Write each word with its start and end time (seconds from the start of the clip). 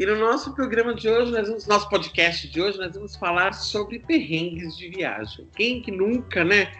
E 0.00 0.06
no 0.06 0.16
nosso 0.16 0.54
programa 0.54 0.94
de 0.94 1.08
hoje, 1.08 1.30
nós 1.30 1.46
vamos, 1.46 1.66
nosso 1.66 1.88
podcast 1.88 2.48
de 2.48 2.60
hoje, 2.60 2.78
nós 2.78 2.94
vamos 2.94 3.14
falar 3.14 3.52
sobre 3.52 3.98
perrengues 3.98 4.76
de 4.76 4.88
viagem. 4.88 5.46
Quem 5.54 5.82
que 5.82 5.90
nunca, 5.90 6.42
né, 6.42 6.72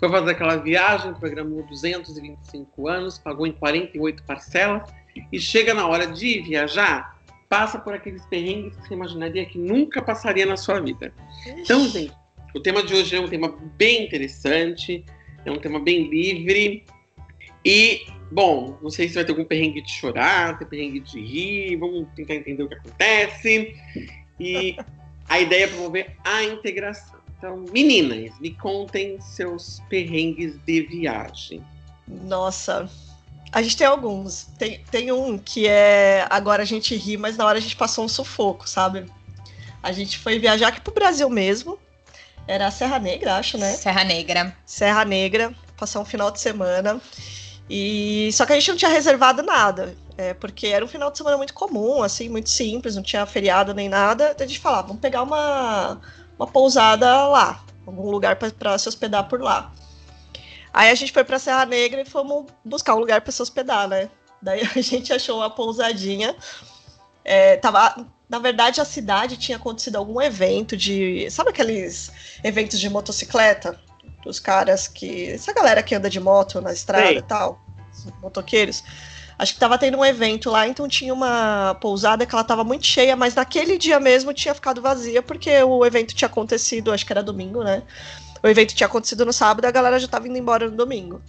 foi 0.00 0.10
fazer 0.10 0.32
aquela 0.32 0.56
viagem, 0.56 1.14
programou 1.14 1.62
225 1.62 2.88
anos, 2.88 3.18
pagou 3.18 3.46
em 3.46 3.52
48 3.52 4.22
parcelas 4.24 4.92
e 5.32 5.38
chega 5.38 5.72
na 5.72 5.86
hora 5.86 6.08
de 6.08 6.40
viajar, 6.40 7.16
passa 7.48 7.78
por 7.78 7.94
aqueles 7.94 8.26
perrengues 8.26 8.76
que 8.76 8.88
você 8.88 8.94
imaginaria 8.94 9.46
que 9.46 9.58
nunca 9.58 10.02
passaria 10.02 10.44
na 10.44 10.56
sua 10.56 10.80
vida. 10.80 11.14
Então, 11.46 11.88
gente, 11.88 12.12
o 12.54 12.60
tema 12.60 12.82
de 12.82 12.94
hoje 12.94 13.16
é 13.16 13.20
um 13.20 13.28
tema 13.28 13.56
bem 13.76 14.04
interessante, 14.04 15.04
é 15.44 15.52
um 15.52 15.58
tema 15.58 15.78
bem 15.78 16.08
livre 16.10 16.84
e 17.68 18.06
Bom, 18.30 18.76
não 18.82 18.90
sei 18.90 19.08
se 19.08 19.14
vai 19.14 19.24
ter 19.24 19.30
algum 19.30 19.44
perrengue 19.44 19.80
de 19.80 19.90
chorar, 19.90 20.58
ter 20.58 20.66
perrengue 20.66 21.00
de 21.00 21.20
rir, 21.20 21.76
vamos 21.76 22.08
tentar 22.16 22.34
entender 22.34 22.62
o 22.62 22.68
que 22.68 22.74
acontece. 22.74 23.76
E 24.38 24.76
a 25.28 25.40
ideia 25.40 25.64
é 25.64 25.68
promover 25.68 26.16
a 26.24 26.42
integração. 26.42 27.20
Então, 27.38 27.64
meninas, 27.72 28.38
me 28.40 28.50
contem 28.50 29.20
seus 29.20 29.80
perrengues 29.88 30.58
de 30.66 30.82
viagem. 30.82 31.62
Nossa, 32.08 32.90
a 33.52 33.62
gente 33.62 33.76
tem 33.76 33.86
alguns. 33.86 34.48
Tem, 34.58 34.80
tem 34.90 35.12
um 35.12 35.38
que 35.38 35.68
é. 35.68 36.26
Agora 36.28 36.62
a 36.62 36.66
gente 36.66 36.96
ri, 36.96 37.16
mas 37.16 37.36
na 37.36 37.46
hora 37.46 37.58
a 37.58 37.60
gente 37.60 37.76
passou 37.76 38.04
um 38.04 38.08
sufoco, 38.08 38.68
sabe? 38.68 39.06
A 39.82 39.92
gente 39.92 40.18
foi 40.18 40.38
viajar 40.38 40.68
aqui 40.68 40.80
pro 40.80 40.92
Brasil 40.92 41.28
mesmo. 41.30 41.78
Era 42.48 42.68
a 42.68 42.70
Serra 42.70 42.98
Negra, 42.98 43.36
acho, 43.36 43.56
né? 43.56 43.72
Serra 43.74 44.02
Negra. 44.02 44.56
Serra 44.64 45.04
Negra, 45.04 45.54
passar 45.76 46.00
um 46.00 46.04
final 46.04 46.30
de 46.30 46.40
semana. 46.40 47.00
E 47.68 48.30
só 48.32 48.46
que 48.46 48.52
a 48.52 48.56
gente 48.56 48.70
não 48.70 48.76
tinha 48.76 48.90
reservado 48.90 49.42
nada, 49.42 49.96
é, 50.16 50.32
porque 50.34 50.68
era 50.68 50.84
um 50.84 50.88
final 50.88 51.10
de 51.10 51.18
semana 51.18 51.36
muito 51.36 51.52
comum, 51.52 52.02
assim, 52.02 52.28
muito 52.28 52.48
simples, 52.48 52.94
não 52.94 53.02
tinha 53.02 53.26
feriado 53.26 53.74
nem 53.74 53.88
nada. 53.88 54.30
Então 54.32 54.44
a 54.44 54.48
gente 54.48 54.60
falava, 54.60 54.88
vamos 54.88 55.02
pegar 55.02 55.22
uma, 55.22 56.00
uma 56.38 56.46
pousada 56.46 57.26
lá, 57.26 57.64
algum 57.84 58.08
lugar 58.08 58.36
para 58.36 58.78
se 58.78 58.88
hospedar 58.88 59.28
por 59.28 59.40
lá. 59.40 59.72
Aí 60.72 60.90
a 60.90 60.94
gente 60.94 61.12
foi 61.12 61.24
para 61.24 61.38
Serra 61.38 61.64
Negra 61.64 62.02
e 62.02 62.04
fomos 62.04 62.46
buscar 62.64 62.94
um 62.94 62.98
lugar 62.98 63.20
para 63.22 63.32
se 63.32 63.42
hospedar, 63.42 63.88
né? 63.88 64.10
Daí 64.40 64.60
a 64.62 64.78
gente 64.80 65.12
achou 65.12 65.38
uma 65.38 65.50
pousadinha. 65.50 66.36
É, 67.24 67.56
tava, 67.56 68.06
na 68.28 68.38
verdade, 68.38 68.80
a 68.80 68.84
cidade 68.84 69.36
tinha 69.36 69.56
acontecido 69.56 69.96
algum 69.96 70.20
evento 70.20 70.76
de. 70.76 71.28
Sabe 71.30 71.50
aqueles 71.50 72.12
eventos 72.44 72.78
de 72.78 72.88
motocicleta? 72.88 73.80
Os 74.26 74.40
caras 74.40 74.88
que. 74.88 75.30
Essa 75.30 75.52
galera 75.52 75.82
que 75.82 75.94
anda 75.94 76.10
de 76.10 76.20
moto 76.20 76.60
na 76.60 76.72
estrada 76.72 77.12
e 77.12 77.22
tal, 77.22 77.60
motoqueiros. 78.22 78.82
Acho 79.38 79.52
que 79.52 79.60
tava 79.60 79.76
tendo 79.76 79.98
um 79.98 80.04
evento 80.04 80.50
lá, 80.50 80.66
então 80.66 80.88
tinha 80.88 81.12
uma 81.12 81.76
pousada 81.80 82.24
que 82.24 82.34
ela 82.34 82.42
tava 82.42 82.64
muito 82.64 82.86
cheia, 82.86 83.14
mas 83.14 83.34
naquele 83.34 83.76
dia 83.76 84.00
mesmo 84.00 84.32
tinha 84.32 84.54
ficado 84.54 84.80
vazia, 84.80 85.22
porque 85.22 85.62
o 85.62 85.84
evento 85.84 86.14
tinha 86.14 86.26
acontecido, 86.26 86.90
acho 86.90 87.04
que 87.04 87.12
era 87.12 87.22
domingo, 87.22 87.62
né? 87.62 87.82
O 88.42 88.48
evento 88.48 88.74
tinha 88.74 88.86
acontecido 88.86 89.26
no 89.26 89.34
sábado 89.34 89.64
e 89.64 89.68
a 89.68 89.70
galera 89.70 89.98
já 89.98 90.08
tava 90.08 90.26
indo 90.26 90.38
embora 90.38 90.70
no 90.70 90.76
domingo. 90.76 91.20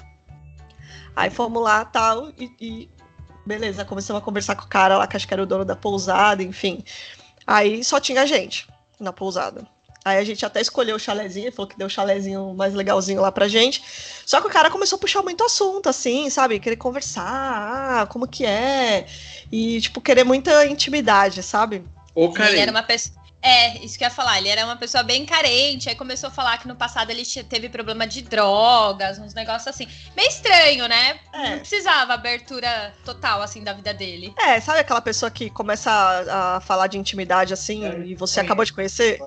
Aí 1.13 1.29
fomos 1.29 1.61
lá 1.61 1.83
tal, 1.83 2.29
e, 2.37 2.49
e 2.61 2.89
beleza, 3.45 3.83
começamos 3.83 4.21
a 4.21 4.25
conversar 4.25 4.55
com 4.55 4.63
o 4.63 4.69
cara 4.69 4.97
lá, 4.97 5.05
que 5.05 5.17
acho 5.17 5.27
que 5.27 5.33
era 5.33 5.43
o 5.43 5.45
dono 5.45 5.65
da 5.65 5.75
pousada, 5.75 6.41
enfim. 6.41 6.85
Aí 7.45 7.83
só 7.83 7.99
tinha 7.99 8.25
gente 8.25 8.67
na 8.99 9.11
pousada. 9.11 9.67
Aí 10.07 10.19
a 10.19 10.23
gente 10.23 10.45
até 10.45 10.61
escolheu 10.61 10.95
o 10.95 10.99
chalezinho, 10.99 11.51
falou 11.51 11.67
que 11.67 11.77
deu 11.77 11.87
o 11.87 11.89
chalezinho 11.89 12.53
mais 12.53 12.73
legalzinho 12.73 13.19
lá 13.19 13.29
pra 13.29 13.49
gente. 13.49 13.83
Só 14.25 14.39
que 14.39 14.47
o 14.47 14.49
cara 14.49 14.71
começou 14.71 14.95
a 14.95 14.99
puxar 14.99 15.21
muito 15.21 15.43
assunto, 15.43 15.89
assim, 15.89 16.29
sabe? 16.29 16.61
Querer 16.61 16.77
conversar, 16.77 17.25
ah, 17.27 18.07
como 18.07 18.25
que 18.25 18.45
é? 18.45 19.05
E, 19.51 19.81
tipo, 19.81 19.99
querer 19.99 20.23
muita 20.23 20.65
intimidade, 20.65 21.43
sabe? 21.43 21.83
Ô, 22.15 22.31
cara. 22.31 22.51
Ele 22.51 22.61
era 22.61 22.71
uma 22.71 22.83
pessoa. 22.83 23.17
É, 23.41 23.77
isso 23.83 23.97
que 23.97 24.03
eu 24.05 24.07
ia 24.07 24.13
falar. 24.13 24.37
Ele 24.37 24.47
era 24.47 24.63
uma 24.63 24.77
pessoa 24.77 25.03
bem 25.03 25.25
carente. 25.25 25.89
Aí 25.89 25.95
começou 25.95 26.29
a 26.29 26.31
falar 26.31 26.57
que 26.57 26.69
no 26.69 26.75
passado 26.75 27.09
ele 27.09 27.23
teve 27.43 27.67
problema 27.67 28.07
de 28.07 28.21
drogas, 28.21 29.19
uns 29.19 29.33
negócios 29.33 29.67
assim. 29.67 29.89
Meio 30.15 30.29
estranho, 30.29 30.87
né? 30.87 31.19
É. 31.33 31.49
Não 31.49 31.59
precisava 31.59 32.13
abertura 32.13 32.93
total, 33.03 33.41
assim, 33.41 33.61
da 33.61 33.73
vida 33.73 33.93
dele. 33.93 34.33
É, 34.39 34.59
sabe 34.61 34.79
aquela 34.79 35.01
pessoa 35.01 35.29
que 35.29 35.49
começa 35.49 35.91
a, 35.91 36.55
a 36.55 36.61
falar 36.61 36.87
de 36.87 36.97
intimidade 36.97 37.53
assim 37.53 37.85
é, 37.85 37.99
e 38.05 38.15
você 38.15 38.39
é. 38.39 38.43
acabou 38.43 38.63
de 38.63 38.71
conhecer? 38.71 39.19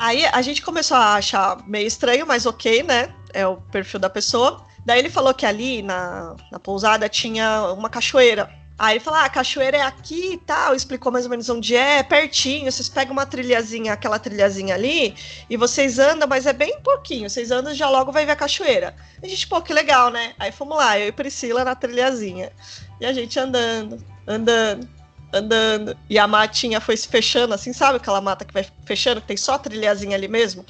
Aí 0.00 0.24
a 0.24 0.40
gente 0.40 0.62
começou 0.62 0.96
a 0.96 1.16
achar 1.16 1.62
meio 1.68 1.86
estranho, 1.86 2.26
mas 2.26 2.46
ok, 2.46 2.82
né? 2.82 3.12
É 3.34 3.46
o 3.46 3.58
perfil 3.58 4.00
da 4.00 4.08
pessoa. 4.08 4.64
Daí 4.82 4.98
ele 4.98 5.10
falou 5.10 5.34
que 5.34 5.44
ali 5.44 5.82
na, 5.82 6.34
na 6.50 6.58
pousada 6.58 7.06
tinha 7.06 7.70
uma 7.74 7.90
cachoeira. 7.90 8.50
Aí 8.78 8.94
ele 8.94 9.04
falou: 9.04 9.20
ah, 9.20 9.26
a 9.26 9.28
cachoeira 9.28 9.76
é 9.76 9.82
aqui 9.82 10.32
e 10.32 10.36
tal. 10.38 10.74
Explicou 10.74 11.12
mais 11.12 11.26
ou 11.26 11.30
menos 11.30 11.50
onde 11.50 11.76
é, 11.76 12.02
pertinho. 12.02 12.72
Vocês 12.72 12.88
pegam 12.88 13.12
uma 13.12 13.26
trilhazinha, 13.26 13.92
aquela 13.92 14.18
trilhazinha 14.18 14.74
ali, 14.74 15.14
e 15.50 15.56
vocês 15.58 15.98
andam, 15.98 16.26
mas 16.26 16.46
é 16.46 16.54
bem 16.54 16.80
pouquinho. 16.80 17.28
Vocês 17.28 17.50
andam 17.50 17.74
já 17.74 17.90
logo 17.90 18.10
vai 18.10 18.24
ver 18.24 18.32
a 18.32 18.36
cachoeira. 18.36 18.96
A 19.22 19.28
gente, 19.28 19.46
pô, 19.46 19.60
que 19.60 19.74
legal, 19.74 20.10
né? 20.10 20.32
Aí 20.38 20.50
fomos 20.50 20.78
lá, 20.78 20.98
eu 20.98 21.08
e 21.08 21.12
Priscila 21.12 21.62
na 21.62 21.74
trilhazinha. 21.74 22.50
E 22.98 23.04
a 23.04 23.12
gente 23.12 23.38
andando, 23.38 24.02
andando 24.26 24.88
andando. 25.32 25.96
E 26.08 26.18
a 26.18 26.26
matinha 26.26 26.80
foi 26.80 26.96
se 26.96 27.08
fechando, 27.08 27.54
assim, 27.54 27.72
sabe? 27.72 27.96
Aquela 27.96 28.20
mata 28.20 28.44
que 28.44 28.54
vai 28.54 28.66
fechando, 28.84 29.20
que 29.20 29.28
tem 29.28 29.36
só 29.36 29.54
a 29.54 29.58
trilhazinha 29.58 30.16
ali 30.16 30.28
mesmo. 30.28 30.64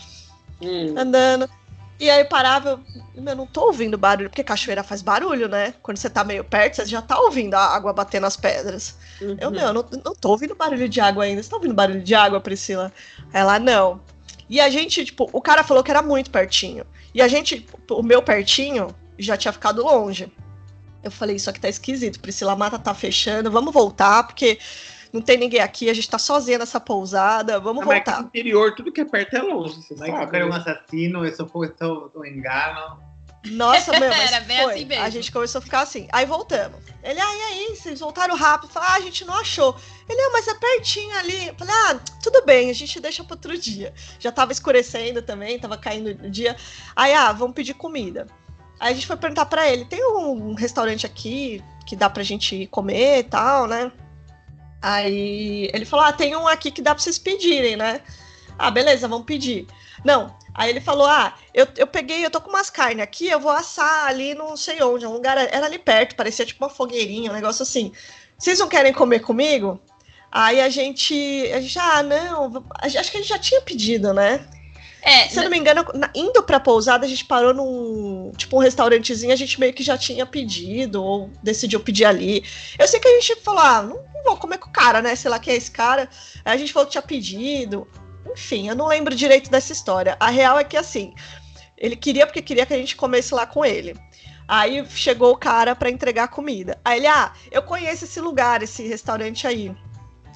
Hum. 0.61 0.95
Andando. 0.97 1.49
E 2.01 2.09
aí 2.09 2.25
parava, 2.25 2.81
eu, 3.15 3.25
eu 3.27 3.37
não 3.37 3.47
tô 3.47 3.67
ouvindo 3.67 3.99
barulho, 3.99 4.31
porque 4.31 4.43
cachoeira 4.43 4.83
faz 4.83 5.03
barulho, 5.03 5.49
né? 5.49 5.75
Quando 5.83 5.99
você 5.99 6.09
tá 6.09 6.25
meio 6.25 6.43
perto, 6.43 6.77
você 6.77 6.87
já 6.87 7.03
tá 7.03 7.21
ouvindo 7.21 7.53
a 7.55 7.61
água 7.61 7.93
bater 7.93 8.21
nas 8.21 8.39
pedras. 8.39 8.97
Uhum. 9.21 9.37
Eu, 9.39 9.51
meu, 9.51 9.73
não, 9.73 9.85
não 10.03 10.15
tô 10.15 10.31
ouvindo 10.31 10.55
barulho 10.55 10.89
de 10.89 10.99
água 10.99 11.25
ainda. 11.25 11.43
Você 11.43 11.51
tá 11.51 11.57
ouvindo 11.57 11.75
barulho 11.75 12.03
de 12.03 12.15
água, 12.15 12.41
Priscila? 12.41 12.91
Ela, 13.35 13.59
não. 13.59 14.01
E 14.49 14.61
a 14.61 14.71
gente, 14.71 15.05
tipo, 15.05 15.29
o 15.31 15.43
cara 15.43 15.63
falou 15.63 15.85
que 15.85 15.91
era 15.91 16.01
muito 16.01 16.31
pertinho. 16.31 16.87
E 17.15 17.21
a 17.21 17.29
gente, 17.29 17.67
o 17.91 18.03
meu 18.03 18.23
pertinho, 18.23 18.95
já 19.19 19.37
tinha 19.37 19.53
ficado 19.53 19.85
longe. 19.85 20.33
Eu 21.03 21.11
falei, 21.11 21.37
isso 21.37 21.49
aqui 21.49 21.61
tá 21.61 21.69
esquisito, 21.69 22.21
Priscila 22.21 22.55
Mata 22.55 22.79
tá 22.79 22.95
fechando, 22.95 23.51
vamos 23.51 23.73
voltar, 23.73 24.25
porque 24.25 24.59
não 25.13 25.21
tem 25.21 25.37
ninguém 25.39 25.61
aqui, 25.61 25.91
a 25.91 25.95
gente 25.95 26.09
tá 26.09 26.19
sozinha 26.19 26.59
nessa 26.59 26.79
pousada, 26.79 27.59
vamos 27.59 27.83
ah, 27.83 27.87
voltar. 27.87 28.17
Mas 28.19 28.27
interior, 28.27 28.75
tudo 28.75 28.93
que 28.93 29.01
é 29.01 29.05
perto 29.05 29.37
é 29.37 29.43
longe, 29.43 29.83
você 29.83 29.95
Vai 29.95 30.11
sabe. 30.11 30.33
Vai 30.33 30.45
um 30.45 30.53
assassino, 30.53 31.27
isso 31.27 31.47
foi 31.47 31.73
um 32.15 32.25
engano. 32.25 33.11
Nossa, 33.47 33.99
meu, 33.99 34.09
mas 34.11 34.21
Era 34.33 34.45
bem 34.45 34.63
foi. 34.63 34.75
assim 34.75 34.85
mesmo. 34.85 35.05
A 35.05 35.11
gente 35.11 35.33
começou 35.33 35.61
a 35.61 35.63
ficar 35.63 35.81
assim. 35.81 36.07
Aí 36.13 36.27
voltamos. 36.27 36.79
Ele, 37.03 37.19
ah, 37.19 37.37
e 37.37 37.43
aí, 37.43 37.77
vocês 37.77 38.01
voltaram 38.01 38.37
rápido. 38.37 38.71
Falei, 38.71 38.89
ah, 38.91 38.95
a 38.97 39.01
gente 39.01 39.25
não 39.25 39.35
achou. 39.35 39.75
Ele, 40.09 40.21
ah, 40.21 40.31
mas 40.33 40.47
é 40.47 40.55
pertinho 40.55 41.17
ali. 41.17 41.49
Eu 41.49 41.55
falei, 41.55 41.75
ah, 41.75 42.01
tudo 42.23 42.45
bem, 42.45 42.71
a 42.71 42.75
gente 42.75 43.01
deixa 43.01 43.25
para 43.25 43.35
outro 43.35 43.57
dia. 43.57 43.95
Já 44.19 44.31
tava 44.31 44.53
escurecendo 44.53 45.23
também, 45.23 45.59
tava 45.59 45.79
caindo 45.79 46.11
o 46.27 46.31
dia. 46.31 46.55
Aí, 46.95 47.15
ah, 47.15 47.33
vamos 47.33 47.55
pedir 47.55 47.75
comida. 47.75 48.27
Aí 48.81 48.93
a 48.93 48.95
gente 48.95 49.07
foi 49.07 49.17
perguntar 49.17 49.45
para 49.47 49.71
ele: 49.71 49.85
tem 49.85 50.03
um 50.03 50.55
restaurante 50.55 51.05
aqui 51.05 51.63
que 51.87 51.95
dá 51.95 52.09
pra 52.09 52.23
gente 52.23 52.67
comer 52.69 53.19
e 53.19 53.25
tal, 53.25 53.67
né? 53.67 53.93
Aí 54.81 55.71
ele 55.75 55.85
falou: 55.85 56.07
ah, 56.07 56.13
tem 56.13 56.35
um 56.35 56.49
aqui 56.49 56.71
que 56.71 56.81
dá 56.81 56.95
pra 56.95 57.03
vocês 57.03 57.19
pedirem, 57.19 57.77
né? 57.77 58.01
Ah, 58.59 58.71
beleza, 58.71 59.07
vamos 59.07 59.27
pedir. 59.27 59.67
Não. 60.03 60.35
Aí 60.55 60.71
ele 60.71 60.81
falou: 60.81 61.07
Ah, 61.07 61.35
eu, 61.53 61.67
eu 61.77 61.87
peguei, 61.87 62.25
eu 62.25 62.31
tô 62.31 62.41
com 62.41 62.49
umas 62.49 62.71
carnes 62.71 63.03
aqui, 63.03 63.29
eu 63.29 63.39
vou 63.39 63.53
assar 63.53 64.07
ali 64.07 64.35
não 64.35 64.57
sei 64.57 64.83
onde, 64.83 65.07
um 65.07 65.13
lugar, 65.13 65.37
era 65.37 65.67
ali 65.67 65.79
perto, 65.79 66.17
parecia 66.17 66.47
tipo 66.47 66.65
uma 66.65 66.71
fogueirinha, 66.71 67.31
um 67.31 67.35
negócio 67.35 67.63
assim. 67.63 67.93
Vocês 68.39 68.59
não 68.59 68.69
querem 68.69 68.93
comer 68.93 69.21
comigo? 69.21 69.79
Aí 70.33 70.61
a 70.61 70.69
gente, 70.71 71.15
a 71.53 71.61
gente, 71.61 71.79
ah, 71.79 72.03
não, 72.03 72.65
acho 72.81 73.11
que 73.11 73.19
a 73.19 73.21
gente 73.21 73.29
já 73.29 73.39
tinha 73.39 73.61
pedido, 73.61 74.15
né? 74.15 74.49
É, 75.03 75.29
Se 75.29 75.39
eu 75.39 75.45
não 75.45 75.51
me 75.51 75.59
engano, 75.59 75.85
indo 76.15 76.43
pra 76.43 76.61
pousada, 76.61 77.07
a 77.07 77.09
gente 77.09 77.25
parou 77.25 77.55
num. 77.55 78.33
Tipo, 78.37 78.57
um 78.57 78.61
restaurantezinho, 78.61 79.33
a 79.33 79.37
gente 79.37 79.59
meio 79.59 79.73
que 79.73 79.83
já 79.83 79.97
tinha 79.97 80.27
pedido, 80.27 81.03
ou 81.03 81.31
decidiu 81.43 81.81
pedir 81.81 82.05
ali. 82.05 82.45
Eu 82.79 82.87
sei 82.87 83.01
que 83.01 83.09
a 83.09 83.21
gente 83.21 83.37
falou, 83.37 83.61
ah, 83.61 83.83
não, 83.83 83.97
não 83.97 84.25
vou 84.25 84.37
comer 84.37 84.59
com 84.59 84.69
o 84.69 84.73
cara, 84.73 85.01
né? 85.01 85.17
Sei 85.17 85.31
lá 85.31 85.39
quem 85.39 85.55
é 85.55 85.57
esse 85.57 85.71
cara. 85.71 86.09
Aí 86.45 86.55
a 86.55 86.57
gente 86.57 86.73
falou 86.73 86.87
que 86.87 86.93
tinha 86.93 87.03
pedido. 87.03 87.89
Enfim, 88.33 88.69
eu 88.69 88.77
não 88.77 88.89
lembro 88.89 89.15
direito 89.15 89.51
dessa 89.51 89.73
história. 89.73 90.17
A 90.21 90.31
real 90.31 90.59
é 90.59 90.65
que 90.65 90.77
assim, 90.77 91.15
ele 91.79 91.97
queria 91.97 92.27
porque 92.27 92.43
queria 92.43 92.67
que 92.67 92.75
a 92.75 92.79
gente 92.79 92.95
comesse 92.95 93.35
lá 93.35 93.47
com 93.47 93.65
ele. 93.65 93.97
Aí 94.47 94.85
chegou 94.91 95.33
o 95.33 95.37
cara 95.37 95.75
para 95.75 95.91
entregar 95.91 96.29
comida. 96.29 96.79
Aí 96.85 96.99
ele, 96.99 97.07
ah, 97.07 97.33
eu 97.51 97.63
conheço 97.63 98.05
esse 98.05 98.21
lugar, 98.21 98.63
esse 98.63 98.87
restaurante 98.87 99.47
aí. 99.47 99.75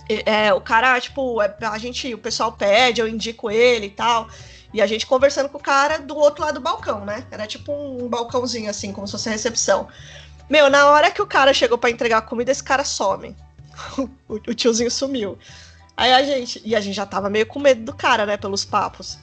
É, 0.08 0.52
o 0.52 0.60
cara, 0.60 1.00
tipo, 1.00 1.42
é, 1.42 1.54
a 1.62 1.78
gente, 1.78 2.14
o 2.14 2.18
pessoal 2.18 2.52
pede, 2.52 3.00
eu 3.00 3.08
indico 3.08 3.50
ele 3.50 3.86
e 3.86 3.90
tal. 3.90 4.28
E 4.74 4.82
a 4.82 4.86
gente 4.88 5.06
conversando 5.06 5.48
com 5.48 5.56
o 5.56 5.62
cara 5.62 5.98
do 5.98 6.16
outro 6.16 6.42
lado 6.42 6.54
do 6.54 6.60
balcão, 6.60 7.04
né? 7.04 7.24
Era 7.30 7.46
tipo 7.46 7.72
um 7.72 8.08
balcãozinho 8.08 8.68
assim, 8.68 8.92
como 8.92 9.06
se 9.06 9.12
fosse 9.12 9.30
recepção. 9.30 9.86
Meu, 10.50 10.68
na 10.68 10.86
hora 10.86 11.12
que 11.12 11.22
o 11.22 11.26
cara 11.26 11.54
chegou 11.54 11.78
para 11.78 11.90
entregar 11.90 12.18
a 12.18 12.22
comida, 12.22 12.50
esse 12.50 12.62
cara 12.62 12.82
some. 12.82 13.36
o, 14.28 14.34
o 14.34 14.52
tiozinho 14.52 14.90
sumiu. 14.90 15.38
Aí 15.96 16.12
a 16.12 16.24
gente. 16.24 16.60
E 16.64 16.74
a 16.74 16.80
gente 16.80 16.96
já 16.96 17.06
tava 17.06 17.30
meio 17.30 17.46
com 17.46 17.60
medo 17.60 17.84
do 17.84 17.94
cara, 17.94 18.26
né? 18.26 18.36
Pelos 18.36 18.64
papos. 18.64 19.16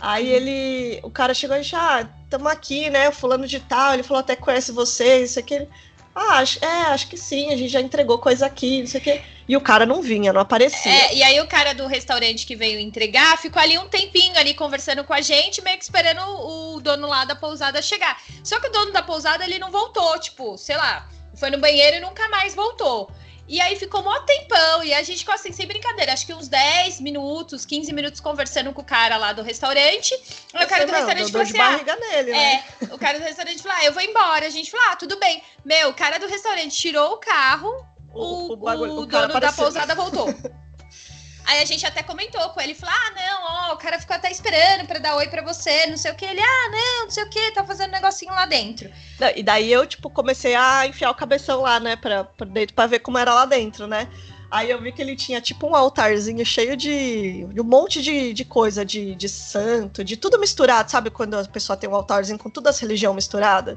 Aí 0.00 0.28
ele. 0.28 0.98
O 1.04 1.10
cara 1.10 1.32
chegou 1.32 1.56
e 1.56 1.60
disse: 1.60 1.76
Ah, 1.76 2.08
tamo 2.28 2.48
aqui, 2.48 2.90
né? 2.90 3.12
Fulano 3.12 3.46
de 3.46 3.60
tal. 3.60 3.94
Ele 3.94 4.02
falou 4.02 4.22
até 4.22 4.34
conhece 4.34 4.72
vocês, 4.72 5.30
isso 5.30 5.38
aqui. 5.38 5.68
Ah, 6.14 6.38
acho, 6.38 6.64
é, 6.64 6.82
acho 6.86 7.08
que 7.08 7.16
sim, 7.16 7.52
a 7.52 7.56
gente 7.56 7.68
já 7.70 7.80
entregou 7.80 8.18
coisa 8.18 8.46
aqui, 8.46 8.80
não 8.80 8.86
sei 8.86 9.00
o 9.00 9.04
quê. 9.04 9.22
E 9.48 9.56
o 9.56 9.60
cara 9.60 9.84
não 9.84 10.00
vinha, 10.00 10.32
não 10.32 10.40
aparecia. 10.40 10.90
É, 10.90 11.14
e 11.14 11.22
aí 11.22 11.40
o 11.40 11.46
cara 11.46 11.74
do 11.74 11.86
restaurante 11.86 12.46
que 12.46 12.54
veio 12.56 12.78
entregar 12.78 13.36
ficou 13.36 13.60
ali 13.60 13.76
um 13.78 13.88
tempinho 13.88 14.38
ali 14.38 14.54
conversando 14.54 15.04
com 15.04 15.12
a 15.12 15.20
gente, 15.20 15.60
meio 15.62 15.76
que 15.76 15.84
esperando 15.84 16.22
o 16.22 16.80
dono 16.80 17.08
lá 17.08 17.24
da 17.24 17.34
pousada 17.34 17.82
chegar. 17.82 18.22
Só 18.42 18.60
que 18.60 18.68
o 18.68 18.72
dono 18.72 18.92
da 18.92 19.02
pousada 19.02 19.44
ele 19.44 19.58
não 19.58 19.70
voltou, 19.70 20.18
tipo, 20.18 20.56
sei 20.56 20.76
lá, 20.76 21.06
foi 21.36 21.50
no 21.50 21.58
banheiro 21.58 21.96
e 21.96 22.00
nunca 22.00 22.28
mais 22.28 22.54
voltou. 22.54 23.10
E 23.46 23.60
aí 23.60 23.76
ficou 23.76 24.02
mó 24.02 24.18
tempão, 24.20 24.82
e 24.82 24.94
a 24.94 25.02
gente 25.02 25.18
ficou 25.18 25.34
assim, 25.34 25.52
sem 25.52 25.66
brincadeira, 25.66 26.14
acho 26.14 26.24
que 26.24 26.32
uns 26.32 26.48
10 26.48 27.00
minutos, 27.00 27.66
15 27.66 27.92
minutos 27.92 28.18
conversando 28.18 28.72
com 28.72 28.80
o 28.80 28.84
cara 28.84 29.18
lá 29.18 29.34
do 29.34 29.42
restaurante. 29.42 30.14
Aí 30.54 30.64
o 30.64 30.68
cara 30.68 30.86
do 30.86 30.92
não, 30.92 30.98
restaurante 30.98 31.30
falou 31.30 31.46
assim: 31.46 31.58
ah, 31.58 31.96
nele, 31.96 32.32
né? 32.32 32.64
É, 32.80 32.94
o 32.94 32.98
cara 32.98 33.18
do 33.18 33.24
restaurante 33.24 33.62
falou: 33.62 33.76
ah, 33.78 33.84
eu 33.84 33.92
vou 33.92 34.02
embora. 34.02 34.46
A 34.46 34.50
gente 34.50 34.70
falou: 34.70 34.86
ah, 34.90 34.96
tudo 34.96 35.18
bem. 35.18 35.42
Meu, 35.62 35.90
o 35.90 35.94
cara 35.94 36.18
do 36.18 36.26
restaurante 36.26 36.74
tirou 36.74 37.12
o 37.12 37.16
carro, 37.18 37.86
o, 38.14 38.54
o, 38.54 38.56
o, 38.56 39.00
o 39.00 39.06
dono 39.06 39.38
da 39.38 39.52
pousada 39.52 39.94
voltou. 39.94 40.28
Aí 41.46 41.62
a 41.62 41.64
gente 41.64 41.84
até 41.84 42.02
comentou 42.02 42.48
com 42.50 42.60
ele, 42.60 42.74
falou: 42.74 42.94
ah, 42.94 43.10
não, 43.14 43.70
ó, 43.70 43.74
o 43.74 43.76
cara 43.76 43.98
ficou 43.98 44.16
até 44.16 44.30
esperando 44.30 44.86
para 44.86 44.98
dar 44.98 45.16
oi 45.16 45.28
para 45.28 45.42
você, 45.42 45.86
não 45.86 45.96
sei 45.96 46.10
o 46.10 46.14
que. 46.14 46.24
Ele, 46.24 46.40
ah, 46.40 46.70
não, 46.70 47.04
não 47.04 47.10
sei 47.10 47.24
o 47.24 47.28
que, 47.28 47.50
tá 47.52 47.64
fazendo 47.64 47.90
um 47.90 47.92
negocinho 47.92 48.32
lá 48.32 48.46
dentro. 48.46 48.90
Não, 49.20 49.30
e 49.34 49.42
daí 49.42 49.70
eu, 49.70 49.86
tipo, 49.86 50.08
comecei 50.08 50.54
a 50.54 50.86
enfiar 50.86 51.10
o 51.10 51.14
cabeção 51.14 51.60
lá, 51.60 51.78
né, 51.78 51.96
pra, 51.96 52.24
pra 52.24 52.46
dentro, 52.46 52.74
pra 52.74 52.86
ver 52.86 53.00
como 53.00 53.18
era 53.18 53.34
lá 53.34 53.44
dentro, 53.44 53.86
né? 53.86 54.08
Aí 54.50 54.70
eu 54.70 54.80
vi 54.80 54.92
que 54.92 55.02
ele 55.02 55.16
tinha 55.16 55.40
tipo 55.40 55.66
um 55.66 55.74
altarzinho 55.74 56.46
cheio 56.46 56.76
de, 56.76 57.44
de 57.44 57.60
um 57.60 57.64
monte 57.64 58.00
de, 58.00 58.32
de 58.32 58.44
coisa, 58.44 58.84
de, 58.84 59.14
de 59.16 59.28
santo, 59.28 60.04
de 60.04 60.16
tudo 60.16 60.38
misturado, 60.38 60.90
sabe? 60.90 61.10
Quando 61.10 61.34
a 61.34 61.44
pessoa 61.44 61.76
tem 61.76 61.90
um 61.90 61.94
altarzinho 61.94 62.38
com 62.38 62.48
todas 62.48 62.76
as 62.76 62.80
religiões 62.80 63.16
misturadas. 63.16 63.76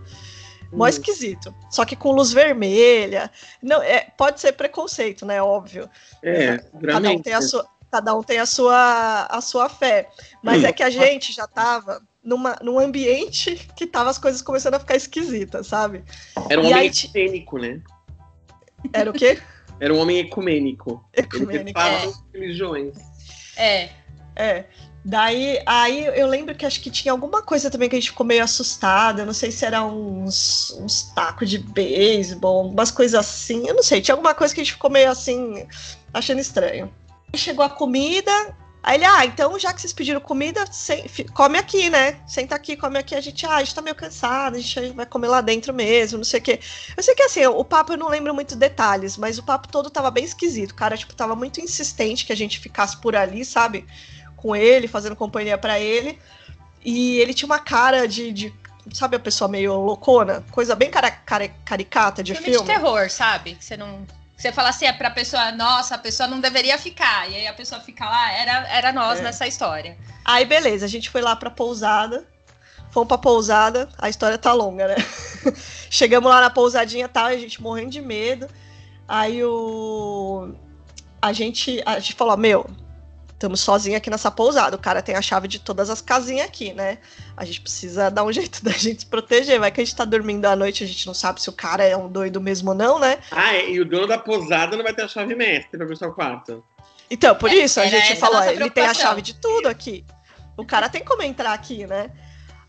Mó 0.71 0.85
hum. 0.85 0.87
esquisito. 0.87 1.53
Só 1.69 1.85
que 1.85 1.95
com 1.95 2.11
luz 2.11 2.31
vermelha. 2.31 3.31
Não, 3.61 3.81
é, 3.81 4.11
pode 4.17 4.39
ser 4.39 4.53
preconceito, 4.53 5.25
né? 5.25 5.41
Óbvio. 5.41 5.89
É, 6.23 6.57
cada 6.57 7.09
um 7.09 7.21
tem 7.21 7.33
a 7.33 7.41
sua, 7.41 7.67
cada 7.91 8.15
um 8.15 8.23
tem 8.23 8.39
a 8.39 8.45
sua, 8.45 9.25
a 9.25 9.41
sua 9.41 9.69
fé. 9.69 10.09
Mas 10.43 10.63
hum. 10.63 10.67
é 10.67 10.71
que 10.73 10.83
a 10.83 10.89
gente 10.89 11.33
já 11.33 11.47
tava 11.47 12.01
numa, 12.23 12.57
num 12.61 12.77
ambiente 12.77 13.69
que 13.75 13.87
tava 13.87 14.09
as 14.09 14.17
coisas 14.17 14.41
começando 14.41 14.73
a 14.73 14.79
ficar 14.79 14.95
esquisitas, 14.95 15.67
sabe? 15.67 16.03
Era 16.49 16.61
um 16.61 16.65
e 16.65 16.73
homem 16.73 16.87
ecumênico, 16.87 17.57
né? 17.57 17.81
Era 18.93 19.09
o 19.09 19.13
quê? 19.13 19.39
Era 19.79 19.93
um 19.93 19.99
homem 19.99 20.19
ecumênico. 20.19 21.07
Ecumênico. 21.13 21.79
Ele 21.79 21.87
é. 21.87 22.11
religiões. 22.33 22.95
É. 23.55 23.89
É. 24.35 24.65
Daí, 25.09 25.63
aí 25.65 26.05
eu 26.19 26.27
lembro 26.27 26.53
que 26.53 26.65
acho 26.65 26.81
que 26.81 26.91
tinha 26.91 27.13
alguma 27.13 27.41
coisa 27.41 27.71
também 27.71 27.87
que 27.87 27.95
a 27.95 27.99
gente 27.99 28.09
ficou 28.09 28.25
meio 28.25 28.43
assustada. 28.43 29.25
Não 29.25 29.31
sei 29.31 29.51
se 29.51 29.63
era 29.63 29.81
uns, 29.81 30.71
uns 30.81 31.03
tacos 31.15 31.49
de 31.49 31.59
beisebol, 31.59 32.65
algumas 32.65 32.91
coisas 32.91 33.17
assim. 33.17 33.65
Eu 33.65 33.73
não 33.73 33.83
sei, 33.83 34.01
tinha 34.01 34.13
alguma 34.13 34.33
coisa 34.33 34.53
que 34.53 34.59
a 34.59 34.63
gente 34.65 34.73
ficou 34.73 34.89
meio 34.89 35.09
assim, 35.09 35.65
achando 36.13 36.41
estranho. 36.41 36.93
Aí 37.31 37.39
chegou 37.39 37.63
a 37.63 37.69
comida. 37.69 38.53
Aí 38.83 38.97
ele, 38.97 39.05
ah, 39.05 39.25
então 39.25 39.57
já 39.57 39.71
que 39.71 39.79
vocês 39.79 39.93
pediram 39.93 40.19
comida, 40.19 40.65
come 41.33 41.57
aqui, 41.57 41.89
né? 41.89 42.19
Senta 42.27 42.55
aqui, 42.55 42.75
come 42.75 42.99
aqui. 42.99 43.15
A 43.15 43.21
gente, 43.21 43.45
ah, 43.45 43.55
a 43.55 43.63
gente 43.63 43.75
tá 43.75 43.81
meio 43.81 43.95
cansado, 43.95 44.57
a 44.57 44.59
gente 44.59 44.89
vai 44.91 45.05
comer 45.05 45.29
lá 45.29 45.39
dentro 45.39 45.73
mesmo, 45.73 46.17
não 46.17 46.25
sei 46.25 46.41
o 46.41 46.43
quê. 46.43 46.59
Eu 46.97 47.01
sei 47.01 47.15
que 47.15 47.23
assim, 47.23 47.45
o 47.45 47.63
papo 47.63 47.93
eu 47.93 47.97
não 47.97 48.09
lembro 48.09 48.33
muito 48.33 48.57
detalhes, 48.57 49.15
mas 49.15 49.37
o 49.37 49.43
papo 49.43 49.69
todo 49.69 49.89
tava 49.89 50.11
bem 50.11 50.25
esquisito. 50.25 50.71
O 50.71 50.75
cara, 50.75 50.97
tipo, 50.97 51.15
tava 51.15 51.33
muito 51.33 51.61
insistente 51.61 52.25
que 52.25 52.33
a 52.33 52.35
gente 52.35 52.59
ficasse 52.59 52.97
por 52.97 53.15
ali, 53.15 53.45
sabe? 53.45 53.87
Com 54.37 54.55
ele, 54.55 54.87
fazendo 54.87 55.15
companhia 55.15 55.57
para 55.57 55.77
ele. 55.77 56.17
E 56.85 57.19
ele 57.19 57.33
tinha 57.33 57.47
uma 57.47 57.59
cara 57.59 58.07
de, 58.07 58.31
de, 58.31 58.53
sabe, 58.93 59.17
a 59.17 59.19
pessoa 59.19 59.49
meio 59.49 59.73
loucona, 59.73 60.45
coisa 60.51 60.73
bem 60.73 60.89
cara, 60.89 61.11
cara, 61.11 61.49
caricata 61.65 62.23
de 62.23 62.33
filme. 62.33 62.53
Filme 62.53 62.65
de 62.65 62.73
terror, 62.73 63.09
sabe? 63.09 63.55
Que 63.55 63.65
você 63.65 63.75
não 63.75 64.05
você 64.37 64.51
fala 64.51 64.69
assim, 64.69 64.85
é 64.85 64.93
pra 64.93 65.09
pessoa, 65.09 65.51
nossa, 65.51 65.95
a 65.95 65.97
pessoa 65.97 66.29
não 66.29 66.39
deveria 66.39 66.77
ficar. 66.77 67.27
E 67.27 67.35
aí 67.35 67.47
a 67.47 67.53
pessoa 67.53 67.81
fica 67.81 68.05
lá, 68.05 68.31
era, 68.31 68.67
era 68.67 68.93
nós 68.93 69.19
é. 69.19 69.23
nessa 69.23 69.47
história. 69.47 69.97
Aí, 70.23 70.45
beleza, 70.45 70.85
a 70.85 70.87
gente 70.87 71.09
foi 71.09 71.21
lá 71.21 71.35
pra 71.35 71.49
pousada. 71.49 72.23
Fomos 72.91 73.07
pra 73.07 73.17
pousada, 73.17 73.89
a 73.97 74.07
história 74.07 74.37
tá 74.37 74.53
longa, 74.53 74.89
né? 74.89 74.95
Chegamos 75.89 76.29
lá 76.29 76.39
na 76.39 76.51
pousadinha 76.51 77.05
e 77.05 77.09
tal, 77.09 77.25
a 77.25 77.37
gente 77.37 77.61
morrendo 77.61 77.89
de 77.89 78.01
medo. 78.01 78.47
Aí 79.07 79.43
o. 79.43 80.53
A 81.19 81.33
gente, 81.33 81.81
a 81.83 81.99
gente 81.99 82.13
falou, 82.13 82.37
meu, 82.37 82.69
estamos 83.37 83.61
sozinhos 83.61 83.97
aqui 83.97 84.09
nessa 84.09 84.31
pousada. 84.31 84.75
O 84.75 84.79
cara 84.79 85.01
tem 85.01 85.15
a 85.15 85.21
chave 85.21 85.47
de 85.47 85.59
todas 85.59 85.91
as 85.91 86.01
casinhas 86.01 86.47
aqui, 86.47 86.73
né? 86.73 86.97
A 87.35 87.45
gente 87.45 87.61
precisa 87.61 88.09
dar 88.09 88.23
um 88.23 88.31
jeito 88.33 88.63
da 88.63 88.71
gente 88.71 89.01
se 89.01 89.05
proteger. 89.05 89.59
Vai 89.59 89.71
que 89.71 89.79
a 89.79 89.85
gente 89.85 89.95
tá 89.95 90.03
dormindo 90.03 90.45
à 90.45 90.55
noite, 90.55 90.83
a 90.83 90.87
gente 90.87 91.05
não 91.05 91.13
sabe 91.13 91.41
se 91.41 91.49
o 91.49 91.53
cara 91.53 91.83
é 91.83 91.95
um 91.95 92.09
doido 92.09 92.41
mesmo 92.41 92.71
ou 92.71 92.75
não, 92.75 92.99
né? 92.99 93.19
Ah, 93.31 93.55
e 93.55 93.79
o 93.79 93.85
dono 93.85 94.07
da 94.07 94.17
pousada 94.17 94.75
não 94.75 94.83
vai 94.83 94.93
ter 94.93 95.03
a 95.03 95.07
chave 95.07 95.35
mestre 95.35 95.77
pra 95.77 95.85
ver 95.85 95.95
seu 95.95 96.11
quarto. 96.11 96.63
Então, 97.09 97.35
por 97.35 97.49
é, 97.49 97.55
isso, 97.55 97.79
a 97.79 97.85
gente 97.85 98.15
falou, 98.17 98.39
a 98.39 98.51
ele 98.51 98.69
tem 98.69 98.85
a 98.85 98.93
chave 98.93 99.21
de 99.21 99.35
tudo 99.35 99.67
aqui. 99.67 100.03
O 100.57 100.65
cara 100.65 100.89
tem 100.89 101.05
como 101.05 101.21
entrar 101.21 101.53
aqui, 101.53 101.85
né? 101.85 102.09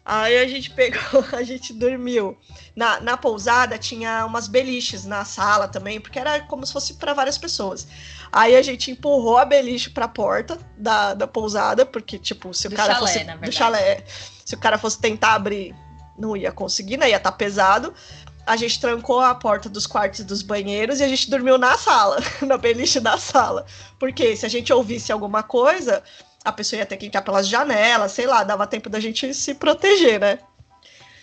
Aí 0.04 0.38
a 0.38 0.46
gente 0.46 0.70
pegou, 0.70 1.24
a 1.32 1.42
gente 1.42 1.72
dormiu. 1.72 2.36
Na, 2.76 3.00
na 3.00 3.16
pousada 3.16 3.76
tinha 3.76 4.24
umas 4.24 4.48
beliches 4.48 5.04
na 5.04 5.24
sala 5.24 5.66
também, 5.66 6.00
porque 6.00 6.18
era 6.18 6.40
como 6.40 6.64
se 6.64 6.72
fosse 6.72 6.94
para 6.94 7.12
várias 7.12 7.36
pessoas. 7.36 7.88
Aí 8.32 8.56
a 8.56 8.62
gente 8.62 8.90
empurrou 8.90 9.38
a 9.38 9.44
beliche 9.44 9.90
pra 9.90 10.06
porta 10.06 10.58
da, 10.76 11.14
da 11.14 11.26
pousada, 11.26 11.86
porque, 11.86 12.18
tipo, 12.18 12.52
se 12.52 12.68
o 12.68 12.70
cara 12.70 12.94
chalé, 12.94 13.00
fosse. 13.00 13.24
Do 13.24 13.52
chalé. 13.52 14.04
Se 14.44 14.54
o 14.54 14.58
cara 14.58 14.78
fosse 14.78 15.00
tentar 15.00 15.34
abrir, 15.34 15.74
não 16.18 16.36
ia 16.36 16.52
conseguir, 16.52 16.96
né? 16.96 17.10
Ia 17.10 17.16
estar 17.16 17.30
tá 17.30 17.36
pesado. 17.36 17.94
A 18.46 18.56
gente 18.56 18.80
trancou 18.80 19.20
a 19.20 19.34
porta 19.34 19.68
dos 19.68 19.86
quartos 19.86 20.20
e 20.20 20.24
dos 20.24 20.42
banheiros 20.42 21.00
e 21.00 21.04
a 21.04 21.08
gente 21.08 21.28
dormiu 21.28 21.58
na 21.58 21.76
sala, 21.76 22.18
na 22.40 22.56
beliche 22.56 22.98
da 22.98 23.18
sala. 23.18 23.66
Porque 23.98 24.36
se 24.36 24.46
a 24.46 24.48
gente 24.48 24.72
ouvisse 24.72 25.12
alguma 25.12 25.42
coisa, 25.42 26.02
a 26.44 26.52
pessoa 26.52 26.78
ia 26.78 26.86
ter 26.86 26.96
que 26.96 27.06
entrar 27.06 27.22
pelas 27.22 27.46
janelas, 27.46 28.12
sei 28.12 28.26
lá, 28.26 28.42
dava 28.44 28.66
tempo 28.66 28.88
da 28.88 29.00
gente 29.00 29.34
se 29.34 29.54
proteger, 29.54 30.18
né? 30.18 30.38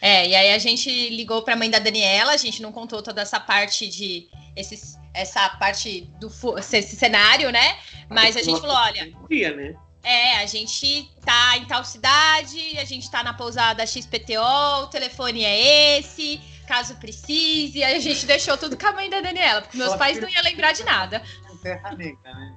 É, 0.01 0.27
e 0.27 0.35
aí 0.35 0.53
a 0.53 0.59
gente 0.59 1.09
ligou 1.09 1.41
para 1.41 1.55
a 1.55 1.57
mãe 1.57 1.69
da 1.69 1.79
Daniela, 1.79 2.33
a 2.33 2.37
gente 2.37 2.61
não 2.61 2.71
contou 2.71 3.01
toda 3.01 3.21
essa 3.21 3.39
parte 3.39 3.87
de 3.87 4.27
esses, 4.55 4.99
essa 5.15 5.49
parte 5.49 6.01
do 6.19 6.29
esse 6.57 6.95
cenário, 6.95 7.51
né? 7.51 7.77
Mas 8.09 8.35
a 8.35 8.41
gente 8.41 8.59
falou, 8.59 8.75
olha, 8.75 9.11
dia, 9.29 9.55
né? 9.55 9.75
É, 10.03 10.37
a 10.37 10.45
gente 10.45 11.09
tá 11.25 11.57
em 11.57 11.65
tal 11.65 11.83
cidade, 11.83 12.77
a 12.77 12.85
gente 12.85 13.09
tá 13.09 13.23
na 13.23 13.33
pousada 13.33 13.85
XPTO, 13.87 14.83
o 14.83 14.87
telefone 14.87 15.43
é 15.43 15.97
esse, 15.97 16.39
caso 16.67 16.95
precise, 16.97 17.83
aí 17.83 17.95
a 17.95 17.99
gente 17.99 18.23
deixou 18.27 18.55
tudo 18.55 18.77
com 18.77 18.85
a 18.85 18.91
mãe 18.91 19.09
da 19.09 19.19
Daniela, 19.19 19.61
porque 19.63 19.77
meus 19.77 19.95
pais 19.95 20.19
não 20.19 20.29
iam 20.29 20.43
lembrar 20.43 20.73
de 20.73 20.83
nada. 20.83 21.23
Terra 21.63 21.95
Negra, 21.95 22.33
né? 22.33 22.55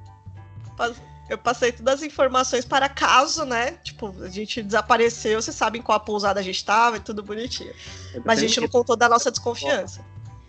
Eu 1.28 1.38
passei 1.38 1.72
todas 1.72 1.94
as 1.94 2.02
informações 2.02 2.64
para 2.64 2.88
caso, 2.88 3.44
né? 3.44 3.72
Tipo, 3.82 4.14
a 4.22 4.28
gente 4.28 4.62
desapareceu, 4.62 5.40
vocês 5.40 5.56
sabem 5.56 5.82
qual 5.82 5.96
a 5.96 6.00
pousada 6.00 6.40
a 6.40 6.42
gente 6.42 6.56
estava 6.56 6.96
e 6.96 7.00
tudo 7.00 7.22
bonitinho. 7.22 7.72
Mas 8.24 8.38
a 8.38 8.42
gente 8.42 8.60
não 8.60 8.68
contou 8.68 8.96
da 8.96 9.08
nossa 9.08 9.30
desconfiança. 9.30 10.02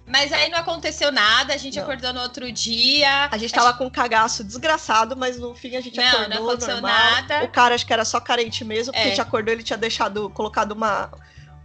Mas 0.09 0.33
aí 0.33 0.49
não 0.49 0.57
aconteceu 0.57 1.11
nada, 1.11 1.53
a 1.53 1.57
gente 1.57 1.75
não. 1.77 1.83
acordou 1.83 2.11
no 2.11 2.21
outro 2.21 2.51
dia. 2.51 3.29
A 3.31 3.37
gente 3.37 3.53
tava 3.53 3.73
com 3.77 3.85
um 3.85 3.89
cagaço 3.91 4.43
desgraçado, 4.43 5.15
mas 5.15 5.37
no 5.37 5.53
fim 5.53 5.75
a 5.75 5.81
gente 5.81 5.97
não, 5.97 6.07
acordou. 6.07 6.29
Não 6.29 6.47
aconteceu 6.47 6.73
normal. 6.73 6.91
nada. 6.91 7.43
O 7.43 7.47
cara 7.47 7.75
acho 7.75 7.85
que 7.85 7.93
era 7.93 8.03
só 8.03 8.19
carente 8.19 8.65
mesmo, 8.65 8.91
porque 8.91 9.03
é. 9.03 9.05
a 9.05 9.09
gente 9.09 9.21
acordou, 9.21 9.53
ele 9.53 9.61
tinha 9.61 9.77
deixado, 9.77 10.29
colocado 10.31 10.71
uma, 10.71 11.11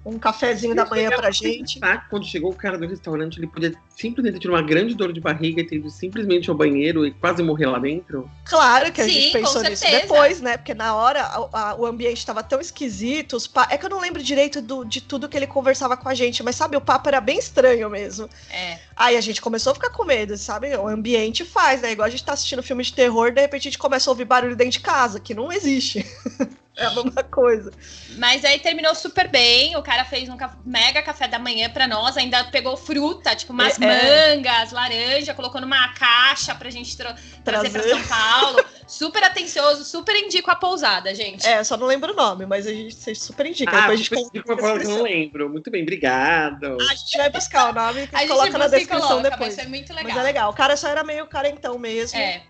um 0.04 0.18
cafezinho 0.18 0.75
da 0.75 0.84
manhã 0.84 1.11
pra 1.11 1.30
gente. 1.30 1.80
Quando 2.11 2.26
chegou 2.26 2.50
o 2.50 2.54
cara 2.54 2.76
do 2.76 2.87
restaurante, 2.87 3.38
ele 3.38 3.46
podia 3.46 3.75
simplesmente 3.88 4.38
ter 4.38 4.49
uma 4.49 4.61
grande 4.61 4.94
dor 4.94 5.12
de 5.12 5.20
barriga 5.20 5.62
e 5.62 5.66
ter 5.66 5.76
ido 5.76 5.90
simplesmente 5.90 6.50
ao 6.50 6.56
banheiro 6.56 7.06
e 7.06 7.12
quase 7.12 7.42
morrer 7.42 7.66
lá 7.66 7.78
dentro? 7.78 8.30
Claro 8.44 8.92
que 8.92 9.00
a 9.00 9.04
Sim, 9.04 9.11
gente 9.11 9.32
pensou 9.32 9.62
nisso 9.62 9.84
depois, 9.84 10.40
né? 10.40 10.58
Porque 10.58 10.75
na 10.75 10.94
hora 10.94 11.23
a, 11.23 11.70
a, 11.70 11.75
o 11.76 11.87
ambiente 11.87 12.18
estava 12.18 12.42
tão 12.42 12.61
esquisito. 12.61 13.38
Pa... 13.50 13.66
É 13.70 13.78
que 13.78 13.87
eu 13.87 13.90
não 13.90 14.00
lembro 14.00 14.23
direito 14.23 14.61
do, 14.61 14.84
de 14.84 15.00
tudo 15.00 15.28
que 15.28 15.37
ele 15.37 15.46
conversava 15.46 15.96
com 15.96 16.08
a 16.08 16.14
gente, 16.14 16.42
mas 16.42 16.56
sabe, 16.56 16.76
o 16.76 16.80
papo 16.80 17.08
era 17.08 17.20
bem 17.20 17.38
estranho 17.38 17.88
mesmo. 17.88 18.28
É. 18.50 18.78
Aí 18.94 19.16
a 19.16 19.20
gente 19.20 19.40
começou 19.40 19.70
a 19.73 19.75
ficar 19.75 19.90
com 19.90 20.04
medo, 20.04 20.37
sabe? 20.37 20.75
O 20.76 20.87
ambiente 20.87 21.44
faz, 21.44 21.80
né? 21.80 21.92
Igual 21.92 22.06
a 22.06 22.11
gente 22.11 22.25
tá 22.25 22.34
assistindo 22.34 22.62
filme 22.62 22.82
de 22.82 22.92
terror, 22.92 23.32
de 23.32 23.40
repente 23.40 23.68
a 23.68 23.70
gente 23.70 23.78
começa 23.78 24.11
a 24.11 24.12
ouvir 24.12 24.25
barulho 24.25 24.56
dentro 24.56 24.73
de 24.73 24.80
casa, 24.80 25.18
que 25.18 25.34
não 25.34 25.50
existe. 25.50 26.04
É 26.85 26.87
a 26.87 26.90
mesma 26.90 27.23
coisa. 27.23 27.73
Mas 28.16 28.45
aí 28.45 28.59
terminou 28.59 28.95
super 28.95 29.28
bem. 29.28 29.76
O 29.76 29.83
cara 29.83 30.04
fez 30.04 30.28
um 30.28 30.37
mega 30.64 31.02
café 31.02 31.28
da 31.28 31.38
manhã 31.38 31.71
para 31.71 31.87
nós, 31.87 32.16
ainda 32.16 32.43
pegou 32.45 32.76
fruta, 32.76 33.35
tipo 33.37 33.52
umas 33.52 33.81
é, 33.81 34.35
mangas, 34.35 34.73
laranja, 34.73 35.33
colocou 35.35 35.61
numa 35.61 35.95
caixa 35.95 36.54
pra 36.54 36.69
gente 36.71 36.97
tra 36.97 37.14
trazer, 37.45 37.71
trazer 37.71 37.71
para 37.71 37.83
São 37.83 38.02
Paulo. 38.09 38.64
super 38.88 39.23
atencioso, 39.23 39.85
super 39.85 40.16
indico 40.16 40.50
a 40.50 40.57
pousada, 40.57 41.14
gente. 41.14 41.47
É, 41.47 41.62
só 41.62 41.76
não 41.76 41.87
lembro 41.87 42.12
o 42.12 42.16
nome, 42.16 42.45
mas 42.45 42.66
a 42.66 42.73
gente 42.73 43.14
super 43.14 43.47
indica. 43.47 43.71
Ah, 43.71 43.81
Depois 43.83 44.00
a 44.00 44.02
gente 44.02 44.21
indica 44.21 44.52
uma 44.52 44.71
eu 44.71 44.88
não 44.88 45.02
lembro. 45.02 45.49
Muito 45.49 45.71
bem, 45.71 45.83
obrigado. 45.83 46.76
a 46.81 46.95
gente 46.95 47.16
vai 47.16 47.31
buscar 47.31 47.71
o 47.71 47.73
nome 47.73 48.02
e 48.02 48.26
coloca 48.26 48.59
na 48.59 48.66
descrição 48.66 49.09
coloca, 49.09 49.31
depois. 49.31 49.57
Mas 49.57 49.64
é 49.64 49.69
muito 49.69 49.93
legal. 49.93 50.09
Mas 50.09 50.16
é 50.16 50.23
legal. 50.23 50.50
O 50.50 50.54
cara 50.54 50.76
só 50.76 50.88
era 50.88 51.04
meio 51.04 51.26
carentão 51.26 51.78
mesmo. 51.78 52.19
É. 52.19 52.43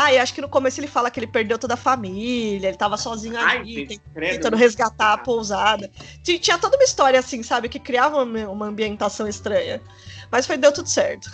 Ah, 0.00 0.12
e 0.12 0.18
acho 0.18 0.32
que 0.32 0.40
no 0.40 0.48
começo 0.48 0.78
ele 0.78 0.86
fala 0.86 1.10
que 1.10 1.18
ele 1.18 1.26
perdeu 1.26 1.58
toda 1.58 1.74
a 1.74 1.76
família, 1.76 2.68
ele 2.68 2.76
tava 2.76 2.96
sozinho 2.96 3.36
Ai, 3.36 3.56
ali, 3.56 3.74
gente, 3.74 4.00
tentando 4.14 4.56
resgatar 4.56 5.14
a 5.14 5.18
pousada. 5.18 5.90
Tinha 6.22 6.56
toda 6.56 6.76
uma 6.76 6.84
história 6.84 7.18
assim, 7.18 7.42
sabe, 7.42 7.68
que 7.68 7.80
criava 7.80 8.22
uma, 8.22 8.66
ambientação 8.66 9.26
estranha. 9.26 9.82
Mas 10.30 10.46
foi, 10.46 10.56
deu 10.56 10.72
tudo 10.72 10.88
certo. 10.88 11.28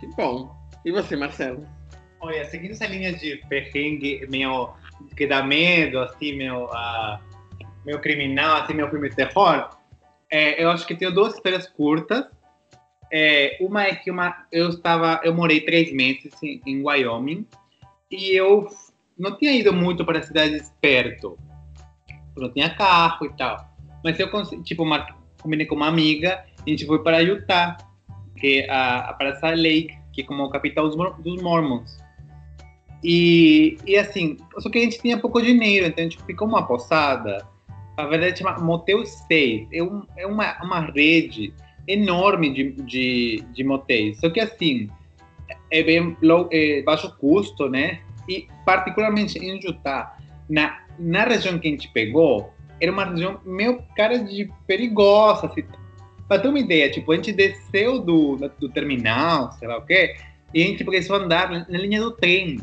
Que 0.00 0.06
bom. 0.16 0.56
E 0.82 0.90
você, 0.92 1.14
Marcelo? 1.14 1.68
Olha, 2.20 2.46
seguindo 2.46 2.70
essa 2.70 2.86
linha 2.86 3.12
de 3.12 3.36
perrengue 3.50 4.26
meio 4.30 4.72
que 5.14 5.26
dá 5.26 5.42
medo, 5.42 5.98
assim, 5.98 6.38
meu, 6.38 6.64
uh, 6.64 7.18
meu 7.84 8.00
criminal, 8.00 8.62
assim, 8.62 8.72
meu 8.72 8.88
filme 8.88 9.10
de 9.10 9.16
terror, 9.16 9.68
é, 10.30 10.64
eu 10.64 10.70
acho 10.70 10.86
que 10.86 10.94
tenho 10.94 11.12
duas 11.12 11.34
histórias 11.34 11.68
curtas. 11.68 12.24
É, 13.12 13.58
uma 13.60 13.82
é 13.82 13.94
que 13.94 14.10
uma, 14.10 14.46
eu 14.50 14.70
estava, 14.70 15.20
eu 15.22 15.34
morei 15.34 15.60
três 15.60 15.92
meses 15.92 16.32
em, 16.42 16.62
em 16.64 16.82
Wyoming 16.82 17.46
e 18.14 18.36
eu 18.36 18.68
não 19.18 19.36
tinha 19.36 19.52
ido 19.52 19.72
muito 19.72 20.04
para 20.04 20.22
cidades 20.22 20.72
perto. 20.80 21.38
Não 22.36 22.50
tinha 22.50 22.70
carro 22.70 23.26
e 23.26 23.30
tal. 23.30 23.68
Mas 24.02 24.18
eu 24.18 24.28
tipo, 24.62 24.82
uma, 24.82 25.06
combinei 25.40 25.66
com 25.66 25.74
uma 25.74 25.88
amiga 25.88 26.44
e 26.66 26.70
a 26.70 26.76
gente 26.76 26.86
foi 26.86 27.02
para 27.02 27.20
Utah, 27.20 27.76
que 28.36 28.60
é 28.60 28.70
a, 28.70 29.10
a 29.10 29.12
para 29.14 29.36
Salt 29.36 29.56
Lake, 29.56 29.96
que 30.12 30.22
é 30.22 30.24
como 30.24 30.44
a 30.44 30.50
capital 30.50 30.88
dos, 30.88 30.96
dos 31.18 31.42
Mormons. 31.42 31.98
E, 33.02 33.76
e 33.86 33.96
assim, 33.96 34.38
só 34.58 34.70
que 34.70 34.78
a 34.78 34.80
gente 34.80 35.00
tinha 35.00 35.18
pouco 35.18 35.40
dinheiro, 35.42 35.86
então 35.86 36.04
a 36.04 36.08
gente 36.08 36.22
ficou 36.24 36.48
uma 36.48 36.66
posada. 36.66 37.46
Na 37.96 38.06
verdade, 38.06 38.38
chama 38.38 38.58
Motel 38.58 39.04
6. 39.04 39.68
É, 39.72 39.82
um, 39.82 40.02
é 40.16 40.26
uma, 40.26 40.56
uma 40.62 40.80
rede 40.80 41.52
enorme 41.86 42.52
de, 42.52 42.72
de, 42.72 43.44
de 43.52 43.64
motéis. 43.64 44.18
Só 44.18 44.30
que 44.30 44.40
assim, 44.40 44.88
é 45.70 45.82
bem 45.82 46.16
low, 46.22 46.48
é 46.50 46.82
baixo 46.82 47.14
custo, 47.18 47.68
né? 47.68 48.00
E 48.28 48.48
particularmente 48.64 49.38
em 49.38 49.58
Utah, 49.62 50.16
na, 50.48 50.78
na 50.98 51.24
região 51.24 51.58
que 51.58 51.68
a 51.68 51.70
gente 51.70 51.88
pegou, 51.88 52.52
era 52.80 52.90
uma 52.90 53.04
região 53.04 53.40
meio 53.44 53.82
cara 53.96 54.18
de 54.18 54.50
perigosa. 54.66 55.46
Assim. 55.46 55.64
Para 56.28 56.40
ter 56.40 56.48
uma 56.48 56.58
ideia, 56.58 56.90
tipo, 56.90 57.12
a 57.12 57.16
gente 57.16 57.32
desceu 57.32 57.98
do, 57.98 58.36
do 58.58 58.68
terminal, 58.68 59.52
sei 59.52 59.68
lá 59.68 59.78
o 59.78 59.82
quê, 59.82 60.16
e 60.52 60.62
a 60.62 60.66
gente 60.66 60.84
a 60.84 61.16
andar 61.16 61.50
na 61.50 61.78
linha 61.78 62.00
do 62.00 62.10
trem. 62.12 62.60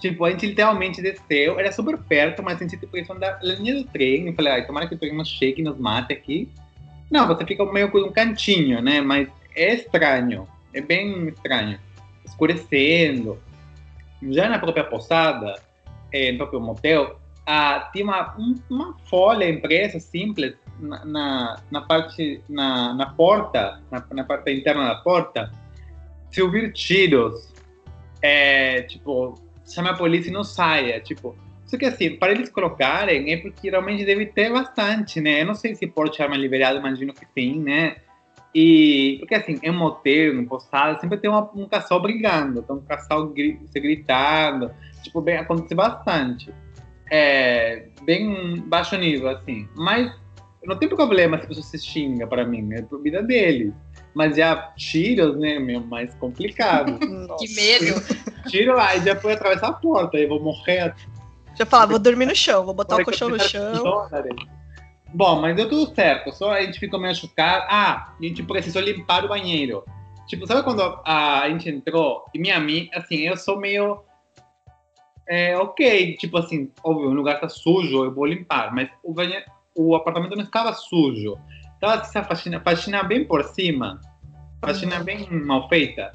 Tipo, 0.00 0.24
a 0.24 0.30
gente 0.30 0.46
literalmente 0.46 1.00
desceu, 1.00 1.60
era 1.60 1.70
super 1.70 1.96
perto, 1.96 2.42
mas 2.42 2.56
a 2.56 2.66
gente 2.66 2.76
a 2.76 3.14
andar 3.14 3.38
na 3.42 3.54
linha 3.54 3.76
do 3.76 3.84
trem. 3.84 4.26
Eu 4.26 4.34
falei, 4.34 4.52
ai, 4.54 4.66
tomara 4.66 4.88
que 4.88 4.94
o 4.94 4.98
trem 4.98 5.14
nos 5.14 5.28
chegue 5.28 5.60
e 5.60 5.64
nos 5.64 5.78
mate 5.78 6.12
aqui. 6.12 6.48
Não, 7.08 7.26
você 7.26 7.44
fica 7.44 7.64
meio 7.66 7.90
com 7.90 7.98
um 7.98 8.10
cantinho, 8.10 8.82
né? 8.82 9.00
Mas 9.00 9.28
é 9.54 9.74
estranho, 9.74 10.48
é 10.74 10.80
bem 10.80 11.28
estranho. 11.28 11.78
Escurecendo 12.24 13.38
já 14.30 14.48
na 14.48 14.58
própria 14.58 14.84
posada, 14.84 15.54
é, 16.12 16.32
no 16.32 16.38
próprio 16.38 16.60
motel, 16.60 17.18
ah, 17.46 17.90
tinha 17.92 18.04
uma, 18.04 18.36
uma 18.70 18.96
folha 19.08 19.48
impressa 19.48 19.98
simples 19.98 20.54
na, 20.78 21.04
na, 21.04 21.62
na 21.70 21.80
parte, 21.82 22.40
na, 22.48 22.94
na 22.94 23.06
porta, 23.06 23.80
na, 23.90 24.04
na, 24.12 24.24
parte 24.24 24.52
interna 24.52 24.88
da 24.88 24.94
porta, 24.96 25.50
se 26.30 26.40
ouvir 26.40 26.72
tiros, 26.72 27.52
é, 28.20 28.82
tipo, 28.82 29.34
chama 29.66 29.90
a 29.90 29.94
polícia 29.94 30.30
e 30.30 30.32
não 30.32 30.44
saia, 30.44 31.00
tipo, 31.00 31.36
só 31.66 31.76
que 31.78 31.86
assim, 31.86 32.16
para 32.16 32.32
eles 32.32 32.50
colocarem 32.50 33.32
é 33.32 33.36
porque 33.38 33.70
realmente 33.70 34.04
deve 34.04 34.26
ter 34.26 34.52
bastante, 34.52 35.20
né? 35.22 35.40
Eu 35.40 35.46
não 35.46 35.54
sei 35.54 35.74
se 35.74 35.86
pode 35.86 36.20
arma 36.20 36.36
liberada, 36.36 36.78
imagino 36.78 37.14
que 37.14 37.26
sim, 37.34 37.60
né? 37.60 37.96
E, 38.54 39.16
porque 39.18 39.34
assim, 39.34 39.58
em 39.62 39.70
motel, 39.70 40.34
em 40.38 40.44
posada, 40.44 41.00
sempre 41.00 41.16
tem 41.16 41.30
uma, 41.30 41.50
um 41.54 41.66
casal 41.66 42.00
brigando, 42.00 42.62
tem 42.62 42.76
um 42.76 42.82
casal 42.82 43.26
gri, 43.28 43.58
se 43.70 43.80
gritando, 43.80 44.70
tipo, 45.02 45.20
bem, 45.20 45.38
acontece 45.38 45.74
bastante. 45.74 46.52
É, 47.10 47.86
bem 48.02 48.60
baixo 48.66 48.96
nível, 48.96 49.30
assim. 49.30 49.68
Mas 49.74 50.12
não 50.64 50.76
tem 50.76 50.88
problema 50.88 51.38
se 51.38 51.44
a 51.44 51.48
pessoa 51.48 51.64
se 51.64 51.78
xinga 51.78 52.26
para 52.26 52.44
mim, 52.44 52.72
é 52.74 52.82
por 52.82 53.00
vida 53.02 53.22
deles. 53.22 53.72
Mas 54.14 54.36
já 54.36 54.72
tiros, 54.76 55.38
né, 55.38 55.58
meu, 55.58 55.80
mais 55.80 56.14
complicado. 56.14 56.98
que 57.38 57.54
medo! 57.54 58.02
Tiro 58.48 58.74
lá, 58.74 58.96
e 58.96 59.04
já 59.04 59.16
foi 59.16 59.34
atravessar 59.34 59.68
a 59.68 59.72
porta, 59.72 60.16
aí 60.16 60.26
vou 60.26 60.42
morrer. 60.42 60.94
Já 61.54 61.64
falar, 61.64 61.86
vou 61.86 61.98
dormir 61.98 62.26
no 62.26 62.34
chão, 62.34 62.64
vou 62.64 62.74
botar 62.74 62.96
o 62.96 63.04
colchão 63.04 63.28
no 63.28 63.38
chão. 63.40 63.84
Bom, 65.14 65.40
mas 65.40 65.54
deu 65.54 65.68
tudo 65.68 65.94
certo, 65.94 66.32
só 66.32 66.52
a 66.52 66.62
gente 66.62 66.78
ficou 66.78 66.98
meio 66.98 67.14
chocado. 67.14 67.66
Ah, 67.68 68.14
a 68.18 68.22
gente 68.22 68.42
precisou 68.42 68.80
limpar 68.80 69.24
o 69.24 69.28
banheiro. 69.28 69.84
Tipo, 70.26 70.46
sabe 70.46 70.62
quando 70.62 70.80
a, 70.82 71.40
a 71.42 71.50
gente 71.50 71.68
entrou? 71.68 72.24
E 72.32 72.38
minha 72.38 72.56
amiga, 72.56 72.96
assim, 72.96 73.16
eu 73.16 73.36
sou 73.36 73.58
meio. 73.58 74.00
É, 75.28 75.56
ok, 75.56 76.16
tipo 76.16 76.38
assim, 76.38 76.70
óbvio, 76.82 77.10
o 77.10 77.14
lugar 77.14 77.40
tá 77.40 77.48
sujo, 77.48 78.04
eu 78.04 78.12
vou 78.12 78.26
limpar, 78.26 78.74
mas 78.74 78.88
o, 79.04 79.12
banheiro, 79.12 79.44
o 79.74 79.94
apartamento 79.94 80.34
não 80.34 80.44
estava 80.44 80.72
sujo. 80.72 81.38
Estava 81.74 82.00
assim, 82.00 82.18
a 82.18 82.24
faxina, 82.24 82.60
faxina 82.60 83.02
bem 83.02 83.24
por 83.24 83.44
cima, 83.44 84.00
faxina 84.64 84.98
uhum. 84.98 85.04
bem 85.04 85.30
mal 85.30 85.68
feita. 85.68 86.12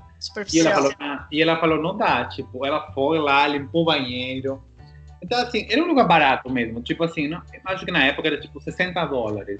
E 0.51 0.59
ela, 0.59 0.73
falou, 0.73 0.93
ah, 0.99 1.27
e 1.31 1.41
ela 1.41 1.59
falou, 1.59 1.81
não 1.81 1.95
dá, 1.95 2.25
tipo, 2.25 2.65
ela 2.65 2.91
foi 2.91 3.19
lá, 3.19 3.47
limpou 3.47 3.83
o 3.83 3.85
banheiro, 3.85 4.63
então, 5.21 5.39
assim, 5.41 5.65
era 5.69 5.81
um 5.81 5.88
lugar 5.88 6.07
barato 6.07 6.50
mesmo. 6.50 6.81
Tipo 6.81 7.03
assim, 7.03 7.27
não, 7.27 7.41
acho 7.65 7.86
que 7.86 7.91
na 7.91 8.05
época 8.05 8.27
era 8.27 8.39
tipo 8.39 8.59
60 8.62 9.05
dólares. 9.05 9.59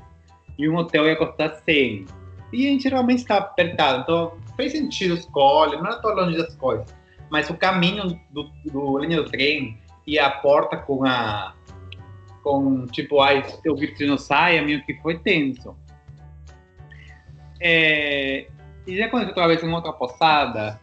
E 0.58 0.68
um 0.70 0.76
hotel 0.76 1.06
ia 1.06 1.16
custar 1.16 1.56
100. 1.56 2.06
E 2.54 2.68
a 2.68 2.70
gente 2.70 2.88
realmente 2.88 3.20
estava 3.20 3.46
apertado. 3.46 4.02
Então, 4.02 4.38
fez 4.56 4.72
sentido 4.72 5.16
escolha, 5.16 5.78
não 5.78 5.88
era 5.88 6.02
tão 6.02 6.14
longe 6.14 6.38
das 6.38 6.56
coisas. 6.56 6.86
Mas 7.30 7.50
o 7.50 7.56
caminho 7.56 8.20
do, 8.32 8.50
do 8.66 8.98
linha 9.00 9.18
do 9.22 9.30
trem 9.30 9.78
e 10.06 10.18
a 10.18 10.30
porta 10.30 10.78
com 10.78 11.06
a. 11.06 11.54
com, 12.44 12.86
tipo, 12.88 13.20
ai, 13.20 13.44
o 13.68 13.76
vitrino 13.76 14.18
saia, 14.18 14.62
meio 14.62 14.84
que 14.86 14.94
foi 15.02 15.20
tenso. 15.20 15.76
É, 17.60 18.48
e 18.86 18.96
já 18.96 19.10
quando 19.10 19.24
eu 19.24 19.30
outra 19.30 19.48
vez 19.48 19.62
em 19.62 19.74
outra 19.74 19.92
posada, 19.92 20.80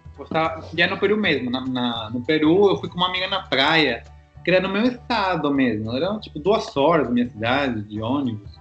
já 0.77 0.87
no 0.89 0.99
Peru 0.99 1.17
mesmo, 1.17 1.51
na, 1.51 1.61
na, 1.63 2.11
no 2.11 2.21
Peru 2.21 2.71
eu 2.71 2.77
fui 2.77 2.89
com 2.89 2.97
uma 2.97 3.09
amiga 3.09 3.29
na 3.29 3.43
praia 3.43 4.03
que 4.45 4.51
era 4.51 4.61
no 4.61 4.73
meu 4.73 4.83
estado 4.83 5.53
mesmo. 5.53 5.97
Eram 5.97 6.21
tipo 6.21 6.39
duas 6.39 6.77
horas 6.77 7.07
da 7.07 7.13
minha 7.13 7.29
cidade 7.29 7.83
de 7.83 8.01
ônibus. 8.01 8.53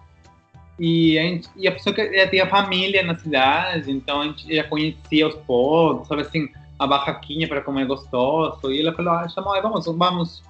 E 0.79 1.19
a, 1.19 1.23
gente, 1.23 1.49
e 1.55 1.67
a 1.67 1.71
pessoa 1.71 1.93
que 1.93 2.17
já 2.17 2.27
tinha 2.27 2.47
família 2.47 3.03
na 3.03 3.17
cidade, 3.17 3.91
então 3.91 4.21
a 4.21 4.25
gente 4.25 4.55
já 4.55 4.63
conhecia 4.63 5.27
os 5.27 5.35
pontos, 5.35 6.07
sabe 6.07 6.23
assim, 6.23 6.49
a 6.79 6.87
barraquinha 6.87 7.47
para 7.47 7.61
comer 7.61 7.85
gostoso. 7.85 8.71
E 8.71 8.81
ela 8.81 8.93
falou: 8.93 9.13
ah, 9.13 9.27
chamou, 9.29 9.61
vamos, 9.61 9.85
vamos, 9.85 10.43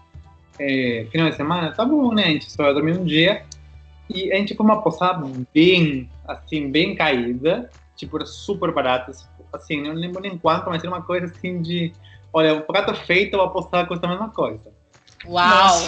é, 0.60 1.08
final 1.12 1.30
de 1.30 1.36
semana? 1.36 1.72
Tá 1.72 1.84
bom, 1.84 2.14
né? 2.14 2.24
A 2.26 2.30
gente 2.30 2.52
só 2.52 2.64
vai 2.64 2.74
dormir 2.74 2.98
um 2.98 3.04
dia. 3.04 3.44
E 4.10 4.32
a 4.32 4.38
gente 4.38 4.56
foi 4.56 4.66
uma 4.66 4.82
posada 4.82 5.26
bem, 5.54 6.10
assim, 6.28 6.70
bem 6.70 6.94
caída, 6.94 7.70
tipo, 7.96 8.18
era 8.18 8.26
super 8.26 8.72
barata, 8.74 9.12
assim, 9.52 9.82
não 9.82 9.94
lembro 9.94 10.22
nem 10.22 10.38
quanto, 10.38 10.70
mas 10.70 10.84
era 10.84 10.92
uma 10.92 11.02
coisa 11.02 11.28
assim 11.28 11.62
de, 11.62 11.94
olha, 12.32 12.56
o 12.56 12.62
prato 12.62 12.94
feito, 13.06 13.40
a 13.40 13.50
posada 13.50 13.88
custa 13.88 14.06
a 14.06 14.10
mesma 14.10 14.30
coisa. 14.30 14.73
Uau! 15.28 15.80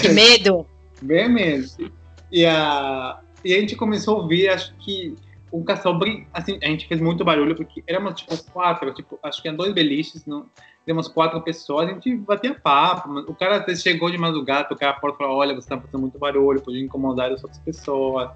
Que 0.00 0.08
medo! 0.08 0.66
Bem 1.02 1.28
mesmo. 1.28 1.90
E 2.30 2.44
a, 2.44 3.20
e 3.44 3.54
a 3.54 3.60
gente 3.60 3.76
começou 3.76 4.16
a 4.16 4.22
ouvir, 4.22 4.48
acho 4.48 4.74
que 4.76 5.14
um 5.52 5.62
casal 5.62 5.98
assim, 6.32 6.58
a 6.62 6.66
gente 6.66 6.88
fez 6.88 7.00
muito 7.00 7.24
barulho 7.24 7.54
porque 7.54 7.82
éramos 7.86 8.20
tipo 8.20 8.36
quatro, 8.52 8.92
tipo, 8.92 9.18
acho 9.22 9.40
que 9.40 9.48
eram 9.48 9.56
dois 9.56 9.72
beliches, 9.72 10.26
não, 10.26 10.46
éramos 10.86 11.08
quatro 11.08 11.40
pessoas, 11.40 11.88
a 11.88 11.92
gente 11.92 12.14
batia 12.16 12.54
papo, 12.54 13.10
o 13.20 13.34
cara 13.34 13.64
chegou 13.74 14.10
de 14.10 14.18
madrugada, 14.18 14.68
o 14.72 14.76
cara 14.76 14.94
porta 14.94 15.18
falou, 15.18 15.36
olha, 15.36 15.54
você 15.54 15.68
tá 15.68 15.80
fazendo 15.80 16.00
muito 16.00 16.18
barulho, 16.18 16.60
pode 16.60 16.78
incomodar 16.78 17.32
as 17.32 17.42
outras 17.42 17.60
pessoas. 17.60 18.30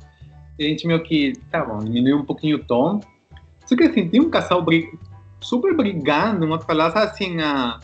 E 0.58 0.66
a 0.66 0.68
gente 0.68 0.86
meio 0.86 1.02
que, 1.02 1.32
tá 1.50 1.64
bom, 1.64 1.78
diminuiu 1.78 2.18
um 2.18 2.24
pouquinho 2.24 2.58
o 2.58 2.64
tom. 2.64 3.00
Só 3.64 3.76
que 3.76 3.84
assim, 3.84 4.08
tem 4.08 4.20
um 4.20 4.30
casal 4.30 4.64
super 5.40 5.74
brigando, 5.74 6.44
uma 6.44 6.60
falar 6.60 6.88
assim, 6.88 7.40
a 7.40 7.78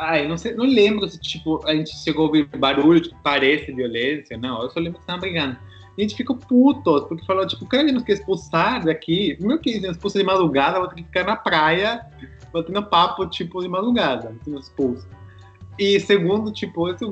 Ai, 0.00 0.26
não 0.26 0.38
sei, 0.38 0.54
não 0.54 0.64
lembro 0.64 1.06
se 1.06 1.20
tipo, 1.20 1.60
a 1.68 1.74
gente 1.74 1.94
chegou 1.94 2.24
a 2.24 2.26
ouvir 2.28 2.46
barulho, 2.56 3.02
tipo, 3.02 3.14
parece 3.22 3.70
violência, 3.70 4.34
não. 4.38 4.62
Eu 4.62 4.70
só 4.70 4.80
lembro 4.80 4.94
que 4.94 5.02
estavam 5.02 5.20
brigando. 5.20 5.58
E 5.98 6.00
a 6.00 6.02
gente 6.02 6.16
ficou 6.16 6.36
puto, 6.36 7.02
porque 7.06 7.26
falou, 7.26 7.46
tipo, 7.46 7.66
o 7.66 7.68
cara 7.68 7.92
nos 7.92 8.02
quer 8.02 8.14
expulsar 8.14 8.82
daqui. 8.82 9.36
Meu 9.38 9.58
que 9.58 9.72
expulsa 9.72 10.18
de 10.18 10.24
madrugada, 10.24 10.78
vou 10.78 10.88
ter 10.88 10.94
que 10.94 11.02
ficar 11.02 11.24
na 11.24 11.36
praia, 11.36 12.00
batendo 12.50 12.82
papo, 12.82 13.26
tipo, 13.26 13.60
de 13.60 13.68
madrugada, 13.68 14.34
sendo 14.42 14.58
expulso. 14.58 15.06
E 15.78 16.00
segundo, 16.00 16.50
tipo, 16.50 16.88
esse, 16.88 17.04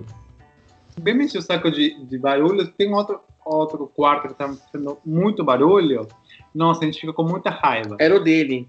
bem 0.99 1.15
me 1.15 1.27
enche 1.27 1.37
o 1.37 1.43
saco 1.43 1.71
de, 1.71 2.03
de 2.07 2.19
barulho, 2.19 2.67
tem 2.73 2.91
outro, 2.95 3.21
outro 3.45 3.87
quarto 3.87 4.29
que 4.29 4.35
tá 4.35 4.49
fazendo 4.49 4.97
muito 5.05 5.45
barulho, 5.45 6.09
nossa, 6.55 6.81
a 6.81 6.85
gente 6.87 7.01
fica 7.03 7.13
com 7.13 7.25
muita 7.25 7.51
raiva. 7.51 7.99
Era 8.01 8.17
o 8.17 8.21
dele. 8.21 8.67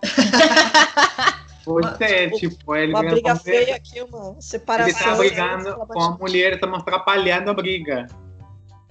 Pois 1.64 2.00
é, 2.00 2.28
tipo, 2.30 2.74
ele 2.74 2.92
Uma 2.92 3.02
briga 3.02 3.30
ele, 3.30 3.38
feia 3.38 3.76
aqui, 3.76 4.02
uma 4.02 4.32
ele 4.32 4.42
separação. 4.42 5.10
tá 5.10 5.16
brigando 5.16 5.76
com 5.86 6.02
a 6.02 6.18
mulher, 6.18 6.54
estamos 6.54 6.80
atrapalhando 6.80 7.50
a 7.50 7.54
briga. 7.54 8.06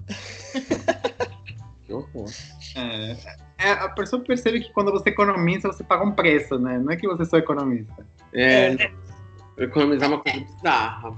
Que 1.85 1.93
horror. 1.93 2.29
É, 2.77 3.17
é, 3.57 3.71
a 3.71 3.89
pessoa 3.89 4.23
percebe 4.23 4.61
que 4.61 4.71
quando 4.71 4.91
você 4.91 5.09
economiza, 5.09 5.67
você 5.67 5.83
paga 5.83 6.05
um 6.05 6.13
preço, 6.13 6.57
né? 6.57 6.79
Não 6.79 6.91
é 6.91 6.95
que 6.95 7.05
você 7.05 7.25
só 7.25 7.37
economiza. 7.37 7.91
É, 8.33 8.89
economizar 9.57 10.07
uma 10.07 10.19
coisa 10.19 10.39
bizarra. 10.39 11.13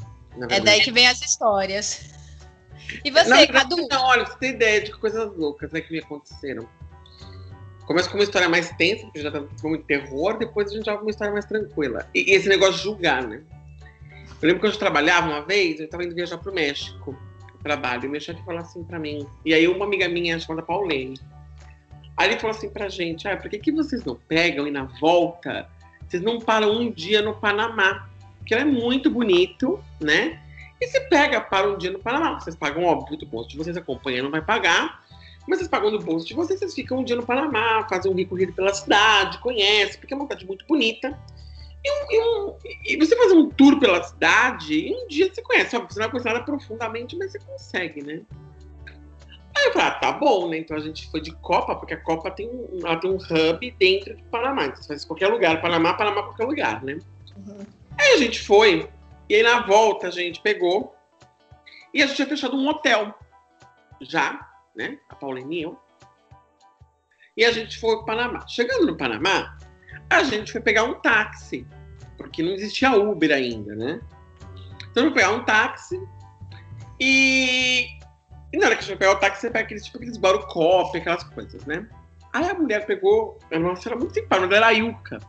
É 0.49 0.59
daí 0.59 0.81
que 0.81 0.91
vem 0.91 1.07
as 1.07 1.21
histórias. 1.21 2.11
E 3.05 3.11
você, 3.11 3.29
verdade, 3.29 3.53
Cadu? 3.53 3.87
Não, 3.89 4.03
olha, 4.03 4.25
você 4.25 4.37
tem 4.37 4.49
ideia 4.49 4.81
de 4.81 4.91
coisas 4.93 5.35
loucas 5.37 5.71
né, 5.71 5.81
que 5.81 5.91
me 5.91 5.99
aconteceram. 5.99 6.67
Começa 7.85 8.09
com 8.09 8.17
uma 8.17 8.23
história 8.23 8.47
mais 8.47 8.69
tensa, 8.71 9.03
porque 9.03 9.21
já 9.21 9.31
tá 9.31 9.41
com 9.61 9.69
muito 9.69 9.85
terror, 9.85 10.37
depois 10.37 10.71
a 10.71 10.75
gente 10.75 10.85
vai 10.85 10.95
pra 10.95 11.03
uma 11.03 11.11
história 11.11 11.33
mais 11.33 11.45
tranquila. 11.45 12.07
E, 12.13 12.31
e 12.31 12.35
esse 12.35 12.47
negócio 12.47 12.75
de 12.75 12.83
julgar, 12.83 13.27
né? 13.27 13.41
Eu 14.41 14.47
lembro 14.47 14.61
que 14.61 14.67
eu 14.67 14.77
trabalhava 14.77 15.27
uma 15.27 15.41
vez, 15.41 15.79
eu 15.79 15.89
tava 15.89 16.03
indo 16.03 16.15
viajar 16.15 16.37
pro 16.37 16.53
México, 16.53 17.17
trabalho, 17.61 18.05
e 18.05 18.09
meu 18.09 18.19
chefe 18.19 18.43
falou 18.43 18.61
assim 18.61 18.83
pra 18.83 18.99
mim. 18.99 19.25
E 19.45 19.53
aí 19.53 19.67
uma 19.67 19.85
amiga 19.85 20.07
minha, 20.07 20.39
chamada 20.39 20.61
Paulene, 20.61 21.19
aí 22.17 22.29
ele 22.29 22.39
falou 22.39 22.55
assim 22.55 22.69
pra 22.69 22.89
gente, 22.89 23.27
ah, 23.27 23.37
por 23.37 23.49
que, 23.49 23.57
que 23.57 23.71
vocês 23.71 24.03
não 24.03 24.15
pegam 24.15 24.67
e 24.67 24.71
na 24.71 24.83
volta, 24.99 25.69
vocês 26.07 26.21
não 26.21 26.39
param 26.39 26.71
um 26.71 26.91
dia 26.91 27.21
no 27.21 27.33
Panamá? 27.33 28.09
Porque 28.37 28.53
é 28.53 28.65
muito 28.65 29.09
bonito, 29.09 29.81
né? 29.99 30.39
E 30.79 30.87
se 30.87 30.99
pega 31.01 31.39
para 31.39 31.69
um 31.69 31.77
dia 31.77 31.91
no 31.91 31.99
Panamá, 31.99 32.37
vocês 32.37 32.55
pagam, 32.55 32.83
óbvio, 32.83 33.17
do 33.17 33.25
bolso 33.25 33.49
de 33.49 33.57
vocês, 33.57 33.77
acompanha, 33.77 34.21
não 34.21 34.29
vai 34.29 34.41
pagar. 34.41 35.02
Mas 35.47 35.59
vocês 35.59 35.69
pagam 35.69 35.91
do 35.91 35.99
bolso 35.99 36.25
de 36.25 36.33
vocês, 36.33 36.59
vocês 36.59 36.73
ficam 36.73 36.99
um 36.99 37.03
dia 37.03 37.15
no 37.15 37.25
Panamá, 37.25 37.85
fazem 37.89 38.11
um 38.11 38.15
recorrido 38.15 38.53
pela 38.53 38.73
cidade, 38.73 39.39
conhecem, 39.39 39.99
porque 39.99 40.13
é 40.13 40.17
uma 40.17 40.25
cidade 40.25 40.47
muito 40.47 40.65
bonita. 40.65 41.19
E, 41.83 41.91
um- 41.91 42.11
e 42.11 42.21
um- 42.21 42.55
e 42.85 42.97
você 42.97 43.15
fazer 43.15 43.33
um 43.33 43.49
tour 43.49 43.77
pela 43.77 44.01
cidade, 44.01 44.73
e 44.73 44.93
um 44.93 45.07
dia 45.07 45.33
você 45.33 45.41
conhece. 45.41 45.75
Óbvio, 45.75 45.93
você 45.93 45.99
não 45.99 46.05
vai 46.05 46.11
conhecer 46.11 46.29
nada 46.29 46.45
profundamente, 46.45 47.17
mas 47.17 47.33
você 47.33 47.39
consegue, 47.39 48.01
né? 48.01 48.21
Aí 49.55 49.65
eu 49.65 49.73
falei, 49.73 49.87
ah, 49.87 49.91
tá 49.91 50.11
bom, 50.13 50.49
né? 50.49 50.57
Então 50.59 50.77
a 50.77 50.79
gente 50.79 51.11
foi 51.11 51.21
de 51.21 51.31
Copa, 51.35 51.75
porque 51.75 51.93
a 51.93 51.99
Copa 52.01 52.31
tem 52.31 52.49
um, 52.49 52.79
ela 52.83 52.95
tem 52.95 53.11
um 53.11 53.17
hub 53.17 53.71
dentro 53.77 54.15
do 54.15 54.23
Panamá. 54.23 54.65
Então 54.65 54.81
você 54.81 54.87
faz 54.87 55.05
qualquer 55.05 55.27
lugar. 55.27 55.61
Panamá, 55.61 55.93
Panamá, 55.93 56.23
qualquer 56.23 56.45
lugar, 56.45 56.83
né? 56.83 56.97
Uhum. 57.37 57.59
Aí 57.99 58.13
a 58.13 58.17
gente 58.17 58.41
foi, 58.41 58.89
e 59.29 59.35
aí 59.35 59.43
na 59.43 59.61
volta 59.61 60.07
a 60.07 60.11
gente 60.11 60.41
pegou, 60.41 60.95
e 61.93 62.01
a 62.01 62.07
gente 62.07 62.15
tinha 62.15 62.27
fechado 62.27 62.55
um 62.57 62.67
hotel. 62.67 63.13
Já, 64.01 64.49
né? 64.75 64.97
A 65.09 65.15
Paulinha 65.15 65.59
e 65.59 65.61
eu. 65.63 65.79
E 67.35 67.45
a 67.45 67.51
gente 67.51 67.79
foi 67.79 67.95
pro 67.97 68.05
Panamá. 68.05 68.45
Chegando 68.47 68.85
no 68.85 68.95
Panamá, 68.95 69.57
a 70.09 70.23
gente 70.23 70.51
foi 70.51 70.61
pegar 70.61 70.83
um 70.83 70.95
táxi, 70.95 71.65
porque 72.17 72.43
não 72.43 72.51
existia 72.51 72.95
Uber 72.95 73.31
ainda, 73.31 73.75
né? 73.75 74.01
Então, 74.91 75.05
foi 75.05 75.13
pegar 75.13 75.31
um 75.31 75.43
táxi 75.43 75.99
e... 76.99 77.87
e 78.51 78.57
na 78.57 78.67
hora 78.67 78.75
que 78.75 78.83
a 78.83 78.85
gente 78.85 78.87
foi 78.87 78.97
pegar 78.97 79.13
o 79.13 79.19
táxi, 79.19 79.41
você 79.41 79.57
aqueles, 79.57 79.85
tipo, 79.85 79.97
aqueles 79.97 80.17
barucop, 80.17 80.95
aquelas 80.97 81.23
coisas, 81.23 81.65
né? 81.65 81.87
Aí 82.31 82.49
a 82.49 82.53
mulher 82.53 82.85
pegou, 82.85 83.39
a 83.51 83.59
nossa 83.59 83.89
era 83.89 83.97
muito 83.97 84.13
simpática, 84.13 84.45
ela 84.45 84.55
era 84.55 84.67
a 84.67 84.71
Yuka. 84.71 85.19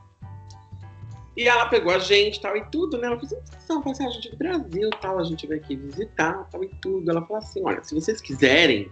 E 1.37 1.49
ela 1.49 1.67
pegou 1.67 1.93
a 1.93 1.99
gente 1.99 2.41
tal, 2.41 2.57
e 2.57 2.65
tudo, 2.71 2.97
né? 2.97 3.09
Ela 3.09 3.19
falou 3.19 3.43
assim, 3.43 3.69
não, 3.69 3.91
assim, 3.91 4.07
a 4.07 4.11
gente 4.11 4.29
é 4.29 4.31
do 4.31 4.37
Brasil 4.37 4.91
tal, 5.01 5.19
a 5.19 5.25
gente 5.25 5.47
veio 5.47 5.61
aqui 5.61 5.77
visitar 5.77 6.45
tal, 6.45 6.63
e 6.63 6.69
tudo. 6.81 7.11
Ela 7.11 7.23
falou 7.23 7.39
assim, 7.39 7.61
olha, 7.65 7.83
se 7.83 7.95
vocês 7.95 8.21
quiserem, 8.21 8.89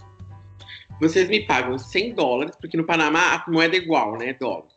vocês 1.03 1.29
me 1.29 1.45
pagam 1.45 1.77
100 1.77 2.15
dólares, 2.15 2.55
porque 2.55 2.77
no 2.77 2.87
Panamá 2.87 3.35
a 3.35 3.51
moeda 3.51 3.75
é 3.75 3.81
igual, 3.81 4.17
né? 4.17 4.35
Dólar. 4.35 4.69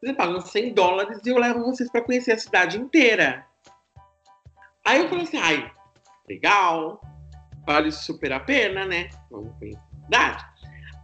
Vocês 0.00 0.12
me 0.12 0.14
pagam 0.14 0.40
100 0.40 0.72
dólares 0.72 1.20
e 1.22 1.28
eu 1.28 1.38
levo 1.38 1.62
vocês 1.62 1.90
para 1.90 2.00
conhecer 2.00 2.32
a 2.32 2.38
cidade 2.38 2.78
inteira. 2.78 3.44
Aí 4.82 5.00
eu 5.00 5.08
falei 5.10 5.24
assim, 5.24 5.36
ai, 5.36 5.70
legal, 6.26 7.02
vale 7.66 7.92
super 7.92 8.32
a 8.32 8.40
pena, 8.40 8.86
né? 8.86 9.10
Vamos 9.30 9.52
conhecer 9.58 9.78
a 9.78 10.04
cidade. 10.04 10.44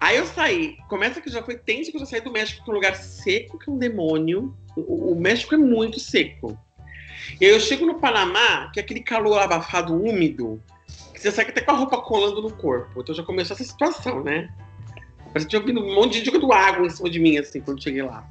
Aí 0.00 0.16
eu 0.16 0.26
saí, 0.26 0.78
começa 0.88 1.20
que 1.20 1.30
já 1.30 1.42
foi 1.42 1.58
tenso 1.58 1.90
que 1.90 1.98
eu 1.98 2.00
já 2.00 2.06
saí 2.06 2.22
do 2.22 2.32
México, 2.32 2.64
que 2.64 2.70
é 2.70 2.72
um 2.72 2.76
lugar 2.76 2.96
seco 2.96 3.58
que 3.58 3.68
é 3.68 3.72
um 3.72 3.78
demônio. 3.78 4.56
O, 4.74 5.12
o 5.12 5.20
México 5.20 5.54
é 5.54 5.58
muito 5.58 6.00
seco. 6.00 6.58
E 7.38 7.44
aí 7.44 7.52
eu 7.52 7.60
chego 7.60 7.84
no 7.84 8.00
Panamá, 8.00 8.70
que 8.72 8.80
é 8.80 8.82
aquele 8.82 9.00
calor 9.00 9.38
abafado, 9.40 9.94
úmido, 9.94 10.62
que 11.12 11.20
você 11.20 11.30
sai 11.30 11.46
até 11.48 11.60
com 11.60 11.70
a 11.70 11.76
roupa 11.76 12.00
colando 12.00 12.40
no 12.40 12.56
corpo. 12.56 13.02
Então 13.02 13.14
já 13.14 13.22
começou 13.22 13.54
essa 13.54 13.64
situação, 13.64 14.24
né? 14.24 14.50
Parece 15.34 15.46
que 15.46 15.50
tinha 15.50 15.62
vindo 15.62 15.84
um 15.84 15.96
monte 15.96 16.20
de 16.20 16.26
jogando 16.26 16.52
água 16.52 16.86
em 16.86 16.90
cima 16.90 17.10
de 17.10 17.18
mim, 17.18 17.36
assim, 17.38 17.60
quando 17.60 17.82
cheguei 17.82 18.02
lá. 18.02 18.24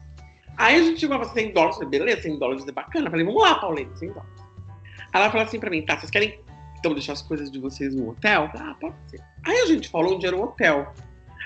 Aí 0.55 0.75
a 0.77 0.83
gente 0.83 1.01
chegou 1.01 1.17
falou 1.17 1.33
100 1.33 1.51
dólares, 1.51 1.75
falei, 1.75 1.89
beleza, 1.89 2.21
100 2.21 2.39
dólares 2.39 2.65
é 2.65 2.71
bacana. 2.71 3.07
Eu 3.07 3.11
falei, 3.11 3.25
vamos 3.25 3.41
lá, 3.41 3.55
Paulinho, 3.55 3.91
100 3.97 4.07
dólares. 4.07 4.31
Aí 5.11 5.21
ela 5.21 5.29
falou 5.29 5.45
assim 5.45 5.59
pra 5.59 5.69
mim, 5.69 5.81
tá, 5.81 5.99
vocês 5.99 6.09
querem 6.09 6.39
então 6.79 6.93
deixar 6.93 7.11
as 7.11 7.21
coisas 7.21 7.51
de 7.51 7.59
vocês 7.59 7.93
no 7.93 8.11
hotel? 8.11 8.49
Falei, 8.53 8.67
ah, 8.69 8.75
pode 8.79 8.95
ser. 9.07 9.21
Aí 9.45 9.57
a 9.57 9.65
gente 9.65 9.89
falou 9.89 10.15
onde 10.15 10.25
era 10.25 10.33
o 10.33 10.43
hotel. 10.43 10.93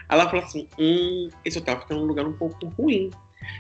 Aí 0.08 0.20
ela 0.20 0.30
falou 0.30 0.46
assim, 0.46 0.68
hum, 0.78 1.30
esse 1.44 1.58
hotel 1.58 1.80
fica 1.80 1.96
num 1.96 2.06
lugar 2.06 2.28
um 2.28 2.34
pouco 2.34 2.68
ruim. 2.78 3.10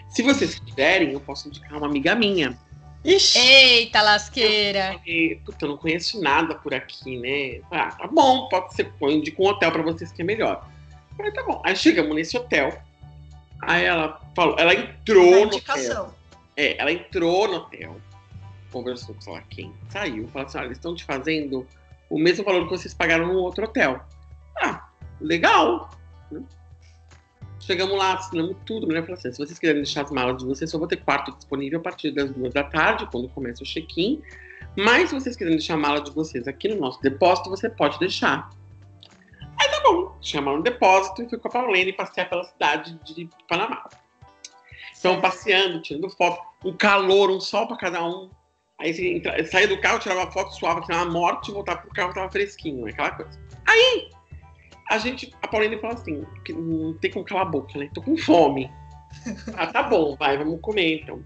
Se 0.09 0.21
vocês 0.21 0.59
quiserem, 0.59 1.13
eu 1.13 1.19
posso 1.19 1.47
indicar 1.47 1.79
uma 1.79 1.87
amiga 1.87 2.13
minha. 2.13 2.55
Ixi, 3.03 3.39
Eita, 3.39 4.03
lasqueira. 4.03 4.99
E, 5.03 5.39
puta, 5.43 5.65
eu 5.65 5.69
não 5.69 5.77
conheço 5.77 6.21
nada 6.21 6.53
por 6.53 6.75
aqui, 6.75 7.17
né? 7.17 7.61
Ah, 7.71 7.87
tá 7.87 8.05
bom, 8.05 8.47
pode 8.49 8.75
ser. 8.75 8.91
Eu 9.01 9.09
indico 9.09 9.41
um 9.41 9.47
hotel 9.47 9.71
pra 9.71 9.81
vocês 9.81 10.11
que 10.11 10.21
é 10.21 10.25
melhor. 10.25 10.67
Falei, 11.17 11.31
tá 11.31 11.43
bom. 11.43 11.61
Aí 11.65 11.75
chegamos 11.75 12.15
nesse 12.15 12.37
hotel. 12.37 12.79
Aí 13.61 13.83
ela 13.83 14.21
falou, 14.35 14.55
ela 14.59 14.73
entrou 14.73 15.47
no 15.47 15.55
hotel. 15.55 16.13
É, 16.55 16.79
ela 16.79 16.91
entrou 16.91 17.47
no 17.47 17.55
hotel, 17.57 17.97
conversou 18.71 19.13
com 19.13 19.21
sei 19.21 19.33
lá 19.33 19.43
quem, 19.49 19.73
saiu, 19.89 20.27
falou 20.29 20.47
assim: 20.47 20.57
olha, 20.57 20.65
eles 20.65 20.77
estão 20.77 20.95
te 20.95 21.03
fazendo 21.03 21.67
o 22.09 22.17
mesmo 22.17 22.43
valor 22.43 22.63
que 22.63 22.71
vocês 22.71 22.93
pagaram 22.93 23.27
no 23.27 23.39
outro 23.39 23.65
hotel. 23.65 24.03
Ah, 24.57 24.87
legal. 25.21 25.89
né? 26.31 26.41
Chegamos 27.59 27.95
lá, 27.97 28.13
assinamos 28.13 28.55
tudo. 28.65 28.85
A 28.85 28.87
mulher 28.87 29.01
falou 29.01 29.15
assim: 29.17 29.31
se 29.31 29.37
vocês 29.37 29.59
quiserem 29.59 29.83
deixar 29.83 30.03
as 30.03 30.11
malas 30.11 30.37
de 30.37 30.45
vocês, 30.45 30.69
só 30.69 30.77
vou 30.77 30.87
ter 30.87 30.97
quarto 30.97 31.31
disponível 31.35 31.79
a 31.79 31.83
partir 31.83 32.11
das 32.11 32.31
duas 32.31 32.53
da 32.53 32.63
tarde, 32.63 33.07
quando 33.11 33.29
começa 33.29 33.63
o 33.63 33.65
check-in. 33.65 34.21
Mas 34.75 35.09
se 35.09 35.15
vocês 35.15 35.35
quiserem 35.35 35.57
deixar 35.57 35.75
a 35.75 35.77
mala 35.77 36.01
de 36.01 36.11
vocês 36.11 36.47
aqui 36.47 36.67
no 36.67 36.79
nosso 36.79 37.01
depósito, 37.01 37.49
você 37.49 37.69
pode 37.69 37.99
deixar. 37.99 38.49
Tá 39.77 39.83
bom, 39.83 40.17
chamaram 40.21 40.57
no 40.57 40.63
depósito 40.63 41.21
e 41.21 41.29
fui 41.29 41.37
com 41.37 41.47
a 41.49 41.51
Paulene 41.51 41.93
passear 41.93 42.27
pela 42.27 42.43
cidade 42.43 42.99
de 43.03 43.29
Panamá. 43.47 43.87
Então, 44.97 45.21
passeando, 45.21 45.79
tirando 45.83 46.09
foto, 46.09 46.41
um 46.65 46.75
calor, 46.75 47.29
um 47.29 47.39
sol 47.39 47.67
para 47.67 47.77
cada 47.77 48.03
um. 48.03 48.31
Aí 48.79 48.91
você 48.91 49.07
entra, 49.07 49.45
saía 49.45 49.67
do 49.67 49.79
carro, 49.79 49.99
tirava 49.99 50.31
foto 50.31 50.55
suave, 50.55 50.81
tirava 50.81 51.03
uma 51.03 51.11
morte 51.11 51.51
e 51.51 51.53
voltava 51.53 51.81
pro 51.81 51.91
carro, 51.91 52.11
tava 52.11 52.31
fresquinho, 52.31 52.85
né? 52.85 52.91
aquela 52.91 53.11
coisa. 53.11 53.39
Aí, 53.67 54.09
a 54.89 54.97
gente, 54.97 55.31
a 55.43 55.47
Pauline 55.47 55.77
falou 55.77 55.95
assim, 55.95 56.25
que 56.43 56.53
não 56.53 56.95
tem 56.95 57.11
como 57.11 57.23
calar 57.23 57.45
a 57.45 57.49
boca, 57.49 57.77
né? 57.77 57.87
Tô 57.93 58.01
com 58.01 58.17
fome. 58.17 58.71
ah, 59.55 59.67
tá 59.67 59.83
bom, 59.83 60.15
vai, 60.15 60.39
vamos 60.39 60.59
comer 60.59 61.01
então. 61.03 61.23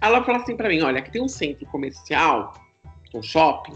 Ela 0.00 0.24
falou 0.24 0.40
assim 0.40 0.56
pra 0.56 0.70
mim, 0.70 0.80
olha, 0.80 1.00
aqui 1.00 1.10
tem 1.10 1.22
um 1.22 1.28
centro 1.28 1.66
comercial, 1.66 2.54
um 3.12 3.22
shopping. 3.22 3.74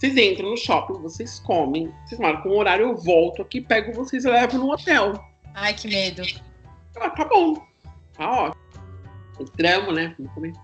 Vocês 0.00 0.16
entram 0.16 0.48
no 0.48 0.56
shopping, 0.56 0.94
vocês 1.02 1.40
comem, 1.40 1.92
vocês 2.06 2.18
marcam 2.18 2.50
um 2.50 2.56
horário, 2.56 2.86
eu 2.86 2.96
volto 2.96 3.42
aqui, 3.42 3.60
pego 3.60 3.92
vocês 3.92 4.24
e 4.24 4.30
levo 4.30 4.56
no 4.56 4.72
hotel. 4.72 5.22
Ai, 5.54 5.74
que 5.74 5.88
medo. 5.88 6.22
Ah, 6.96 7.10
tá 7.10 7.26
bom. 7.26 7.62
Tá 8.14 8.30
ótimo. 8.30 8.62
Entramos, 9.38 9.94
né? 9.94 10.14
Vamos 10.18 10.32
comer. 10.32 10.54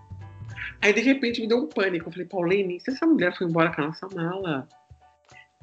Aí, 0.81 0.91
de 0.95 1.03
repente, 1.03 1.43
me 1.43 1.49
deu 1.49 1.59
um 1.59 1.67
pânico. 1.67 2.09
Eu 2.09 2.13
falei, 2.13 2.27
Pauline, 2.27 2.81
se 2.81 2.91
essa 2.91 3.07
mulher 3.07 3.37
foi 3.37 3.47
embora 3.47 3.75
com 3.75 3.83
a 3.83 3.87
nossa 3.89 4.09
mala 4.15 4.67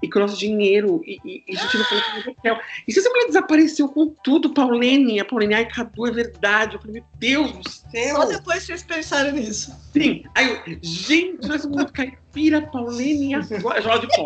e 0.04 0.10
com 0.10 0.20
o 0.20 0.22
nosso 0.24 0.38
dinheiro 0.38 1.02
e, 1.06 1.18
e, 1.24 1.44
e 1.48 1.58
a 1.58 1.62
gente 1.62 1.78
não 1.78 1.86
foi 1.86 2.02
pro 2.02 2.32
hotel. 2.32 2.60
E 2.86 2.92
se 2.92 3.00
essa 3.00 3.10
mulher 3.10 3.28
desapareceu 3.28 3.88
com 3.88 4.14
tudo, 4.22 4.54
Pauline? 4.54 5.18
A 5.22 5.24
Pauline, 5.24 5.54
ai, 5.54 5.66
Cadu, 5.66 6.06
é 6.06 6.12
verdade. 6.12 6.76
Eu 6.76 6.82
falei, 6.82 6.96
meu 6.96 7.06
Deus 7.18 7.52
do 7.54 7.70
céu. 7.70 8.18
Só 8.18 8.26
depois 8.26 8.64
vocês 8.64 8.84
pensaram 8.84 9.32
nisso. 9.32 9.74
Sim. 9.94 10.26
Aí 10.36 10.50
eu, 10.50 10.78
gente, 10.82 11.48
nós 11.48 11.66
muito 11.66 11.94
caipira, 11.94 12.62
Pauline 12.64 13.32
e 13.32 13.36
agora. 13.36 13.82
Jola 13.82 14.00
de 14.00 14.08
pó. 14.08 14.26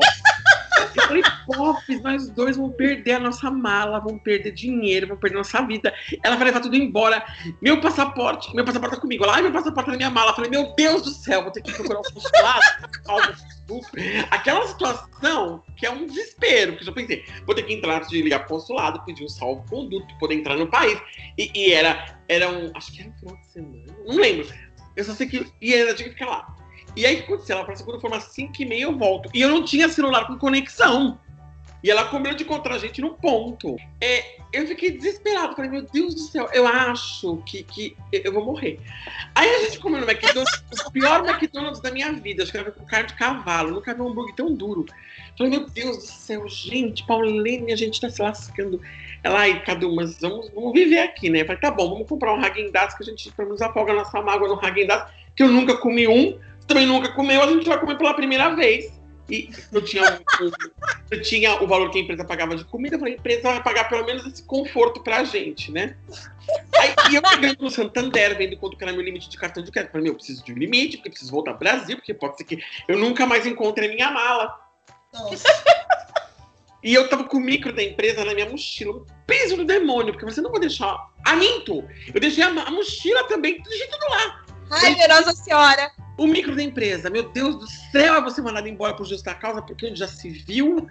Eu 0.98 1.08
falei, 1.08 1.24
Pops, 1.46 2.02
nós 2.02 2.30
dois 2.30 2.58
vamos 2.58 2.76
perder 2.76 3.14
a 3.14 3.20
nossa 3.20 3.52
mala, 3.52 4.00
vamos 4.00 4.22
perder 4.22 4.52
dinheiro, 4.52 5.08
vamos 5.08 5.22
perder 5.22 5.38
nossa 5.38 5.62
vida. 5.62 5.94
Ela 6.24 6.36
vai 6.36 6.46
levar 6.46 6.60
tudo 6.60 6.76
embora. 6.76 7.26
Meu 7.62 7.80
passaporte, 7.80 8.54
meu 8.56 8.66
passaporte 8.66 8.96
tá 8.96 9.02
comigo. 9.02 9.26
Lá, 9.26 9.42
meu 9.42 9.52
passaporte 9.52 9.86
tá 9.86 9.92
na 9.92 9.98
minha 9.98 10.10
mala. 10.10 10.32
Eu 10.32 10.36
falei, 10.36 10.50
meu 10.50 10.74
Deus 10.76 11.04
do 11.04 11.10
céu, 11.12 11.44
vou 11.44 11.52
ter 11.52 11.62
que 11.62 11.72
procurar 11.74 12.00
o 12.00 12.14
consulado. 12.14 12.62
Aquela 14.32 14.68
situação 14.68 15.64
que 15.76 15.86
é 15.86 15.92
um 15.92 16.06
desespero, 16.06 16.74
porque 16.74 16.84
eu 16.84 16.88
já 16.88 16.92
pensei, 16.94 17.26
vou 17.46 17.54
ter 17.54 17.64
que 17.64 17.74
entrar 17.74 18.02
de 18.02 18.22
ligar 18.22 18.40
pro 18.40 18.56
consulado, 18.56 19.04
pedir 19.04 19.24
um 19.24 19.30
salvo-conduto, 19.30 20.18
poder 20.20 20.36
entrar 20.36 20.56
no 20.56 20.68
país. 20.68 21.00
E, 21.38 21.52
e 21.54 21.74
era, 21.74 22.18
era 22.28 22.50
um, 22.50 22.72
acho 22.76 22.92
que 22.94 23.02
era 23.02 23.10
um 23.10 23.14
final 23.14 23.38
de 23.38 23.48
semana, 23.48 23.86
não 24.06 24.16
lembro. 24.16 24.48
Eu 24.96 25.04
só 25.04 25.14
sei 25.14 25.28
que, 25.28 25.46
e 25.62 25.74
ainda 25.74 25.94
tinha 25.94 26.10
que 26.10 26.16
ficar 26.16 26.30
lá. 26.30 26.57
E 26.98 27.06
aí, 27.06 27.14
o 27.14 27.18
que 27.18 27.24
aconteceu? 27.26 27.58
Ela 27.58 27.64
falou 27.64 27.76
assim, 27.76 27.86
quando 27.86 28.02
for 28.02 28.12
umas 28.12 28.24
5 28.24 28.54
e 28.60 28.66
meia 28.66 28.84
eu 28.86 28.98
volto. 28.98 29.30
E 29.32 29.40
eu 29.40 29.50
não 29.50 29.64
tinha 29.64 29.88
celular 29.88 30.26
com 30.26 30.36
conexão. 30.36 31.20
E 31.84 31.92
ela 31.92 32.06
comeu 32.06 32.34
de 32.34 32.44
encontrar 32.44 32.74
a 32.74 32.80
gente 32.80 33.00
no 33.02 33.12
ponto. 33.14 33.78
É, 34.02 34.40
eu 34.52 34.66
fiquei 34.66 34.90
desesperado. 34.98 35.56
Falei, 35.56 35.70
meu 35.70 35.84
Deus 35.84 36.16
do 36.16 36.22
céu, 36.22 36.50
eu 36.52 36.66
acho 36.66 37.38
que, 37.46 37.62
que 37.62 37.96
eu 38.12 38.34
vou 38.34 38.44
morrer. 38.44 38.80
Aí 39.36 39.48
a 39.48 39.60
gente 39.66 39.78
comeu 39.78 40.02
no 40.02 40.10
McDonald's, 40.10 40.64
o 40.88 40.92
pior 40.92 41.24
McDonald's 41.24 41.80
da 41.82 41.92
minha 41.92 42.12
vida. 42.14 42.42
Acho 42.42 42.52
que 42.52 42.58
era 42.58 42.72
com 42.72 42.84
carne 42.84 43.10
de 43.10 43.14
cavalo. 43.14 43.76
Nunca 43.76 43.94
vi 43.94 44.02
um 44.02 44.10
hambúrguer 44.10 44.34
tão 44.34 44.52
duro. 44.52 44.88
Falei, 45.38 45.52
meu 45.52 45.70
Deus 45.70 45.98
do 45.98 46.04
céu, 46.04 46.50
gente, 46.50 47.06
Paulene, 47.06 47.72
a 47.72 47.76
gente 47.76 48.02
tá 48.02 48.10
se 48.10 48.24
lascando. 48.24 48.82
Ela, 49.24 49.42
ai, 49.42 49.64
Cadu, 49.64 49.96
mas 49.96 50.20
vamos, 50.20 50.50
vamos 50.50 50.74
viver 50.74 51.00
aqui, 51.00 51.30
né? 51.30 51.46
Falei, 51.46 51.62
tá 51.62 51.70
bom, 51.70 51.90
vamos 51.90 52.08
comprar 52.08 52.34
um 52.34 52.42
Häagen-Dazs 52.42 52.98
que 52.98 53.04
a 53.04 53.06
gente, 53.06 53.32
pelo 53.34 53.50
menos, 53.50 53.62
afoga 53.62 53.92
a 53.92 53.96
nossa 53.98 54.20
mágoa 54.20 54.48
no 54.48 54.60
Häagen-Dazs, 54.60 55.12
que 55.36 55.44
eu 55.44 55.48
nunca 55.48 55.78
comi 55.78 56.08
um, 56.08 56.40
também 56.68 56.86
nunca 56.86 57.12
comeu, 57.14 57.42
a 57.42 57.48
gente 57.48 57.68
vai 57.68 57.80
comer 57.80 57.98
pela 57.98 58.14
primeira 58.14 58.54
vez. 58.56 58.98
E 59.30 59.50
eu 59.74 59.84
tinha, 59.84 60.04
um, 60.04 60.52
eu 61.12 61.22
tinha 61.22 61.62
o 61.62 61.68
valor 61.68 61.92
que 61.92 61.98
a 61.98 62.02
empresa 62.02 62.24
pagava 62.24 62.56
de 62.56 62.64
comida, 62.64 62.96
eu 62.96 63.00
falei, 63.00 63.16
a 63.16 63.18
empresa 63.18 63.42
vai 63.42 63.62
pagar 63.62 63.90
pelo 63.90 64.06
menos 64.06 64.26
esse 64.26 64.42
conforto 64.44 65.02
pra 65.02 65.26
gente, 65.26 65.70
né? 65.70 65.98
Aí 66.78 66.96
e 67.12 67.16
eu 67.16 67.22
pegando 67.22 67.62
no 67.62 67.70
Santander, 67.70 68.38
vendo 68.38 68.56
quanto 68.56 68.78
que 68.78 68.84
era 68.86 68.94
meu 68.94 69.02
limite 69.02 69.28
de 69.28 69.38
cartão 69.38 69.62
de 69.62 69.70
crédito. 69.70 69.92
Falei, 69.92 70.06
meu, 70.06 70.14
eu 70.14 70.16
preciso 70.16 70.46
de 70.46 70.54
um 70.54 70.56
limite, 70.56 70.96
porque 70.96 71.10
eu 71.10 71.12
preciso 71.12 71.32
voltar 71.32 71.56
pro 71.56 71.68
Brasil, 71.68 71.98
porque 71.98 72.14
pode 72.14 72.38
ser 72.38 72.46
que 72.46 72.64
eu 72.88 72.98
nunca 72.98 73.26
mais 73.26 73.46
encontre 73.46 73.86
a 73.86 73.90
minha 73.90 74.10
mala. 74.12 74.58
Nossa. 75.14 75.44
E 76.82 76.94
eu 76.94 77.10
tava 77.10 77.26
com 77.26 77.36
o 77.36 77.42
micro 77.42 77.74
da 77.74 77.84
empresa 77.84 78.24
na 78.24 78.34
minha 78.34 78.50
mochila. 78.50 79.04
Peso 79.26 79.58
do 79.58 79.66
demônio, 79.66 80.14
porque 80.14 80.26
você 80.26 80.40
não 80.40 80.52
vou 80.52 80.60
deixar. 80.60 80.98
Ah, 81.26 81.36
minto! 81.36 81.84
Eu 82.14 82.22
deixei 82.22 82.44
a, 82.44 82.48
a 82.48 82.72
mochila 82.72 83.26
também, 83.26 83.62
deixei 83.62 83.88
tudo 83.88 84.06
lá. 84.10 84.46
Ai, 84.70 84.94
minha 84.94 85.08
Nossa 85.08 85.34
Senhora! 85.34 85.92
O 86.18 86.26
micro 86.28 86.56
da 86.56 86.64
empresa, 86.64 87.10
meu 87.10 87.30
Deus 87.30 87.56
do 87.58 87.68
céu, 87.68 88.16
é 88.16 88.22
você 88.22 88.42
mandado 88.42 88.68
embora 88.68 88.96
por 88.96 89.06
justa 89.06 89.34
causa, 89.36 89.62
porque 89.62 89.86
onde 89.88 90.00
já 90.00 90.08
se 90.08 90.30
viu. 90.30 90.88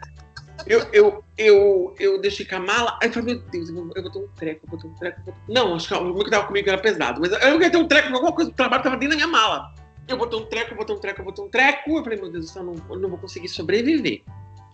Eu, 0.67 0.81
eu, 0.93 1.25
eu, 1.37 1.95
eu 1.99 2.21
deixei 2.21 2.47
com 2.47 2.57
a 2.57 2.61
mala, 2.61 2.99
aí 3.03 3.09
eu 3.09 3.13
falei, 3.13 3.35
meu 3.35 3.43
Deus, 3.51 3.69
eu 3.69 3.75
vou, 3.75 3.91
eu 3.95 4.03
vou 4.03 4.11
ter 4.11 4.19
um 4.19 4.29
treco, 4.29 4.61
eu 4.65 4.71
vou 4.71 4.79
ter 4.79 4.87
um 4.87 4.95
treco. 4.95 5.23
ter- 5.25 5.35
Não, 5.49 5.75
acho 5.75 5.87
que 5.89 5.95
o 5.95 6.05
micro 6.05 6.25
que 6.25 6.31
tava 6.31 6.47
comigo 6.47 6.69
era 6.69 6.79
pesado, 6.79 7.21
mas 7.21 7.31
eu 7.33 7.61
ia 7.61 7.71
ter 7.71 7.77
um 7.77 7.87
treco, 7.87 8.13
alguma 8.15 8.33
coisa 8.33 8.51
do 8.51 8.57
trabalho 8.57 8.83
tava 8.83 8.97
dentro 8.97 9.19
da 9.19 9.27
minha 9.27 9.29
mala. 9.29 9.75
Eu 10.09 10.17
vou 10.17 10.27
ter 10.29 10.37
um 10.37 10.45
treco, 10.47 10.73
eu 10.73 10.77
vou 10.77 10.87
ter 10.87 10.93
um 10.93 11.01
treco, 11.01 11.21
eu 11.21 11.25
vou 11.25 11.35
ter 11.35 11.43
um 11.43 11.49
treco. 11.51 11.91
Eu 11.99 12.03
falei, 12.05 12.19
meu 12.21 12.31
Deus 12.31 12.47
do 12.47 12.51
céu, 12.53 12.63
eu 12.63 12.67
não, 12.67 12.75
eu 12.91 12.99
não 13.01 13.09
vou 13.11 13.19
conseguir 13.19 13.49
sobreviver. 13.49 14.23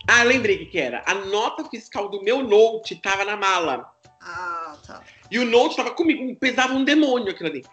Ah, 0.07 0.23
lembrei 0.23 0.55
o 0.55 0.59
que, 0.59 0.65
que 0.67 0.79
era. 0.79 1.01
A 1.07 1.15
nota 1.15 1.65
fiscal 1.65 2.07
do 2.09 2.21
meu 2.23 2.43
note 2.43 2.95
tava 3.01 3.25
na 3.25 3.35
mala. 3.35 3.91
Ah, 4.21 4.77
tá. 4.85 5.01
E 5.31 5.39
o 5.39 5.45
note 5.45 5.75
tava 5.75 5.91
comigo, 5.91 6.35
pesava 6.39 6.73
um 6.73 6.83
demônio 6.83 7.31
aquilo 7.31 7.49
ali. 7.49 7.63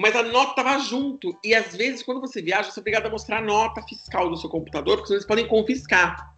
Mas 0.00 0.16
a 0.16 0.22
nota 0.22 0.54
tava 0.54 0.78
junto. 0.78 1.38
E 1.44 1.54
às 1.54 1.76
vezes, 1.76 2.02
quando 2.02 2.22
você 2.22 2.40
viaja, 2.40 2.70
você 2.70 2.80
é 2.80 2.82
obrigado 2.82 3.04
a 3.04 3.10
mostrar 3.10 3.36
a 3.36 3.42
nota 3.42 3.82
fiscal 3.82 4.30
do 4.30 4.36
seu 4.38 4.48
computador, 4.48 4.96
porque 4.96 5.08
senão 5.08 5.18
eles 5.18 5.26
podem 5.26 5.46
confiscar. 5.46 6.34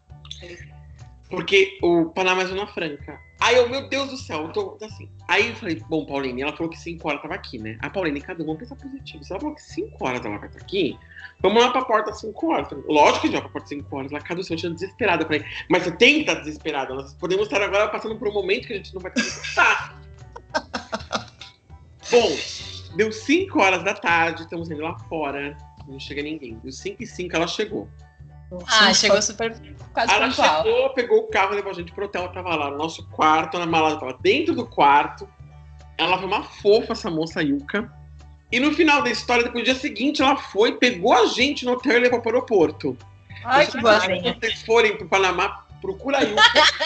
Porque 1.30 1.78
o 1.80 2.06
Panamá 2.06 2.42
é 2.42 2.46
Zona 2.46 2.66
Franca. 2.66 3.20
Aí 3.40 3.54
eu, 3.54 3.68
meu 3.68 3.88
Deus 3.88 4.10
do 4.10 4.16
céu, 4.16 4.42
eu 4.42 4.52
tô 4.52 4.78
assim. 4.82 5.08
Aí 5.28 5.50
eu 5.50 5.54
falei, 5.54 5.80
bom, 5.88 6.04
Pauline, 6.04 6.42
ela 6.42 6.52
falou 6.52 6.70
que 6.70 6.78
5 6.78 7.08
horas 7.08 7.22
tava 7.22 7.34
aqui, 7.34 7.56
né? 7.56 7.78
A 7.80 7.88
Pauline, 7.88 8.20
cadê? 8.20 8.42
Vamos 8.42 8.58
pensar 8.58 8.74
positivo. 8.74 9.22
Se 9.22 9.32
ela 9.32 9.40
falou 9.40 9.54
que 9.54 9.62
5 9.62 10.04
horas 10.04 10.24
ela 10.24 10.38
vai 10.38 10.48
estar 10.48 10.60
aqui, 10.60 10.98
vamos 11.40 11.62
lá 11.62 11.70
pra 11.70 11.84
porta 11.84 12.10
às 12.10 12.20
5 12.20 12.52
horas. 12.52 12.68
Falei, 12.68 12.84
Lógico 12.88 13.20
que 13.20 13.26
a 13.28 13.30
gente 13.30 13.32
vai 13.34 13.42
pra 13.42 13.52
porta 13.52 13.64
às 13.64 13.68
5 13.68 13.96
horas. 13.96 14.12
O 14.12 14.42
seu? 14.42 14.54
Eu 14.54 14.58
tinha 14.58 14.72
desesperada. 14.72 15.22
Eu 15.22 15.26
falei, 15.28 15.44
mas 15.70 15.84
você 15.84 15.92
tem 15.92 16.14
que 16.14 16.20
estar 16.22 16.34
desesperada. 16.34 16.94
Nós 16.94 17.14
podemos 17.14 17.46
estar 17.46 17.62
agora 17.62 17.88
passando 17.88 18.18
por 18.18 18.26
um 18.26 18.32
momento 18.32 18.66
que 18.66 18.72
a 18.72 18.76
gente 18.76 18.92
não 18.92 19.00
vai 19.00 19.12
Tá. 19.54 19.94
Bom, 22.10 22.28
deu 22.94 23.10
5 23.12 23.60
horas 23.60 23.82
da 23.82 23.94
tarde, 23.94 24.42
estamos 24.42 24.70
indo 24.70 24.82
lá 24.82 24.98
fora. 25.08 25.56
Não 25.86 25.98
chega 25.98 26.22
ninguém. 26.22 26.58
Deu 26.62 26.72
5 26.72 27.02
e 27.02 27.06
5 27.06 27.36
ela 27.36 27.46
chegou. 27.46 27.88
Ah, 28.68 28.92
chegou 28.92 29.20
super 29.22 29.56
quase 29.94 30.12
Ela 30.12 30.28
pontual. 30.28 30.62
chegou, 30.62 30.90
pegou 30.90 31.18
o 31.20 31.28
carro, 31.28 31.54
levou 31.54 31.70
a 31.70 31.74
gente 31.74 31.90
pro 31.92 32.04
hotel, 32.04 32.28
tava 32.28 32.54
lá 32.54 32.70
no 32.70 32.76
nosso 32.76 33.06
quarto, 33.08 33.58
na 33.58 33.64
mala 33.66 33.98
tava 33.98 34.18
dentro 34.20 34.54
do 34.54 34.66
quarto. 34.66 35.28
Ela 35.96 36.18
foi 36.18 36.26
uma 36.26 36.42
fofa, 36.42 36.92
essa 36.92 37.10
moça 37.10 37.42
Yuka. 37.42 37.90
E 38.50 38.60
no 38.60 38.72
final 38.74 39.02
da 39.02 39.10
história, 39.10 39.44
depois 39.44 39.64
do 39.64 39.66
dia 39.66 39.74
seguinte, 39.74 40.20
ela 40.20 40.36
foi, 40.36 40.76
pegou 40.76 41.14
a 41.14 41.26
gente 41.26 41.64
no 41.64 41.72
hotel 41.72 41.96
e 41.96 42.00
levou 42.00 42.20
para 42.20 42.32
o 42.32 42.34
aeroporto. 42.34 42.96
Ai, 43.44 43.66
que 43.66 43.80
boazinha. 43.80 44.34
Se 44.34 44.40
vocês 44.40 44.62
forem 44.62 44.96
pro 44.98 45.08
Panamá, 45.08 45.64
procura 45.80 46.18
a 46.18 46.20
Yuka, 46.20 46.42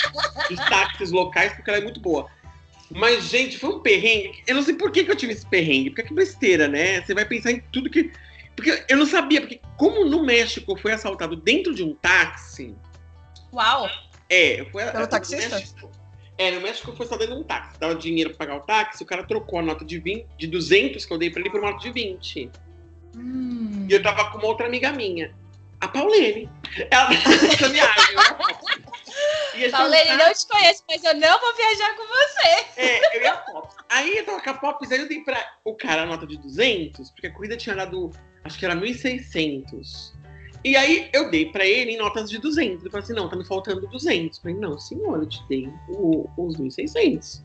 os 0.51 0.57
táxis 0.69 1.11
locais, 1.11 1.53
porque 1.55 1.69
ela 1.69 1.81
é 1.81 1.83
muito 1.83 2.01
boa. 2.01 2.27
Mas, 2.91 3.25
gente, 3.29 3.59
foi 3.59 3.71
um 3.71 3.81
perrengue. 3.81 4.43
Eu 4.47 4.55
não 4.55 4.63
sei 4.63 4.75
por 4.75 4.91
que, 4.93 5.05
que 5.05 5.11
eu 5.11 5.17
tive 5.17 5.33
esse 5.33 5.47
perrengue, 5.47 5.91
porque 5.91 6.05
que 6.05 6.15
besteira, 6.15 6.69
né? 6.69 7.03
Você 7.03 7.15
vai 7.15 7.25
pensar 7.25 7.51
em 7.51 7.61
tudo 7.73 7.91
que. 7.91 8.11
Porque 8.55 8.85
eu 8.89 8.97
não 8.97 9.07
sabia, 9.07 9.41
porque 9.41 9.61
como 9.77 10.05
no 10.05 10.25
México 10.25 10.77
foi 10.79 10.93
assaltado 10.93 11.37
dentro 11.37 11.75
de 11.75 11.83
um 11.83 11.95
táxi, 11.95 12.75
Uau! 13.53 13.89
é, 14.31 14.65
foi 14.73 14.85
Pelo 14.85 15.01
no 15.01 15.07
taxista? 15.09 15.57
México- 15.57 15.91
é, 16.39 16.51
no 16.53 16.61
México 16.61 16.93
foi 16.97 17.07
só 17.07 17.17
dentro 17.17 17.35
de 17.35 17.41
um 17.41 17.45
táxi. 17.45 17.79
Dava 17.81 17.95
dinheiro 17.95 18.31
pra 18.31 18.47
pagar 18.47 18.57
o 18.57 18.61
táxi, 18.61 19.03
o 19.03 19.07
cara 19.07 19.25
trocou 19.25 19.59
a 19.59 19.63
nota 19.63 19.85
de 19.85 19.99
20, 19.99 20.27
de 20.39 20.47
200 20.47 21.05
que 21.05 21.13
eu 21.13 21.19
dei 21.19 21.29
pra 21.31 21.41
ele 21.41 21.51
por 21.51 21.61
uma 21.61 21.71
nota 21.73 21.83
de 21.83 21.91
20. 21.91 22.51
Hum. 23.17 23.87
E 23.89 23.93
eu 23.93 24.03
tava 24.03 24.31
com 24.31 24.39
uma 24.39 24.47
outra 24.47 24.67
amiga 24.67 24.93
minha, 24.93 25.35
a 25.81 25.89
Paulene. 25.89 26.49
Ela 26.91 27.11
essa 27.53 27.69
viagem. 27.69 28.17
né? 28.17 28.36
A 29.57 29.69
gente 29.69 29.71
Paulene, 29.73 30.05
tava- 30.07 30.25
não 30.25 30.35
te 30.35 30.47
conheço, 30.47 30.83
mas 30.89 31.05
eu 31.05 31.15
não 31.15 31.41
vou 31.41 31.55
viajar 31.57 31.97
com 31.97 32.07
você. 32.07 32.81
É, 32.81 33.17
eu 33.19 33.23
e 33.23 33.27
a 33.27 33.37
Pops. 33.37 33.77
Aí 33.89 34.19
eu 34.19 34.25
tava 34.27 34.41
com 34.41 34.51
a 34.51 34.55
Pops, 34.55 34.93
aí 34.93 35.01
eu 35.01 35.09
dei 35.09 35.21
pra 35.23 35.43
o 35.65 35.75
cara 35.75 36.03
a 36.03 36.07
nota 36.07 36.27
de 36.27 36.37
200, 36.39 37.11
porque 37.11 37.27
a 37.27 37.33
corrida 37.33 37.57
tinha 37.57 37.75
dado, 37.75 38.11
acho 38.45 38.59
que 38.59 38.65
era 38.65 38.75
1.600. 38.75 40.13
E 40.65 40.77
aí 40.77 41.09
eu 41.13 41.31
dei 41.31 41.47
pra 41.53 41.65
ele 41.65 41.93
em 41.93 41.97
notas 41.97 42.29
de 42.29 42.39
200. 42.39 42.81
Ele 42.83 42.91
falou 42.91 43.05
assim, 43.05 43.13
não, 43.15 43.29
tá 43.29 43.37
me 43.37 43.47
faltando 43.47 43.87
200. 43.89 44.39
Eu 44.39 44.43
falei, 44.43 44.57
não, 44.59 44.79
senhor, 44.79 45.19
eu 45.21 45.29
te 45.29 45.41
dei 45.49 45.69
o- 45.89 46.29
os 46.37 46.57
1.600. 46.57 47.43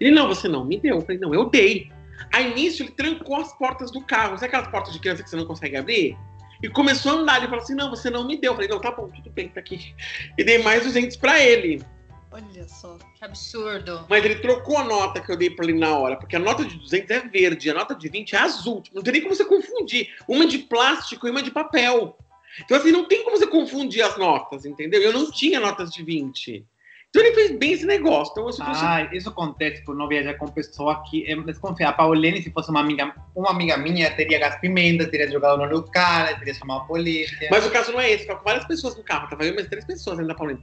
Ele, 0.00 0.10
não, 0.10 0.28
você 0.28 0.48
não 0.48 0.64
me 0.64 0.78
deu. 0.78 0.96
Eu 0.96 1.02
falei, 1.02 1.18
não, 1.18 1.34
eu 1.34 1.48
dei. 1.50 1.90
Aí 2.32 2.54
nisso 2.54 2.82
ele 2.82 2.92
trancou 2.92 3.36
as 3.36 3.52
portas 3.58 3.90
do 3.90 4.00
carro. 4.00 4.34
Sabe 4.38 4.46
aquelas 4.46 4.68
portas 4.68 4.92
de 4.92 5.00
criança 5.00 5.22
que 5.22 5.28
você 5.28 5.36
não 5.36 5.44
consegue 5.44 5.76
abrir? 5.76 6.16
E 6.62 6.68
começou 6.68 7.12
a 7.12 7.14
andar. 7.16 7.38
Ele 7.38 7.48
falou 7.48 7.62
assim, 7.62 7.74
não, 7.74 7.90
você 7.90 8.08
não 8.08 8.26
me 8.26 8.36
deu. 8.36 8.52
Eu 8.52 8.54
falei, 8.54 8.68
não, 8.68 8.80
tá 8.80 8.90
bom, 8.90 9.08
tudo 9.08 9.30
bem, 9.30 9.48
tá 9.48 9.60
aqui. 9.60 9.94
E 10.38 10.44
dei 10.44 10.62
mais 10.62 10.84
200 10.84 11.16
pra 11.16 11.42
ele. 11.42 11.82
Olha 12.30 12.66
só. 12.66 12.96
Que 13.18 13.24
absurdo. 13.24 14.06
Mas 14.08 14.24
ele 14.24 14.36
trocou 14.36 14.78
a 14.78 14.84
nota 14.84 15.20
que 15.20 15.30
eu 15.30 15.36
dei 15.36 15.50
pra 15.50 15.66
ele 15.66 15.78
na 15.78 15.96
hora, 15.96 16.16
porque 16.16 16.36
a 16.36 16.38
nota 16.38 16.64
de 16.64 16.78
200 16.78 17.10
é 17.10 17.20
verde, 17.20 17.70
a 17.70 17.74
nota 17.74 17.94
de 17.94 18.08
20 18.08 18.34
é 18.34 18.38
azul. 18.38 18.82
Não 18.94 19.02
tem 19.02 19.12
nem 19.12 19.22
como 19.22 19.34
você 19.34 19.44
confundir. 19.44 20.08
Uma 20.26 20.46
de 20.46 20.58
plástico 20.58 21.26
e 21.26 21.30
uma 21.30 21.42
de 21.42 21.50
papel. 21.50 22.16
Então, 22.60 22.76
assim, 22.76 22.90
não 22.90 23.04
tem 23.04 23.22
como 23.24 23.36
você 23.36 23.46
confundir 23.46 24.02
as 24.02 24.16
notas, 24.16 24.64
entendeu? 24.64 25.00
Eu 25.02 25.12
não 25.12 25.30
tinha 25.30 25.60
notas 25.60 25.90
de 25.90 26.02
20. 26.02 26.66
Então, 27.14 27.22
ele 27.26 27.34
fez 27.34 27.58
bem 27.58 27.72
esse 27.72 27.84
negócio. 27.84 28.32
Então, 28.32 28.46
eu 28.46 28.52
só 28.54 28.64
Ah, 28.66 29.06
isso 29.12 29.28
acontece 29.28 29.84
por 29.84 29.94
não 29.94 30.08
viajar 30.08 30.32
com 30.38 30.46
pessoa 30.48 31.02
que 31.02 31.30
é 31.30 31.36
desconfiada. 31.36 31.92
A 31.92 31.94
Paulene, 31.94 32.40
se 32.40 32.50
fosse 32.50 32.70
uma 32.70 32.80
amiga, 32.80 33.14
uma 33.36 33.50
amiga 33.50 33.76
minha, 33.76 34.10
teria 34.16 34.38
gás 34.38 34.58
pimenta, 34.60 35.06
teria 35.06 35.30
jogado 35.30 35.58
no 35.58 35.68
no 35.68 35.82
cara, 35.82 36.34
teria 36.38 36.54
chamado 36.54 36.80
a 36.80 36.84
polícia. 36.84 37.48
Mas 37.50 37.66
o 37.66 37.70
caso 37.70 37.92
não 37.92 38.00
é 38.00 38.10
esse, 38.10 38.26
tava 38.26 38.38
com 38.38 38.46
várias 38.46 38.64
pessoas 38.64 38.96
no 38.96 39.04
carro. 39.04 39.28
Tava 39.28 39.44
eu 39.44 39.52
e 39.52 39.54
mais 39.56 39.68
três 39.68 39.84
pessoas 39.84 40.18
ainda 40.18 40.32
da 40.32 40.38
Paulina. 40.38 40.62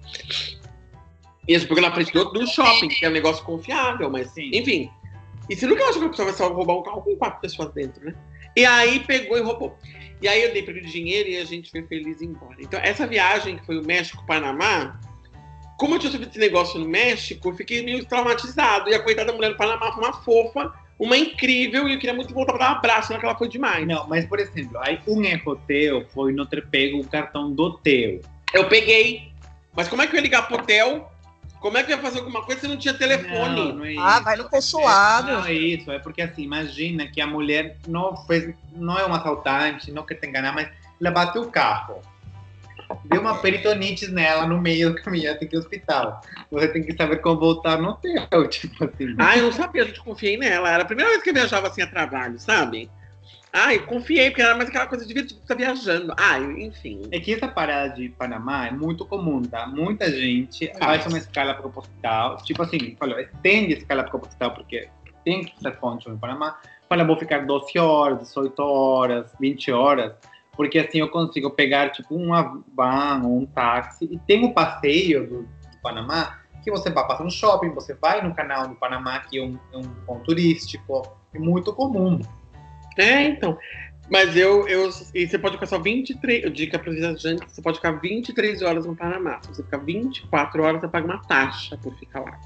E 1.47 1.53
isso 1.53 1.67
porque 1.67 1.81
na 1.81 1.91
frente 1.91 2.11
do, 2.11 2.25
do 2.25 2.47
shopping, 2.47 2.87
que 2.87 3.05
é 3.05 3.09
um 3.09 3.13
negócio 3.13 3.43
confiável, 3.45 4.09
mas 4.09 4.31
Sim. 4.31 4.49
enfim. 4.51 4.89
E 5.47 5.55
você 5.55 5.67
nunca 5.67 5.83
acha 5.83 5.99
que 5.99 6.05
a 6.05 6.09
pessoa 6.09 6.27
vai 6.29 6.35
só 6.35 6.51
roubar 6.51 6.77
um 6.77 6.83
carro 6.83 7.03
com 7.03 7.15
quatro 7.15 7.41
pessoas 7.41 7.71
dentro, 7.73 8.03
né? 8.03 8.15
E 8.55 8.65
aí 8.65 9.01
pegou 9.01 9.37
e 9.37 9.41
roubou. 9.41 9.77
E 10.19 10.27
aí 10.27 10.43
eu 10.43 10.51
dei 10.51 10.63
pra 10.63 10.73
ele 10.73 10.81
dinheiro 10.87 11.29
e 11.29 11.37
a 11.37 11.45
gente 11.45 11.69
foi 11.69 11.83
feliz 11.83 12.21
embora. 12.21 12.55
Então, 12.59 12.79
essa 12.83 13.05
viagem 13.05 13.57
que 13.57 13.65
foi 13.65 13.79
o 13.79 13.85
México-Panamá, 13.85 14.99
como 15.79 15.95
eu 15.95 15.99
tinha 15.99 16.11
sofrido 16.11 16.29
esse 16.29 16.39
negócio 16.39 16.77
no 16.77 16.85
México, 16.85 17.47
eu 17.47 17.55
fiquei 17.55 17.81
meio 17.81 18.05
traumatizado. 18.05 18.89
E 18.89 18.93
a 18.93 19.01
coitada 19.01 19.31
da 19.31 19.35
mulher 19.35 19.51
do 19.51 19.55
Panamá 19.55 19.93
foi 19.93 20.03
uma 20.03 20.13
fofa, 20.13 20.73
uma 20.99 21.17
incrível, 21.17 21.87
e 21.87 21.93
eu 21.93 21.99
queria 21.99 22.13
muito 22.13 22.33
voltar 22.33 22.51
pra 22.51 22.67
dar 22.67 22.73
um 22.73 22.77
abraço, 22.77 23.13
naquela 23.13 23.33
foi 23.33 23.47
demais. 23.47 23.87
Não, 23.87 24.05
mas 24.05 24.25
por 24.25 24.39
exemplo, 24.39 24.77
aí 24.81 24.99
um 25.07 25.23
erro 25.23 25.55
teu 25.65 26.05
foi 26.13 26.33
não 26.33 26.45
ter 26.45 26.67
pego 26.67 26.99
o 26.99 27.07
cartão 27.07 27.49
do 27.49 27.77
teu. 27.77 28.19
Eu 28.53 28.67
peguei. 28.67 29.31
Mas 29.73 29.87
como 29.87 30.01
é 30.01 30.07
que 30.07 30.13
eu 30.13 30.17
ia 30.17 30.21
ligar 30.21 30.47
pro 30.47 30.57
hotel? 30.57 31.09
Como 31.61 31.77
é 31.77 31.83
que 31.83 31.93
eu 31.93 31.95
ia 31.95 32.01
fazer 32.01 32.19
alguma 32.19 32.43
coisa 32.43 32.59
se 32.59 32.67
não 32.67 32.75
tinha 32.75 32.93
telefone? 32.93 33.69
Não, 33.69 33.75
não 33.75 33.85
é 33.85 33.95
Ah, 33.97 34.19
vai 34.19 34.35
no 34.35 34.49
consulado. 34.49 35.31
Não 35.31 35.45
é 35.45 35.53
isso, 35.53 35.89
é 35.91 35.99
porque 35.99 36.21
assim, 36.21 36.43
imagina 36.43 37.07
que 37.07 37.21
a 37.21 37.27
mulher 37.27 37.77
não 37.87 38.17
fez, 38.25 38.53
não 38.75 38.99
é 38.99 39.05
uma 39.05 39.17
assaltante, 39.17 39.93
não 39.93 40.05
quer 40.05 40.15
te 40.15 40.27
enganar, 40.27 40.53
mas 40.53 40.67
ela 40.99 41.11
bateu 41.11 41.43
o 41.43 41.49
carro. 41.49 42.01
Deu 43.05 43.21
uma 43.21 43.37
peritonites 43.37 44.11
nela 44.11 44.47
no 44.47 44.59
meio 44.59 44.93
do 44.93 45.01
caminho, 45.01 45.37
tem 45.37 45.47
que 45.47 45.55
ir 45.55 45.57
ao 45.57 45.63
hospital. 45.63 46.21
Você 46.51 46.67
tem 46.69 46.83
que 46.83 46.95
saber 46.95 47.17
como 47.17 47.39
voltar 47.39 47.77
no 47.77 47.89
hotel, 47.89 48.47
tipo 48.49 48.85
assim. 48.85 49.15
Ah, 49.17 49.37
eu 49.37 49.45
não 49.45 49.51
sabia, 49.51 49.83
eu 49.83 50.03
confiei 50.03 50.37
nela. 50.37 50.69
Era 50.69 50.83
a 50.83 50.85
primeira 50.85 51.11
vez 51.11 51.23
que 51.23 51.29
eu 51.29 51.33
viajava 51.33 51.67
assim 51.67 51.81
a 51.81 51.87
trabalho, 51.87 52.39
sabe? 52.39 52.89
Ah, 53.51 53.73
eu 53.73 53.83
confiei, 53.85 54.29
porque 54.29 54.43
era 54.43 54.55
mais 54.55 54.69
aquela 54.69 54.85
coisa 54.85 55.05
de 55.05 55.13
vir 55.13 55.27
tá 55.47 55.55
viajando. 55.55 56.13
Ah, 56.17 56.39
enfim. 56.39 57.01
É 57.11 57.19
que 57.19 57.33
essa 57.33 57.47
parada 57.47 57.95
de 57.95 58.09
Panamá 58.09 58.67
é 58.67 58.71
muito 58.71 59.05
comum, 59.05 59.41
tá? 59.41 59.65
Muita 59.65 60.11
gente 60.11 60.71
faz 60.77 61.05
uma 61.07 61.17
escala 61.17 61.55
proposital, 61.55 62.37
tipo 62.43 62.61
assim, 62.61 62.95
falou, 62.99 63.19
estende 63.19 63.73
a 63.73 63.77
escala 63.77 64.03
proposital 64.03 64.53
porque 64.53 64.87
tem 65.25 65.45
que 65.45 65.59
ser 65.59 65.75
fonte 65.79 66.07
no 66.07 66.17
Panamá. 66.17 66.59
Fala, 66.87 67.03
vou 67.03 67.17
ficar 67.17 67.45
12 67.45 67.77
horas, 67.79 68.19
18 68.19 68.59
horas, 68.59 69.31
20 69.39 69.71
horas. 69.71 70.13
Porque 70.59 70.77
assim 70.77 70.97
eu 70.97 71.07
consigo 71.07 71.49
pegar 71.51 71.89
tipo 71.89 72.13
um 72.13 72.31
van 72.75 73.21
ou 73.23 73.37
um 73.37 73.45
táxi 73.45 74.09
e 74.11 74.19
tem 74.27 74.43
o 74.43 74.53
passeio 74.53 75.25
do, 75.25 75.41
do 75.43 75.77
Panamá 75.81 76.41
que 76.61 76.69
você 76.69 76.89
vai 76.89 77.07
passar 77.07 77.23
no 77.23 77.31
shopping, 77.31 77.69
você 77.69 77.93
vai 77.93 78.21
no 78.21 78.35
canal 78.35 78.67
do 78.67 78.75
Panamá, 78.75 79.21
que 79.21 79.39
é 79.39 79.41
um, 79.41 79.57
é 79.71 79.77
um 79.77 79.83
ponto 80.05 80.25
turístico, 80.25 81.07
é 81.33 81.39
muito 81.39 81.71
comum. 81.71 82.19
É, 82.97 83.23
então. 83.29 83.57
Mas 84.11 84.35
eu, 84.35 84.67
eu. 84.67 84.89
E 85.15 85.25
você 85.25 85.39
pode 85.39 85.53
ficar 85.53 85.67
só 85.67 85.79
23. 85.79 86.51
Dica 86.51 86.77
para 86.77 86.91
viajantes: 86.91 87.53
você 87.53 87.61
pode 87.61 87.77
ficar 87.77 87.91
23 87.91 88.61
horas 88.61 88.85
no 88.85 88.93
Panamá. 88.93 89.39
Se 89.41 89.55
você 89.55 89.63
ficar 89.63 89.77
24 89.77 90.61
horas, 90.61 90.81
você 90.81 90.89
paga 90.89 91.05
uma 91.05 91.21
taxa 91.21 91.77
por 91.77 91.95
ficar 91.97 92.19
lá. 92.19 92.37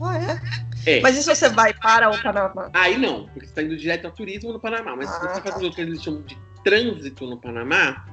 Ah, 0.00 0.18
é? 0.86 0.96
é? 0.96 1.00
Mas 1.02 1.18
e 1.18 1.22
se 1.22 1.28
você 1.28 1.50
vai 1.50 1.74
para 1.74 2.08
o 2.08 2.22
Panamá? 2.22 2.70
Aí 2.72 2.96
não, 2.96 3.24
porque 3.24 3.40
você 3.40 3.46
está 3.46 3.62
indo 3.62 3.76
direto 3.76 4.06
ao 4.06 4.12
turismo 4.12 4.54
no 4.54 4.58
Panamá. 4.58 4.96
Mas 4.96 5.10
ah, 5.10 5.12
se 5.12 5.20
você 5.20 5.40
tá. 5.42 5.52
faz 5.52 5.62
o 5.62 5.70
que 5.70 5.82
eles 5.82 6.02
chamam 6.02 6.22
de 6.22 6.34
trânsito 6.62 7.26
no 7.26 7.38
Panamá, 7.38 8.06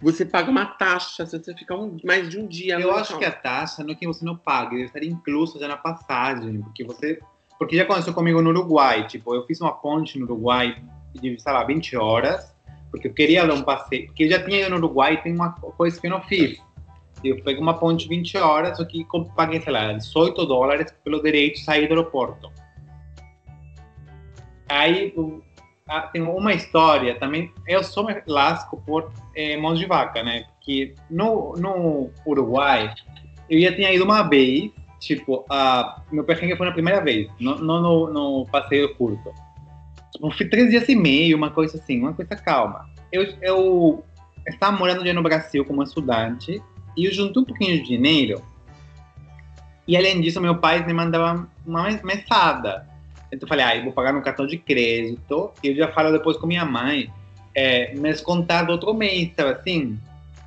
você 0.00 0.24
paga 0.24 0.50
uma 0.50 0.66
taxa 0.66 1.26
se 1.26 1.38
você 1.38 1.54
ficar 1.54 1.76
um, 1.76 1.96
mais 2.04 2.28
de 2.28 2.38
um 2.38 2.46
dia. 2.46 2.78
Eu 2.78 2.94
acho 2.94 3.18
que 3.18 3.24
a 3.24 3.32
taxa 3.32 3.82
não 3.82 3.92
é 3.92 3.94
que 3.94 4.06
você 4.06 4.24
não 4.24 4.36
paga, 4.36 4.70
deve 4.70 4.84
estar 4.84 5.02
incluso 5.02 5.58
já 5.58 5.68
na 5.68 5.76
passagem, 5.76 6.60
porque 6.62 6.84
você. 6.84 7.20
Porque 7.58 7.76
já 7.76 7.84
aconteceu 7.84 8.12
comigo 8.12 8.42
no 8.42 8.50
Uruguai, 8.50 9.06
tipo, 9.06 9.34
eu 9.34 9.46
fiz 9.46 9.60
uma 9.62 9.72
ponte 9.72 10.18
no 10.18 10.26
Uruguai 10.26 10.76
de, 11.14 11.40
sei 11.40 11.52
lá, 11.52 11.64
20 11.64 11.96
horas, 11.96 12.54
porque 12.90 13.08
eu 13.08 13.14
queria 13.14 13.46
dar 13.46 13.54
um 13.54 13.62
passeio, 13.62 14.06
porque 14.06 14.24
eu 14.24 14.30
já 14.30 14.42
tinha 14.42 14.60
ido 14.60 14.70
no 14.70 14.76
Uruguai 14.76 15.14
e 15.14 15.16
tem 15.22 15.34
uma 15.34 15.52
coisa 15.52 15.98
que 15.98 16.06
eu 16.06 16.10
não 16.10 16.20
fiz. 16.20 16.60
Eu 17.24 17.42
peguei 17.42 17.62
uma 17.62 17.78
ponte 17.78 18.02
de 18.02 18.08
20 18.14 18.36
horas, 18.36 18.76
só 18.76 18.84
que 18.84 19.06
paguei, 19.34 19.60
sei 19.62 19.72
lá, 19.72 19.90
18 19.94 20.44
dólares 20.44 20.94
pelo 21.02 21.22
direito 21.22 21.54
de 21.54 21.64
sair 21.64 21.88
do 21.88 21.94
aeroporto. 21.94 22.52
Aí 24.68 25.14
tem 26.12 26.22
uma 26.22 26.52
história 26.52 27.14
também. 27.18 27.52
Eu 27.66 27.82
sou 27.82 28.04
me 28.04 28.14
lasco 28.26 28.82
por 28.84 29.12
é, 29.34 29.56
mãos 29.56 29.78
de 29.78 29.86
vaca, 29.86 30.22
né? 30.22 30.44
Porque 30.54 30.94
no, 31.08 31.54
no 31.56 32.10
Uruguai, 32.26 32.92
eu 33.48 33.60
já 33.60 33.72
tinha 33.74 33.92
ido 33.92 34.04
uma 34.04 34.22
vez, 34.22 34.72
tipo, 35.00 35.44
a, 35.48 36.02
meu 36.10 36.24
perrengue 36.24 36.56
foi 36.56 36.66
na 36.66 36.72
primeira 36.72 37.00
vez, 37.00 37.30
não 37.38 37.58
no, 37.58 38.12
no, 38.12 38.46
passeio 38.46 38.94
curto. 38.96 39.32
Eu 40.20 40.30
fui 40.30 40.48
três 40.48 40.70
dias 40.70 40.88
e 40.88 40.96
meio, 40.96 41.36
uma 41.36 41.50
coisa 41.50 41.78
assim, 41.78 42.00
uma 42.00 42.12
coisa 42.12 42.34
calma. 42.34 42.88
Eu, 43.12 43.24
eu 43.40 44.04
estava 44.46 44.76
morando 44.76 45.06
já 45.06 45.12
no 45.12 45.22
Brasil 45.22 45.64
como 45.64 45.82
estudante 45.82 46.60
e 46.96 47.04
eu 47.04 47.12
juntei 47.12 47.42
um 47.42 47.44
pouquinho 47.44 47.76
de 47.76 47.96
dinheiro. 47.96 48.42
E 49.86 49.96
além 49.96 50.20
disso, 50.20 50.40
meu 50.40 50.58
pai 50.58 50.84
me 50.84 50.92
mandava 50.92 51.48
uma 51.64 51.84
mesada 52.02 52.88
então 53.32 53.46
eu 53.46 53.48
falei, 53.48 53.64
ah, 53.64 53.76
eu 53.76 53.84
vou 53.84 53.92
pagar 53.92 54.12
no 54.12 54.22
cartão 54.22 54.46
de 54.46 54.58
crédito. 54.58 55.52
E 55.62 55.68
eu 55.68 55.76
já 55.76 55.88
falo 55.88 56.12
depois 56.12 56.36
com 56.36 56.46
minha 56.46 56.64
mãe, 56.64 57.10
é, 57.54 57.94
me 57.94 58.10
descontar 58.10 58.66
do 58.66 58.72
outro 58.72 58.94
mês, 58.94 59.32
sabe 59.36 59.50
assim? 59.50 59.98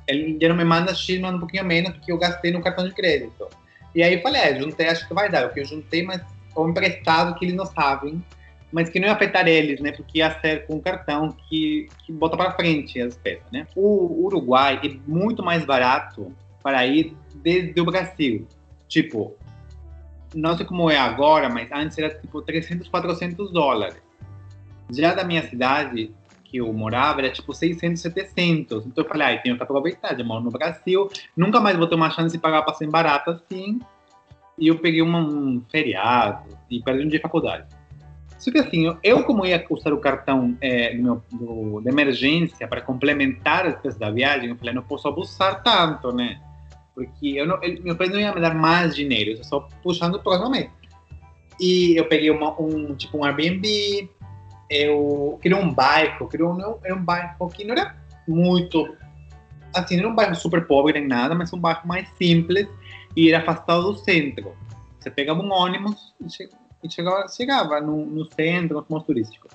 Ele 0.06 0.38
já 0.40 0.48
não 0.48 0.56
me 0.56 0.64
manda 0.64 0.94
X, 0.94 1.20
manda 1.20 1.36
um 1.36 1.40
pouquinho 1.40 1.64
menos, 1.64 1.92
porque 1.92 2.10
eu 2.10 2.18
gastei 2.18 2.50
no 2.52 2.62
cartão 2.62 2.88
de 2.88 2.94
crédito. 2.94 3.48
E 3.94 4.02
aí 4.02 4.14
eu 4.14 4.22
falei, 4.22 4.40
é, 4.40 4.58
juntei, 4.58 4.88
acho 4.88 5.06
que 5.06 5.14
vai 5.14 5.30
dar. 5.30 5.46
Porque 5.46 5.60
eu 5.60 5.64
juntei, 5.64 6.02
mas 6.02 6.22
o 6.54 6.68
emprestado 6.68 7.38
que 7.38 7.44
eles 7.44 7.56
não 7.56 7.66
sabem, 7.66 8.22
mas 8.72 8.88
que 8.88 8.98
não 8.98 9.08
ia 9.08 9.14
afetar 9.14 9.46
eles, 9.46 9.80
né? 9.80 9.92
Porque 9.92 10.18
ia 10.18 10.30
ser 10.40 10.66
com 10.66 10.76
o 10.76 10.80
cartão 10.80 11.34
que, 11.48 11.88
que 12.04 12.12
bota 12.12 12.36
para 12.36 12.52
frente 12.52 13.00
as 13.00 13.16
peças, 13.16 13.44
né? 13.52 13.66
O 13.74 14.24
Uruguai 14.24 14.80
é 14.84 14.88
muito 15.06 15.42
mais 15.42 15.64
barato 15.64 16.32
para 16.62 16.86
ir 16.86 17.16
desde 17.34 17.80
o 17.80 17.84
Brasil. 17.84 18.46
Tipo, 18.88 19.36
não 20.34 20.56
sei 20.56 20.66
como 20.66 20.90
é 20.90 20.98
agora, 20.98 21.48
mas 21.48 21.70
antes 21.72 21.98
era 21.98 22.14
tipo 22.14 22.40
300, 22.42 22.88
400 22.88 23.52
dólares. 23.52 24.00
Já 24.90 25.14
da 25.14 25.24
minha 25.24 25.42
cidade, 25.42 26.12
que 26.44 26.58
eu 26.58 26.72
morava, 26.72 27.20
era 27.20 27.30
tipo 27.30 27.52
600, 27.52 28.00
700. 28.00 28.86
Então 28.86 29.04
eu 29.04 29.08
falei, 29.08 29.36
ah, 29.36 29.40
tenho 29.40 29.56
que 29.56 29.62
aproveitar, 29.62 30.16
já 30.16 30.24
moro 30.24 30.42
no 30.44 30.50
Brasil, 30.50 31.08
nunca 31.36 31.60
mais 31.60 31.76
vou 31.76 31.86
ter 31.86 31.94
uma 31.94 32.10
chance 32.10 32.34
de 32.34 32.40
pagar 32.40 32.62
para 32.62 32.74
ser 32.74 32.88
barato 32.88 33.30
assim. 33.30 33.80
E 34.58 34.68
eu 34.68 34.78
peguei 34.78 35.02
um, 35.02 35.62
feriado 35.70 36.56
e 36.68 36.82
perdi 36.82 37.04
um 37.04 37.08
dia 37.08 37.18
de 37.18 37.22
faculdade. 37.22 37.66
Só 38.36 38.50
que 38.50 38.58
assim, 38.58 38.96
eu, 39.02 39.22
como 39.24 39.44
ia 39.44 39.64
usar 39.68 39.92
o 39.92 39.98
cartão 39.98 40.56
é, 40.60 40.94
meu, 40.94 41.22
do, 41.30 41.80
de 41.80 41.88
emergência 41.88 42.66
para 42.66 42.80
complementar 42.80 43.66
as 43.66 43.74
despesas 43.74 43.98
da 43.98 44.10
viagem, 44.10 44.48
eu 44.48 44.56
falei, 44.56 44.74
não 44.74 44.82
posso 44.82 45.06
abusar 45.06 45.62
tanto, 45.62 46.12
né? 46.12 46.40
Porque 47.00 47.28
eu 47.28 47.46
não, 47.46 47.62
ele, 47.62 47.80
meu 47.80 47.96
pai 47.96 48.08
não 48.08 48.20
ia 48.20 48.34
me 48.34 48.42
dar 48.42 48.54
mais 48.54 48.94
dinheiro, 48.94 49.30
eu 49.38 49.44
só 49.44 49.66
puxando 49.82 50.16
o 50.16 50.22
próximo 50.22 50.50
mês. 50.50 50.68
E 51.58 51.98
eu 51.98 52.06
peguei 52.06 52.30
uma, 52.30 52.60
um 52.60 52.94
tipo 52.94 53.16
um 53.16 53.24
Airbnb, 53.24 54.10
eu 54.68 55.38
queria 55.40 55.56
um 55.56 55.72
bairro, 55.72 56.28
queria 56.28 56.46
um, 56.46 56.78
era 56.84 56.94
um 56.94 57.02
bairro 57.02 57.48
que 57.48 57.64
não 57.64 57.72
era 57.72 57.96
muito, 58.28 58.94
assim, 59.74 59.96
não 59.96 60.04
era 60.04 60.12
um 60.12 60.14
bairro 60.14 60.34
super 60.34 60.66
pobre 60.66 60.92
nem 60.92 61.08
nada, 61.08 61.34
mas 61.34 61.50
um 61.54 61.58
bairro 61.58 61.88
mais 61.88 62.06
simples 62.18 62.68
e 63.16 63.30
era 63.32 63.42
afastado 63.42 63.82
do 63.82 63.96
centro. 63.96 64.54
Você 64.98 65.10
pegava 65.10 65.40
um 65.40 65.50
ônibus 65.50 66.14
e 66.20 66.90
chegava, 66.90 67.28
chegava 67.28 67.80
no, 67.80 68.04
no 68.04 68.30
centro, 68.30 68.76
nos 68.76 68.86
pontos 68.86 69.06
turísticos. 69.06 69.52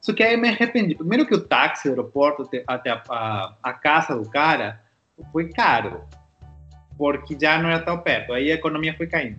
Só 0.00 0.12
que 0.12 0.22
aí 0.22 0.34
eu 0.34 0.38
me 0.38 0.48
arrependi. 0.48 0.94
Primeiro 0.94 1.26
que 1.26 1.34
o 1.34 1.40
táxi 1.40 1.88
do 1.88 1.90
aeroporto 1.90 2.42
até, 2.42 2.62
até 2.68 2.90
a, 2.90 3.02
a, 3.08 3.54
a 3.64 3.72
casa 3.72 4.14
do 4.14 4.30
cara 4.30 4.80
foi 5.32 5.48
caro 5.48 6.04
porque 6.96 7.36
já 7.40 7.58
não 7.58 7.68
era 7.68 7.80
tão 7.80 7.98
perto. 7.98 8.32
Aí 8.32 8.50
a 8.50 8.54
economia 8.54 8.94
foi 8.96 9.06
caindo. 9.06 9.38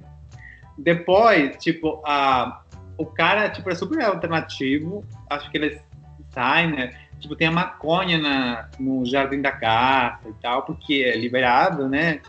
Depois, 0.77 1.55
tipo, 1.57 2.01
a, 2.05 2.61
o 2.97 3.05
cara 3.05 3.49
tipo, 3.49 3.69
é 3.69 3.75
super 3.75 4.03
alternativo. 4.03 5.05
Acho 5.29 5.49
que 5.49 5.57
ele 5.57 5.67
é 5.67 5.81
designer. 6.27 6.97
Tipo, 7.19 7.35
tem 7.35 7.47
a 7.47 7.51
maconha 7.51 8.17
na, 8.17 8.69
no 8.79 9.05
jardim 9.05 9.41
da 9.41 9.51
casa 9.51 10.27
e 10.27 10.33
tal, 10.41 10.63
porque 10.63 10.95
é 10.95 11.17
liberado, 11.17 11.87
né? 11.87 12.21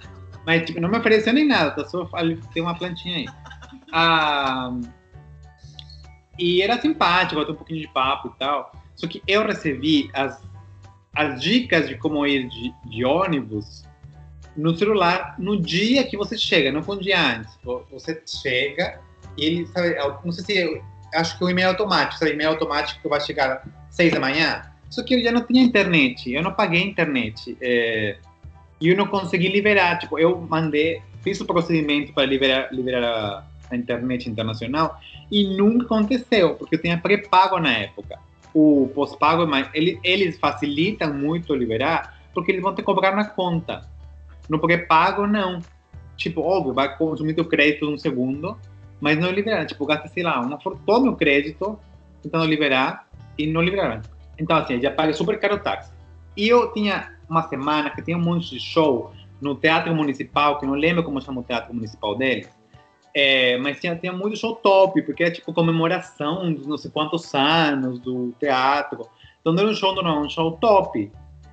Mas, 0.44 0.64
tipo, 0.64 0.80
não 0.80 0.88
me 0.88 0.98
ofereceu 0.98 1.32
nem 1.32 1.46
nada. 1.46 1.72
Tá 1.72 1.84
só 1.84 2.08
ali, 2.12 2.40
tem 2.54 2.62
uma 2.62 2.74
plantinha 2.74 3.16
aí. 3.16 3.26
Ah, 3.92 4.72
e 6.38 6.62
era 6.62 6.80
simpático, 6.80 7.44
tem 7.44 7.54
um 7.54 7.56
pouquinho 7.56 7.80
de 7.80 7.88
papo 7.88 8.32
e 8.34 8.38
tal. 8.38 8.72
Só 8.94 9.06
que 9.06 9.22
eu 9.26 9.46
recebi 9.46 10.10
as, 10.12 10.42
as 11.14 11.40
dicas 11.40 11.88
de 11.88 11.96
como 11.96 12.26
ir 12.26 12.48
de, 12.48 12.72
de 12.84 13.04
ônibus 13.04 13.85
no 14.56 14.76
celular 14.76 15.34
no 15.38 15.60
dia 15.60 16.04
que 16.04 16.16
você 16.16 16.36
chega, 16.36 16.72
não 16.72 16.82
foi 16.82 16.96
um 16.96 17.00
dia 17.00 17.20
antes. 17.20 17.58
Você 17.90 18.22
chega 18.26 19.00
e 19.36 19.44
ele, 19.44 19.66
sabe, 19.66 19.94
não 20.24 20.32
sei 20.32 20.44
se, 20.44 20.82
acho 21.14 21.38
que 21.38 21.44
o 21.44 21.50
e-mail 21.50 21.68
automático, 21.68 22.18
sabe, 22.18 22.32
e-mail 22.32 22.50
automático 22.50 23.00
que 23.02 23.08
vai 23.08 23.20
chegar 23.20 23.62
seis 23.90 24.12
da 24.12 24.20
manhã. 24.20 24.62
Só 24.90 25.02
que 25.02 25.14
eu 25.14 25.22
já 25.22 25.32
não 25.32 25.42
tinha 25.42 25.62
internet, 25.62 26.32
eu 26.32 26.42
não 26.42 26.52
paguei 26.52 26.82
internet. 26.82 27.56
É, 27.60 28.16
e 28.80 28.88
eu 28.88 28.96
não 28.96 29.06
consegui 29.06 29.48
liberar, 29.48 29.98
tipo, 29.98 30.18
eu 30.18 30.40
mandei, 30.48 31.02
fiz 31.22 31.40
o 31.40 31.44
procedimento 31.44 32.12
para 32.12 32.26
liberar, 32.26 32.72
liberar 32.72 33.04
a, 33.04 33.44
a 33.70 33.76
internet 33.76 34.28
internacional 34.28 35.00
e 35.30 35.56
nunca 35.56 35.86
aconteceu, 35.86 36.54
porque 36.54 36.76
eu 36.76 36.82
tinha 36.82 36.98
pré-pago 36.98 37.58
na 37.58 37.72
época. 37.72 38.18
O 38.54 38.90
pós-pago, 38.94 39.46
ele, 39.74 39.98
eles 40.02 40.38
facilitam 40.38 41.12
muito 41.12 41.54
liberar, 41.54 42.20
porque 42.32 42.52
eles 42.52 42.62
vão 42.62 42.74
te 42.74 42.82
cobrar 42.82 43.14
na 43.14 43.24
conta. 43.24 43.86
No 44.48 44.58
pré-pago, 44.58 45.26
não. 45.26 45.60
Tipo, 46.16 46.40
óbvio, 46.40 46.72
vai 46.72 46.96
consumir 46.96 47.34
teu 47.34 47.44
crédito 47.44 47.90
num 47.90 47.98
segundo, 47.98 48.56
mas 49.00 49.18
não 49.18 49.30
liberar. 49.30 49.66
Tipo, 49.66 49.86
gasta, 49.86 50.08
sei 50.08 50.22
lá, 50.22 50.40
uma 50.40 50.60
fortuna 50.60 51.10
o 51.10 51.16
crédito 51.16 51.78
tentando 52.22 52.44
liberar 52.46 53.06
e 53.38 53.46
não 53.46 53.62
liberar. 53.62 54.02
Então, 54.38 54.56
assim, 54.56 54.80
já 54.80 54.90
paga 54.90 55.12
super 55.12 55.38
caro 55.38 55.56
o 55.56 55.58
táxi. 55.58 55.92
E 56.36 56.48
eu 56.48 56.72
tinha 56.72 57.12
uma 57.28 57.42
semana 57.48 57.90
que 57.90 58.02
tinha 58.02 58.16
um 58.16 58.22
monte 58.22 58.50
de 58.50 58.60
show 58.60 59.12
no 59.40 59.54
Teatro 59.54 59.94
Municipal, 59.94 60.58
que 60.58 60.66
não 60.66 60.74
lembro 60.74 61.02
como 61.02 61.20
chama 61.20 61.40
o 61.40 61.44
Teatro 61.44 61.74
Municipal 61.74 62.14
dele, 62.16 62.46
é, 63.18 63.56
mas 63.56 63.80
tinha, 63.80 63.96
tinha 63.96 64.12
muito 64.12 64.36
show 64.36 64.54
top, 64.54 65.00
porque 65.00 65.24
é 65.24 65.30
tipo 65.30 65.50
comemoração 65.50 66.52
dos 66.52 66.66
não 66.66 66.76
sei 66.76 66.90
quantos 66.90 67.34
anos 67.34 67.98
do 67.98 68.34
teatro. 68.38 69.08
Então 69.40 69.54
não 69.54 69.62
era 69.62 69.72
um 69.72 69.74
show 69.74 69.94
normal, 69.94 70.20
um 70.20 70.28
show 70.28 70.52
top. 70.52 71.10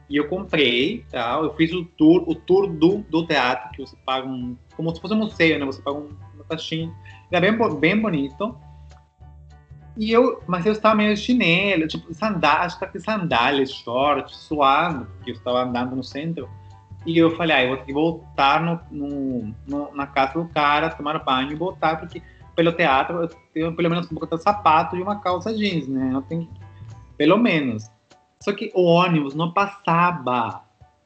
E 0.10 0.18
eu 0.18 0.28
comprei, 0.28 1.06
tá? 1.10 1.40
Eu 1.42 1.54
fiz 1.56 1.72
o 1.74 1.86
tour, 1.86 2.24
o 2.28 2.36
tour 2.36 2.68
do, 2.68 2.98
do 3.10 3.26
teatro, 3.26 3.72
que 3.72 3.82
você 3.82 3.96
paga 4.06 4.28
um. 4.28 4.58
Como 4.76 4.94
se 4.94 5.02
fosse 5.02 5.14
um 5.14 5.18
museu, 5.18 5.60
né? 5.60 5.66
Você 5.66 5.82
paga 5.82 5.98
um, 5.98 6.10
uma 6.36 6.44
taxinha. 6.44 6.94
Era 7.32 7.52
bem, 7.52 7.80
bem 7.80 8.00
bonito. 8.00 8.56
E 9.96 10.12
eu, 10.12 10.42
mas 10.48 10.66
eu 10.66 10.72
estava 10.72 10.96
meio 10.96 11.16
chinelo, 11.16 11.88
tipo, 11.88 12.14
sandálias, 12.14 12.76
acho 12.82 12.92
que 12.92 13.00
sandálias, 13.00 13.72
shorts, 13.72 14.36
suado, 14.38 15.06
porque 15.06 15.32
eu 15.32 15.36
estava 15.36 15.64
andando 15.64 15.96
no 15.96 16.04
centro. 16.04 16.50
E 17.06 17.18
eu 17.18 17.36
falei, 17.36 17.56
ah, 17.56 17.64
eu 17.64 17.68
vou 17.70 17.78
ter 17.78 17.86
que 17.86 17.94
voltar 17.94 18.62
no, 18.62 18.80
no, 18.90 19.56
no, 19.68 19.96
na 19.96 20.08
casa 20.08 20.34
do 20.34 20.46
cara, 20.48 20.90
tomar 20.90 21.20
banho 21.20 21.52
e 21.52 21.56
voltar, 21.56 21.98
porque 22.00 22.24
pelo 22.56 22.72
teatro 22.72 23.22
eu 23.22 23.28
tenho 23.54 23.76
pelo 23.76 23.90
menos 23.90 24.06
um 24.08 24.16
pouco 24.16 24.36
de 24.36 24.42
sapato 24.42 24.96
e 24.96 25.02
uma 25.02 25.20
calça 25.20 25.54
jeans, 25.54 25.88
né? 25.88 26.12
Eu 26.14 26.22
tenho, 26.22 26.50
pelo 27.18 27.38
menos. 27.38 27.92
Só 28.44 28.52
que 28.52 28.72
o 28.76 28.84
ônibus 28.84 29.34
não 29.34 29.54
passava 29.54 30.64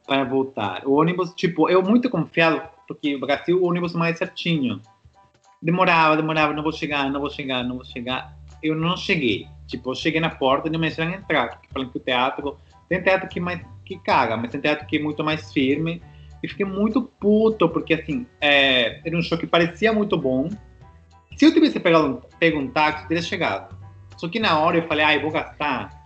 para 0.07 0.23
voltar. 0.23 0.87
O 0.87 0.93
ônibus, 0.93 1.35
tipo, 1.35 1.69
eu 1.69 1.83
muito 1.83 2.09
confiado, 2.09 2.67
porque 2.87 3.15
o 3.15 3.19
Brasil, 3.19 3.61
o 3.61 3.67
ônibus 3.67 3.93
mais 3.93 4.17
certinho. 4.17 4.81
Demorava, 5.61 6.17
demorava, 6.17 6.53
não 6.53 6.63
vou 6.63 6.71
chegar, 6.71 7.07
não 7.11 7.19
vou 7.19 7.29
chegar, 7.29 7.63
não 7.63 7.75
vou 7.75 7.85
chegar. 7.85 8.35
Eu 8.63 8.73
não 8.73 8.97
cheguei. 8.97 9.47
Tipo, 9.67 9.91
eu 9.91 9.95
cheguei 9.95 10.19
na 10.19 10.31
porta 10.31 10.67
e 10.67 10.71
não 10.71 10.79
me 10.79 10.87
deixaram 10.87 11.13
entrar. 11.13 11.61
Falando 11.71 11.91
que 11.91 11.97
o 11.97 12.01
teatro. 12.01 12.57
Tem 12.89 13.03
teatro 13.03 13.29
que, 13.29 13.39
mais, 13.39 13.61
que 13.85 13.99
caga, 13.99 14.35
mas 14.35 14.51
tem 14.51 14.59
teatro 14.59 14.87
que 14.87 14.97
é 14.97 14.99
muito 14.99 15.23
mais 15.23 15.53
firme. 15.53 16.01
E 16.41 16.47
fiquei 16.47 16.65
muito 16.65 17.03
puto, 17.03 17.69
porque 17.69 17.93
assim, 17.93 18.25
é, 18.41 18.99
era 19.05 19.15
um 19.15 19.21
show 19.21 19.37
que 19.37 19.45
parecia 19.45 19.93
muito 19.93 20.17
bom. 20.17 20.49
Se 21.35 21.45
eu 21.45 21.53
tivesse 21.53 21.79
pegado 21.79 22.23
pego 22.39 22.57
um 22.57 22.67
táxi, 22.67 23.07
teria 23.07 23.21
chegado. 23.21 23.77
Só 24.17 24.27
que 24.27 24.39
na 24.39 24.59
hora 24.59 24.77
eu 24.77 24.87
falei, 24.87 25.05
ai, 25.05 25.17
ah, 25.17 25.21
vou 25.21 25.29
gastar. 25.29 25.96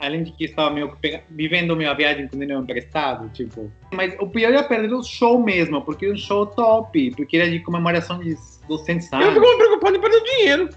Além 0.00 0.22
de 0.22 0.32
que 0.32 0.44
estava 0.44 0.70
meio 0.70 0.94
que 0.96 1.20
vivendo 1.30 1.74
minha 1.74 1.92
viagem 1.92 2.28
com 2.28 2.38
dinheiro 2.38 2.62
emprestado, 2.62 3.28
tipo. 3.30 3.70
Mas 3.92 4.14
o 4.20 4.28
pior 4.28 4.52
era 4.52 4.62
perder 4.62 4.94
o 4.94 5.02
show 5.02 5.42
mesmo, 5.42 5.82
porque 5.82 6.06
era 6.06 6.14
um 6.14 6.18
show 6.18 6.46
top, 6.46 7.10
porque 7.16 7.36
era 7.36 7.50
de 7.50 7.58
comemoração 7.60 8.18
de 8.20 8.36
200 8.68 9.12
anos. 9.12 9.26
Eu 9.26 9.34
fico 9.34 9.56
preocupado 9.56 9.96
em 9.96 10.00
perder 10.00 10.22
dinheiro. 10.22 10.68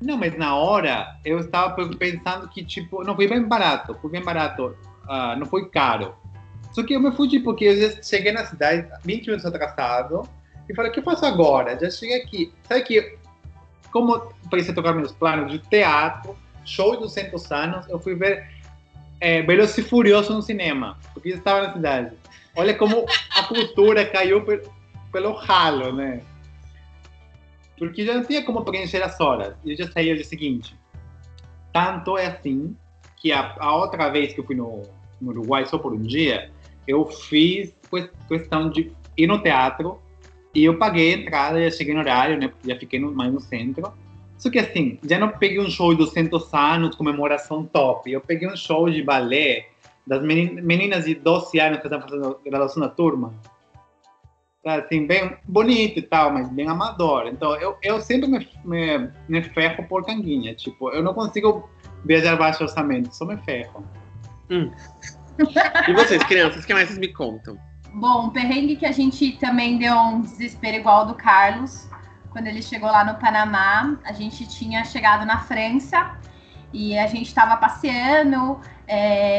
Não, 0.00 0.16
mas 0.16 0.36
na 0.36 0.56
hora 0.56 1.16
eu 1.24 1.38
estava 1.40 1.74
pensando 1.88 2.48
que, 2.48 2.64
tipo, 2.64 3.04
não 3.04 3.14
foi 3.14 3.28
bem 3.28 3.42
barato, 3.42 3.94
foi 4.00 4.10
bem 4.10 4.22
barato, 4.22 4.76
uh, 5.04 5.38
não 5.38 5.44
foi 5.44 5.68
caro. 5.68 6.14
Só 6.72 6.82
que 6.82 6.94
eu 6.94 7.00
me 7.00 7.12
fudi 7.12 7.40
porque 7.40 7.64
eu 7.64 8.02
cheguei 8.02 8.32
na 8.32 8.44
cidade 8.44 8.86
20 9.04 9.26
minutos 9.26 9.44
atrasado 9.44 10.22
e 10.68 10.74
falei, 10.74 10.90
o 10.90 10.94
que 10.94 11.00
eu 11.00 11.04
faço 11.04 11.26
agora? 11.26 11.78
Já 11.78 11.90
cheguei 11.90 12.22
aqui. 12.22 12.52
Sabe 12.62 12.82
que, 12.82 13.18
como 13.90 14.32
parecia 14.48 14.72
tocar 14.72 14.94
meus 14.94 15.12
planos 15.12 15.52
de 15.52 15.58
teatro, 15.58 16.36
show 16.64 16.92
de 16.92 17.02
200 17.02 17.52
anos, 17.52 17.88
eu 17.88 17.98
fui 17.98 18.14
ver 18.14 18.48
é, 19.20 19.42
Velozes 19.42 19.76
e 19.78 19.82
Furioso 19.82 20.32
no 20.32 20.42
cinema, 20.42 20.98
porque 21.12 21.28
estava 21.28 21.66
na 21.66 21.72
cidade. 21.72 22.16
Olha 22.56 22.74
como 22.74 23.06
a 23.36 23.42
cultura 23.44 24.04
caiu 24.06 24.44
pelo 25.12 25.32
ralo, 25.32 25.92
né? 25.92 26.22
Porque 27.78 28.04
já 28.04 28.14
não 28.14 28.24
tinha 28.24 28.44
como 28.44 28.64
preencher 28.64 29.02
as 29.02 29.18
horas. 29.20 29.54
E 29.64 29.72
eu 29.72 29.76
já 29.76 29.90
saí 29.90 30.12
o 30.12 30.24
seguinte. 30.24 30.74
Tanto 31.72 32.18
é 32.18 32.26
assim 32.26 32.76
que 33.16 33.32
a, 33.32 33.54
a 33.58 33.76
outra 33.76 34.08
vez 34.08 34.32
que 34.32 34.40
eu 34.40 34.44
fui 34.44 34.56
no, 34.56 34.82
no 35.20 35.30
Uruguai 35.30 35.64
só 35.66 35.78
por 35.78 35.92
um 35.92 36.02
dia, 36.02 36.50
eu 36.86 37.06
fiz 37.06 37.74
questão 38.28 38.70
de 38.70 38.92
ir 39.16 39.26
no 39.26 39.42
teatro 39.42 40.00
e 40.54 40.64
eu 40.64 40.78
paguei 40.78 41.14
a 41.14 41.18
entrada, 41.18 41.62
já 41.62 41.76
cheguei 41.76 41.94
no 41.94 42.00
horário, 42.00 42.38
né? 42.38 42.52
Já 42.66 42.76
fiquei 42.76 42.98
no, 42.98 43.12
mais 43.12 43.32
no 43.32 43.40
centro. 43.40 43.92
Só 44.40 44.48
que 44.48 44.58
assim, 44.58 44.98
já 45.06 45.18
não 45.18 45.28
peguei 45.28 45.60
um 45.60 45.68
show 45.68 45.92
de 45.92 45.98
200 45.98 46.54
anos, 46.54 46.96
comemoração 46.96 47.62
top. 47.62 48.10
Eu 48.10 48.22
peguei 48.22 48.48
um 48.48 48.56
show 48.56 48.88
de 48.88 49.02
balé 49.02 49.66
das 50.06 50.22
meninas 50.22 51.04
de 51.04 51.14
12 51.14 51.60
anos 51.60 51.80
que 51.80 51.86
estavam 51.86 52.08
fazendo 52.08 52.40
graduação 52.42 52.80
da 52.80 52.88
turma. 52.88 53.34
Tá, 54.64 54.76
assim, 54.76 55.06
bem 55.06 55.36
bonito 55.44 55.98
e 55.98 56.02
tal, 56.02 56.32
mas 56.32 56.48
bem 56.48 56.66
amador. 56.66 57.26
Então, 57.26 57.54
eu, 57.56 57.76
eu 57.82 58.00
sempre 58.00 58.30
me, 58.30 58.48
me, 58.64 59.10
me 59.28 59.42
ferro 59.42 59.86
por 59.86 60.06
canguinha. 60.06 60.54
Tipo, 60.54 60.88
eu 60.88 61.02
não 61.02 61.12
consigo 61.12 61.68
viajar 62.06 62.36
baixo 62.36 62.62
orçamento, 62.62 63.14
só 63.14 63.26
me 63.26 63.36
ferro. 63.44 63.84
Hum. 64.48 64.70
E 65.86 65.92
vocês, 65.92 66.22
crianças, 66.24 66.64
o 66.64 66.66
que 66.66 66.72
mais 66.72 66.88
vocês 66.88 66.98
me 66.98 67.12
contam? 67.12 67.58
Bom, 67.92 68.28
um 68.28 68.30
perrengue 68.30 68.76
que 68.76 68.86
a 68.86 68.92
gente 68.92 69.32
também 69.32 69.76
deu 69.76 69.94
um 69.94 70.22
desespero 70.22 70.78
igual 70.78 71.04
do 71.04 71.14
Carlos. 71.14 71.89
Quando 72.30 72.46
ele 72.46 72.62
chegou 72.62 72.90
lá 72.90 73.04
no 73.04 73.14
Panamá, 73.16 73.98
a 74.04 74.12
gente 74.12 74.46
tinha 74.46 74.84
chegado 74.84 75.26
na 75.26 75.38
França 75.38 76.16
e 76.72 76.96
a 76.96 77.06
gente 77.06 77.26
estava 77.26 77.56
passeando, 77.56 78.60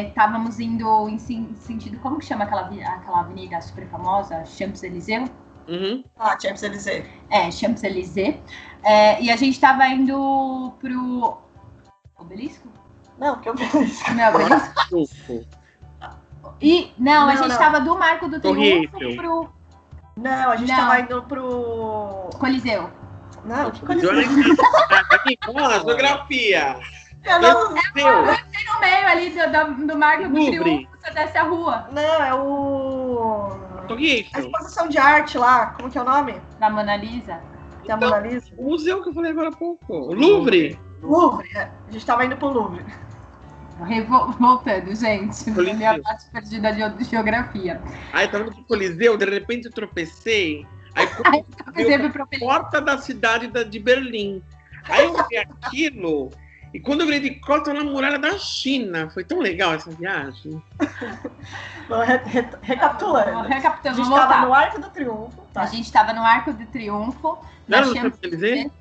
estávamos 0.08 0.60
é, 0.60 0.64
indo 0.64 1.08
em 1.08 1.18
sentido. 1.18 1.98
Como 2.00 2.20
que 2.20 2.26
chama 2.26 2.44
aquela, 2.44 2.64
aquela 2.64 3.22
avenida 3.22 3.62
super 3.62 3.88
famosa? 3.88 4.46
Champs-Élysées? 4.46 5.32
Uhum. 5.68 6.04
Ah, 6.20 6.38
Champs-Élysées. 6.38 7.06
É, 7.30 7.50
Champs-Élysées. 7.50 8.36
É, 8.84 9.22
e 9.22 9.32
a 9.32 9.36
gente 9.38 9.54
estava 9.54 9.88
indo 9.88 10.74
pro. 10.80 11.38
Obelisco? 12.20 12.68
Não, 13.18 13.40
que 13.40 13.50
obelisco. 13.50 14.12
Não, 14.14 14.36
obelisco. 14.36 15.48
E, 16.60 16.92
não, 16.98 17.28
não 17.28 17.30
a 17.30 17.36
gente 17.36 17.52
estava 17.52 17.80
do 17.80 17.98
Marco 17.98 18.28
do 18.28 18.40
Triunfo 18.40 19.16
pro. 19.16 19.61
Não, 20.22 20.52
a 20.52 20.56
gente 20.56 20.72
estava 20.72 21.00
indo 21.00 21.24
pro. 21.24 22.30
Coliseu. 22.40 22.90
Não, 23.44 23.72
que 23.72 23.86
Coliseu. 23.86 24.12
Aqui, 25.10 25.38
geografia. 25.84 26.78
Eu 27.24 27.42
não. 27.42 27.76
Eu 27.96 28.26
no 28.74 28.80
meio 28.80 29.08
ali 29.08 29.30
do, 29.30 29.88
do, 29.88 29.98
Marco 29.98 30.28
do 30.28 30.34
Triunfo, 30.34 30.88
você 31.00 31.12
desce 31.12 31.38
a 31.38 31.44
rua. 31.44 31.88
Não, 31.92 32.24
é 32.24 32.34
o. 32.34 33.72
A 34.34 34.40
exposição 34.40 34.88
de 34.88 34.98
arte 34.98 35.38
lá, 35.38 35.68
como 35.78 35.90
que 35.90 35.98
é 35.98 36.02
o 36.02 36.06
nome? 36.06 36.42
Da 36.60 36.70
Mona 36.70 36.96
Lisa. 36.96 37.34
Da 37.34 37.96
então, 37.96 37.98
Mona 37.98 38.20
Lisa. 38.20 38.50
O 38.58 38.70
museu 38.70 39.04
que 39.04 39.10
eu 39.10 39.14
falei 39.14 39.32
agora 39.32 39.50
há 39.50 39.52
pouco. 39.52 39.94
O 39.94 40.14
Louvre. 40.14 40.80
Louvre, 41.02 41.50
é. 41.56 41.70
A 41.88 41.92
gente 41.92 42.06
tava 42.06 42.24
indo 42.26 42.38
pro 42.38 42.48
Louvre. 42.48 42.86
Voltando, 44.40 44.96
gente. 44.96 45.52
Coliseu. 45.52 45.76
Minha 45.76 46.00
parte 46.02 46.26
perdida 46.32 46.72
de 46.72 47.04
geografia. 47.04 47.82
Aí 48.14 48.28
tava 48.28 48.46
no 48.46 48.64
Coliseu, 48.66 49.18
de 49.18 49.26
repente 49.26 49.66
eu 49.66 49.72
tropecei. 49.72 50.66
Aí 50.94 51.08
quando 51.16 52.22
a 52.22 52.40
porta 52.40 52.82
da 52.82 52.98
cidade 52.98 53.48
de 53.48 53.80
Berlim. 53.80 54.44
Aí 54.90 55.06
eu 55.06 55.28
vi 55.28 55.38
aquilo. 55.38 56.32
E 56.74 56.80
quando 56.80 57.02
eu 57.02 57.06
virei 57.06 57.20
de 57.20 57.40
costas 57.42 57.74
na 57.74 57.84
muralha 57.84 58.18
da 58.18 58.38
China, 58.38 59.10
foi 59.10 59.26
tão 59.26 59.40
legal 59.40 59.74
essa 59.74 59.92
viagem. 59.92 60.62
re, 60.80 62.18
re, 62.26 62.48
recapitulando. 62.62 63.48
recapitulando. 63.48 63.90
A 63.90 63.94
gente 63.94 64.10
estava 64.10 64.46
no 64.46 64.54
Arco 64.54 64.80
do 64.80 64.90
Triunfo. 64.90 65.42
Tá. 65.54 65.62
A 65.64 65.66
gente 65.66 65.86
estava 65.86 66.14
no 66.14 66.22
Arco 66.22 66.54
do 66.54 66.66
Triunfo. 66.68 67.40
Não 67.68 67.82
na 67.82 67.94
Champs-Élysées? 67.94 68.72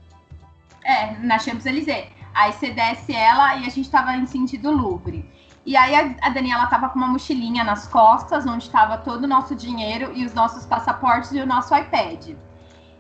É, 0.85 1.17
na 1.19 1.39
Champs-Élysées. 1.39 2.19
Aí 2.35 2.53
você 2.53 2.71
desce 2.71 3.12
ela 3.12 3.57
e 3.57 3.66
a 3.66 3.71
gente 3.71 3.83
estava 3.83 4.16
em 4.16 4.27
sentido 4.27 4.71
Louvre. 4.71 5.29
E 5.64 5.77
aí 5.77 5.95
a, 5.95 6.27
a 6.27 6.31
Daniela 6.31 6.66
tava 6.66 6.88
com 6.88 6.99
uma 6.99 7.09
mochilinha 7.09 7.62
nas 7.62 7.87
costas, 7.87 8.47
onde 8.47 8.64
estava 8.64 8.99
todo 8.99 9.25
o 9.25 9.27
nosso 9.27 9.55
dinheiro 9.55 10.12
e 10.14 10.25
os 10.25 10.33
nossos 10.33 10.64
passaportes 10.64 11.33
e 11.33 11.40
o 11.40 11.47
nosso 11.47 11.75
iPad. 11.77 12.31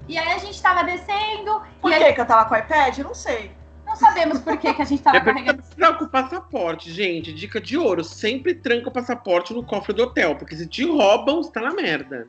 E 0.08 0.18
aí 0.18 0.32
a 0.32 0.38
gente 0.38 0.60
tava 0.60 0.82
descendo. 0.84 1.62
Por 1.80 1.90
que, 1.90 1.96
aí... 1.96 2.12
que 2.12 2.20
eu 2.20 2.26
tava 2.26 2.44
com 2.48 2.54
o 2.54 2.58
iPad? 2.58 2.98
Não 2.98 3.14
sei. 3.14 3.52
Não 3.86 3.96
sabemos 3.96 4.38
por 4.38 4.56
que, 4.56 4.72
que 4.72 4.82
a 4.82 4.84
gente 4.84 5.02
tava 5.02 5.16
é 5.16 5.20
carregando. 5.20 5.62
Tranca 5.74 6.04
o 6.04 6.08
passaporte, 6.08 6.92
gente. 6.92 7.32
Dica 7.32 7.60
de 7.60 7.76
ouro: 7.76 8.04
sempre 8.04 8.54
tranca 8.54 8.88
o 8.88 8.92
passaporte 8.92 9.52
no 9.52 9.64
cofre 9.64 9.92
do 9.92 10.04
hotel, 10.04 10.36
porque 10.36 10.54
se 10.54 10.66
te 10.66 10.84
roubam, 10.84 11.42
você 11.42 11.50
tá 11.50 11.60
na 11.60 11.72
merda. 11.72 12.28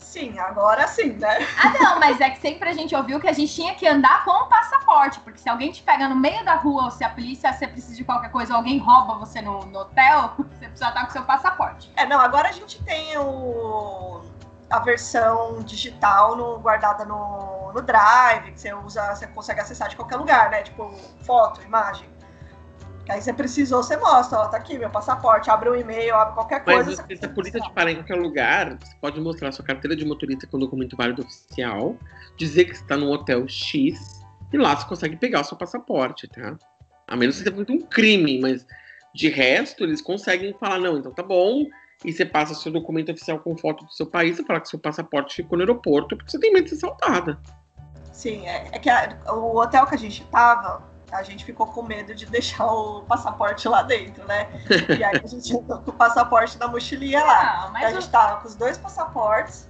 Sim, 0.00 0.38
agora 0.40 0.88
sim, 0.88 1.12
né? 1.12 1.38
Ah, 1.56 1.72
não, 1.78 2.00
mas 2.00 2.20
é 2.20 2.30
que 2.30 2.40
sempre 2.40 2.68
a 2.68 2.72
gente 2.72 2.96
ouviu 2.96 3.20
que 3.20 3.28
a 3.28 3.32
gente 3.32 3.54
tinha 3.54 3.74
que 3.74 3.86
andar 3.86 4.24
com 4.24 4.30
o 4.30 4.46
passaporte, 4.46 5.20
porque 5.20 5.38
se 5.38 5.48
alguém 5.48 5.70
te 5.70 5.82
pega 5.82 6.08
no 6.08 6.16
meio 6.16 6.44
da 6.44 6.54
rua 6.54 6.84
ou 6.84 6.90
se 6.90 7.04
a 7.04 7.10
polícia, 7.10 7.52
você 7.52 7.68
precisa 7.68 7.94
de 7.94 8.02
qualquer 8.02 8.30
coisa, 8.30 8.54
alguém 8.54 8.78
rouba 8.78 9.14
você 9.14 9.40
no, 9.40 9.64
no 9.66 9.78
hotel, 9.78 10.34
você 10.58 10.66
precisa 10.66 10.88
estar 10.88 11.04
com 11.04 11.12
seu 11.12 11.22
passaporte. 11.22 11.92
É, 11.94 12.06
não, 12.06 12.18
agora 12.18 12.48
a 12.48 12.52
gente 12.52 12.82
tem 12.82 13.16
o 13.18 14.22
a 14.70 14.78
versão 14.78 15.62
digital 15.62 16.36
no, 16.36 16.58
guardada 16.60 17.04
no, 17.04 17.72
no 17.72 17.82
Drive, 17.82 18.52
que 18.52 18.60
você 18.60 18.72
usa, 18.72 19.14
você 19.14 19.26
consegue 19.26 19.60
acessar 19.60 19.88
de 19.88 19.96
qualquer 19.96 20.16
lugar, 20.16 20.48
né? 20.48 20.62
Tipo, 20.62 20.94
foto, 21.24 21.60
imagem. 21.62 22.08
Aí 23.10 23.20
você 23.20 23.32
precisou, 23.32 23.82
você 23.82 23.96
mostra, 23.96 24.38
ó, 24.38 24.48
tá 24.48 24.56
aqui 24.56 24.78
meu 24.78 24.88
passaporte, 24.88 25.50
abre 25.50 25.68
um 25.68 25.74
e-mail, 25.74 26.14
abre 26.14 26.34
qualquer 26.34 26.64
coisa. 26.64 27.04
Mas 27.08 27.18
se 27.18 27.24
a 27.24 27.28
polícia 27.28 27.60
te 27.60 27.72
parar 27.72 27.90
em 27.90 27.96
qualquer 27.96 28.14
lugar, 28.14 28.78
você 28.78 28.94
pode 29.00 29.20
mostrar 29.20 29.50
sua 29.50 29.64
carteira 29.64 29.96
de 29.96 30.04
motorista 30.04 30.46
com 30.46 30.60
documento 30.60 30.96
válido 30.96 31.22
oficial, 31.22 31.96
dizer 32.36 32.66
que 32.66 32.72
está 32.72 32.96
no 32.96 33.10
hotel 33.10 33.48
X, 33.48 34.20
e 34.52 34.56
lá 34.56 34.76
você 34.76 34.86
consegue 34.86 35.16
pegar 35.16 35.40
o 35.40 35.44
seu 35.44 35.56
passaporte, 35.56 36.28
tá? 36.28 36.56
A 37.08 37.16
menos 37.16 37.36
que 37.36 37.42
você 37.42 37.50
tenha 37.50 37.56
feito 37.66 37.72
um 37.72 37.86
crime, 37.88 38.40
mas 38.40 38.64
de 39.12 39.28
resto, 39.28 39.82
eles 39.82 40.00
conseguem 40.00 40.54
falar, 40.54 40.78
não, 40.78 40.98
então 40.98 41.12
tá 41.12 41.24
bom, 41.24 41.66
e 42.04 42.12
você 42.12 42.24
passa 42.24 42.54
seu 42.54 42.70
documento 42.70 43.10
oficial 43.10 43.40
com 43.40 43.56
foto 43.56 43.84
do 43.84 43.92
seu 43.92 44.06
país 44.06 44.38
e 44.38 44.44
fala 44.44 44.60
que 44.60 44.68
seu 44.68 44.78
passaporte 44.78 45.34
ficou 45.34 45.58
no 45.58 45.64
aeroporto 45.64 46.16
porque 46.16 46.30
você 46.30 46.38
tem 46.38 46.52
medo 46.52 46.64
de 46.64 46.70
ser 46.70 46.76
assaltada. 46.76 47.40
Sim, 48.12 48.46
é, 48.46 48.68
é 48.72 48.78
que 48.78 48.88
a, 48.88 49.18
o 49.32 49.56
hotel 49.56 49.86
que 49.86 49.94
a 49.94 49.98
gente 49.98 50.24
tava, 50.26 50.89
a 51.12 51.22
gente 51.22 51.44
ficou 51.44 51.66
com 51.66 51.82
medo 51.82 52.14
de 52.14 52.26
deixar 52.26 52.66
o 52.66 53.02
passaporte 53.02 53.68
lá 53.68 53.82
dentro, 53.82 54.24
né? 54.26 54.48
E 54.96 55.04
aí 55.04 55.20
a 55.22 55.26
gente 55.26 55.52
entrou 55.52 55.80
com 55.80 55.90
o 55.90 55.94
passaporte 55.94 56.58
na 56.58 56.68
mochilinha 56.68 57.24
lá. 57.24 57.70
Não, 57.72 57.76
a 57.76 57.90
gente 57.92 58.08
tava 58.08 58.40
com 58.40 58.48
os 58.48 58.54
dois 58.54 58.78
passaportes, 58.78 59.68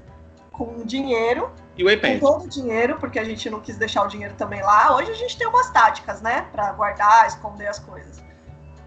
com 0.53 0.85
dinheiro. 0.85 1.51
E 1.77 1.85
o 1.85 1.91
iPad. 1.91 2.21
Com 2.21 2.27
todo 2.27 2.45
o 2.45 2.49
dinheiro, 2.49 2.99
porque 2.99 3.19
a 3.19 3.25
gente 3.25 3.49
não 3.49 3.61
quis 3.61 3.77
deixar 3.77 4.03
o 4.03 4.09
dinheiro 4.09 4.35
também 4.35 4.63
lá. 4.63 4.95
Hoje 4.95 5.11
a 5.11 5.15
gente 5.15 5.37
tem 5.37 5.47
umas 5.47 5.71
táticas, 5.71 6.21
né? 6.21 6.47
Pra 6.53 6.73
guardar, 6.73 7.27
esconder 7.27 7.67
as 7.67 7.79
coisas. 7.79 8.23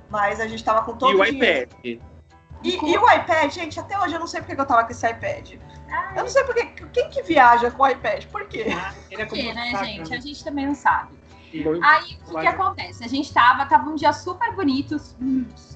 Mas 0.09 0.39
a 0.39 0.47
gente 0.47 0.63
tava 0.63 0.83
com 0.83 0.95
todo 0.95 1.11
e 1.11 1.15
o 1.19 1.25
dinheiro. 1.25 1.69
E, 1.83 1.99
e, 2.63 2.97
o 2.97 3.11
iPad, 3.11 3.51
gente, 3.51 3.77
até 3.77 3.99
hoje 3.99 4.13
eu 4.13 4.19
não 4.19 4.27
sei 4.27 4.39
porque 4.39 4.59
eu 4.59 4.65
tava 4.65 4.85
com 4.85 4.91
esse 4.91 5.05
iPad. 5.05 5.55
Ai. 5.89 6.17
Eu 6.17 6.23
não 6.23 6.29
sei 6.29 6.43
porque. 6.43 6.65
Quem 6.93 7.09
que 7.09 7.21
viaja 7.23 7.69
com 7.71 7.83
o 7.83 7.87
iPad? 7.87 8.25
Por 8.27 8.47
quê? 8.47 8.67
Ah, 8.71 8.93
Por 9.09 9.27
quê, 9.27 9.53
né, 9.53 9.83
gente? 9.83 10.13
A 10.13 10.19
gente 10.19 10.43
também 10.43 10.67
não 10.67 10.75
sabe. 10.75 11.13
Aí 11.83 12.17
o 12.27 12.35
que, 12.35 12.41
que, 12.41 12.47
acontece? 12.47 13.03
A 13.03 13.07
gente 13.07 13.31
tava, 13.33 13.65
tava 13.65 13.89
um 13.89 13.95
dia 13.95 14.11
super 14.11 14.53
bonito, 14.53 14.95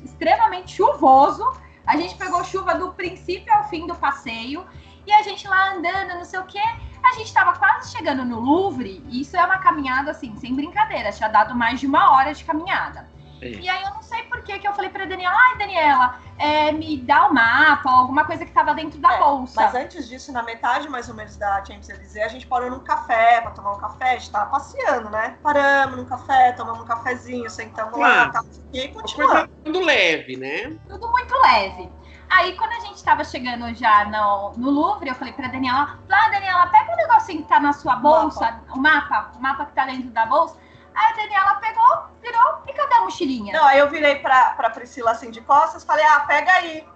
extremamente 0.03 0.75
chuvoso. 0.75 1.43
A 1.85 1.95
gente 1.95 2.15
pegou 2.15 2.43
chuva 2.43 2.75
do 2.75 2.91
princípio 2.93 3.53
ao 3.53 3.69
fim 3.69 3.85
do 3.85 3.95
passeio. 3.95 4.65
E 5.05 5.11
a 5.11 5.21
gente 5.21 5.47
lá 5.47 5.73
andando, 5.73 6.15
não 6.15 6.25
sei 6.25 6.39
o 6.39 6.45
quê. 6.45 6.61
A 7.03 7.13
gente 7.13 7.33
tava 7.33 7.57
quase 7.57 7.91
chegando 7.91 8.25
no 8.25 8.39
Louvre. 8.39 9.01
E 9.07 9.21
isso 9.21 9.37
é 9.37 9.45
uma 9.45 9.59
caminhada, 9.59 10.11
assim, 10.11 10.35
sem 10.35 10.53
brincadeira. 10.53 11.11
Tinha 11.11 11.29
dado 11.29 11.55
mais 11.55 11.79
de 11.79 11.87
uma 11.87 12.11
hora 12.11 12.33
de 12.33 12.43
caminhada. 12.43 13.07
É. 13.41 13.49
E 13.49 13.69
aí 13.69 13.83
eu 13.83 13.91
não 13.91 14.01
sei 14.01 14.23
por 14.23 14.41
que 14.41 14.57
que 14.59 14.67
eu 14.67 14.73
falei 14.73 14.89
pra 14.89 15.05
Daniela, 15.05 15.35
ai 15.35 15.57
Daniela, 15.57 16.19
é, 16.37 16.71
me 16.71 16.97
dá 16.97 17.27
o 17.27 17.33
mapa, 17.33 17.89
alguma 17.89 18.25
coisa 18.25 18.45
que 18.45 18.51
tava 18.51 18.73
dentro 18.73 18.99
da 18.99 19.13
é, 19.13 19.19
bolsa. 19.19 19.61
Mas 19.61 19.75
antes 19.75 20.07
disso, 20.07 20.31
na 20.31 20.43
metade 20.43 20.89
mais 20.89 21.09
ou 21.09 21.15
menos 21.15 21.35
da 21.35 21.63
Champs-Élysées, 21.63 22.25
a 22.25 22.29
gente 22.29 22.47
parou 22.47 22.69
num 22.69 22.79
café 22.79 23.41
pra 23.41 23.51
tomar 23.51 23.73
um 23.73 23.79
café, 23.79 24.11
a 24.11 24.17
gente 24.17 24.31
tava 24.31 24.49
passeando, 24.49 25.09
né? 25.09 25.37
Paramos 25.43 25.97
num 25.97 26.05
café, 26.05 26.51
tomamos 26.53 26.81
um 26.81 26.85
cafezinho, 26.85 27.49
sentamos 27.49 27.97
lá, 27.97 28.29
tá, 28.29 28.43
e 28.73 28.87
continuamos. 28.89 29.49
Tudo 29.63 29.79
leve, 29.81 30.37
né? 30.37 30.75
Tudo 30.87 31.11
muito 31.11 31.33
leve. 31.41 31.89
Aí, 32.29 32.57
quando 32.57 32.71
a 32.71 32.79
gente 32.81 33.01
tava 33.03 33.23
chegando 33.23 33.73
já 33.73 34.05
no, 34.05 34.51
no 34.57 34.69
Louvre, 34.69 35.09
eu 35.09 35.15
falei 35.15 35.33
pra 35.33 35.47
Daniela, 35.47 35.97
lá, 36.09 36.29
Daniela, 36.29 36.67
pega 36.67 36.91
o 36.91 36.93
um 36.93 36.97
negocinho 36.97 37.41
que 37.43 37.47
tá 37.47 37.59
na 37.59 37.71
sua 37.71 37.95
bolsa, 37.95 38.41
mapa. 38.41 38.73
o 38.73 38.79
mapa, 38.79 39.31
o 39.37 39.41
mapa 39.41 39.65
que 39.65 39.71
tá 39.73 39.85
dentro 39.85 40.09
da 40.09 40.25
bolsa. 40.25 40.57
Aí 40.97 41.13
a 41.13 41.15
Daniela 41.15 41.55
pegou, 41.57 42.07
virou, 42.23 42.63
e 42.67 42.73
cadê 42.73 42.95
a 42.95 43.01
mochilinha? 43.01 43.53
Não, 43.53 43.63
aí 43.65 43.77
eu 43.77 43.87
virei 43.87 44.15
pra, 44.15 44.55
pra 44.55 44.71
Priscila 44.71 45.11
assim 45.11 45.29
de 45.29 45.41
costas, 45.41 45.83
falei, 45.83 46.03
ah, 46.03 46.21
pega 46.21 46.51
aí. 46.51 46.89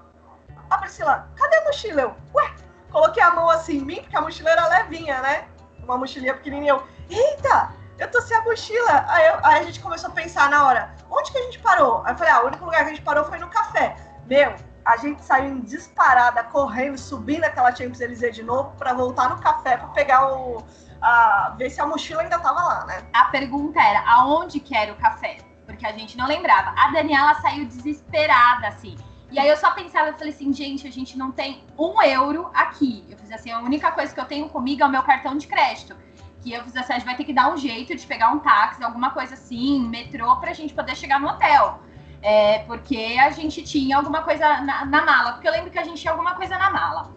A 0.72 0.78
Priscila, 0.80 1.30
cadê 1.36 1.58
a 1.58 1.66
mochila? 1.66 2.02
Eu, 2.02 2.16
ué, 2.34 2.52
coloquei 2.91 3.22
a 3.22 3.30
mão 3.30 3.47
assim 3.47 3.78
em 3.78 3.86
mim, 3.86 4.02
porque 4.02 4.18
a 4.18 4.22
mochila 4.22 4.49
era 4.49 4.68
levinha, 4.70 5.22
né? 5.22 5.47
Uma 5.84 5.99
mochilinha 5.99 6.34
pequenininha. 6.34 6.74
Eu, 6.74 6.88
eita, 7.12 7.74
eu 7.99 8.10
tô 8.10 8.20
sem 8.22 8.36
a 8.36 8.41
mochila. 8.41 9.06
Aí, 9.08 9.28
eu, 9.28 9.36
aí 9.43 9.60
a 9.60 9.64
gente 9.64 9.80
começou 9.80 10.10
a 10.10 10.14
pensar 10.14 10.49
na 10.49 10.66
hora, 10.66 10.95
onde 11.08 11.32
que 11.32 11.38
a 11.38 11.43
gente 11.43 11.60
parou? 11.60 12.02
Aí 12.04 12.14
eu 12.14 12.18
falei, 12.18 12.34
ah, 12.34 12.41
o 12.41 12.47
único 12.47 12.66
lugar 12.66 12.80
que 12.80 12.91
a 12.91 12.93
gente 12.95 13.04
parou 13.04 13.24
foi 13.26 13.38
no 13.38 13.49
café. 13.49 13.95
Meu, 14.26 14.56
a 14.84 14.97
gente 14.97 15.24
saiu 15.24 15.49
em 15.49 15.62
disparada, 15.62 16.43
correndo, 16.45 16.97
subindo 16.97 17.43
aquela 17.43 17.76
Champs-Élysées 17.76 18.34
de 18.34 18.41
novo 18.41 18.74
para 18.80 18.93
voltar 18.93 19.30
no 19.30 19.39
café 19.39 19.78
para 19.78 19.89
pegar 19.89 20.34
o. 20.34 20.66
Ver 21.58 21.70
se 21.70 21.82
a 21.82 21.86
mochila 21.86 22.22
ainda 22.22 22.39
tava 22.39 22.62
lá, 22.62 22.86
né? 22.86 23.04
A 23.14 23.26
pergunta 23.26 23.82
era: 23.82 24.04
aonde 24.08 24.60
que 24.60 24.76
era 24.76 24.93
o 24.93 24.95
café? 24.95 25.38
Porque 25.66 25.86
a 25.86 25.91
gente 25.91 26.18
não 26.18 26.28
lembrava. 26.28 26.74
A 26.78 26.91
Daniela 26.91 27.34
saiu 27.36 27.66
desesperada, 27.66 28.68
assim. 28.68 28.95
E 29.32 29.39
aí 29.39 29.47
eu 29.47 29.56
só 29.56 29.72
pensava, 29.72 30.10
eu 30.10 30.14
falei 30.14 30.34
assim, 30.34 30.52
gente, 30.52 30.86
a 30.86 30.91
gente 30.91 31.18
não 31.18 31.32
tem 31.32 31.64
um 31.78 32.02
euro 32.02 32.52
aqui. 32.54 33.06
Eu 33.10 33.18
fiz 33.18 33.32
assim, 33.32 33.49
a 33.49 33.60
única 33.60 33.89
coisa 33.91 34.14
que 34.14 34.20
eu 34.20 34.26
tenho 34.26 34.49
comigo 34.49 34.84
é 34.84 34.86
o 34.86 34.89
meu 34.89 35.02
cartão 35.04 35.38
de 35.38 35.47
crédito. 35.47 35.95
Que 36.41 36.52
eu 36.52 36.62
fiz 36.66 36.76
assim, 36.76 36.93
a 36.93 36.95
gente 36.97 37.06
vai 37.06 37.16
ter 37.16 37.24
que 37.24 37.32
dar 37.32 37.49
um 37.52 37.56
jeito 37.56 37.95
de 37.95 38.06
pegar 38.06 38.32
um 38.32 38.39
táxi, 38.39 38.84
alguma 38.84 39.12
coisa 39.12 39.36
assim, 39.36 39.88
metrô, 39.88 40.36
pra 40.36 40.52
gente 40.52 40.74
poder 40.74 40.97
chegar 40.97 41.20
no 41.20 41.30
hotel. 41.30 41.80
É, 42.22 42.60
porque 42.68 43.18
a 43.20 43.30
gente 43.30 43.64
tinha 43.64 43.95
alguma 43.95 44.22
coisa 44.22 44.62
na, 44.62 44.86
na, 44.86 45.06
mala, 45.06 45.34
porque 45.34 45.47
eu 45.47 45.52
lembro 45.52 45.72
que 45.72 45.80
a 45.80 45.84
gente 45.84 46.02
tinha 46.02 46.12
alguma 46.12 46.36
coisa 46.36 46.58
na 46.58 46.70
mala. 46.70 47.14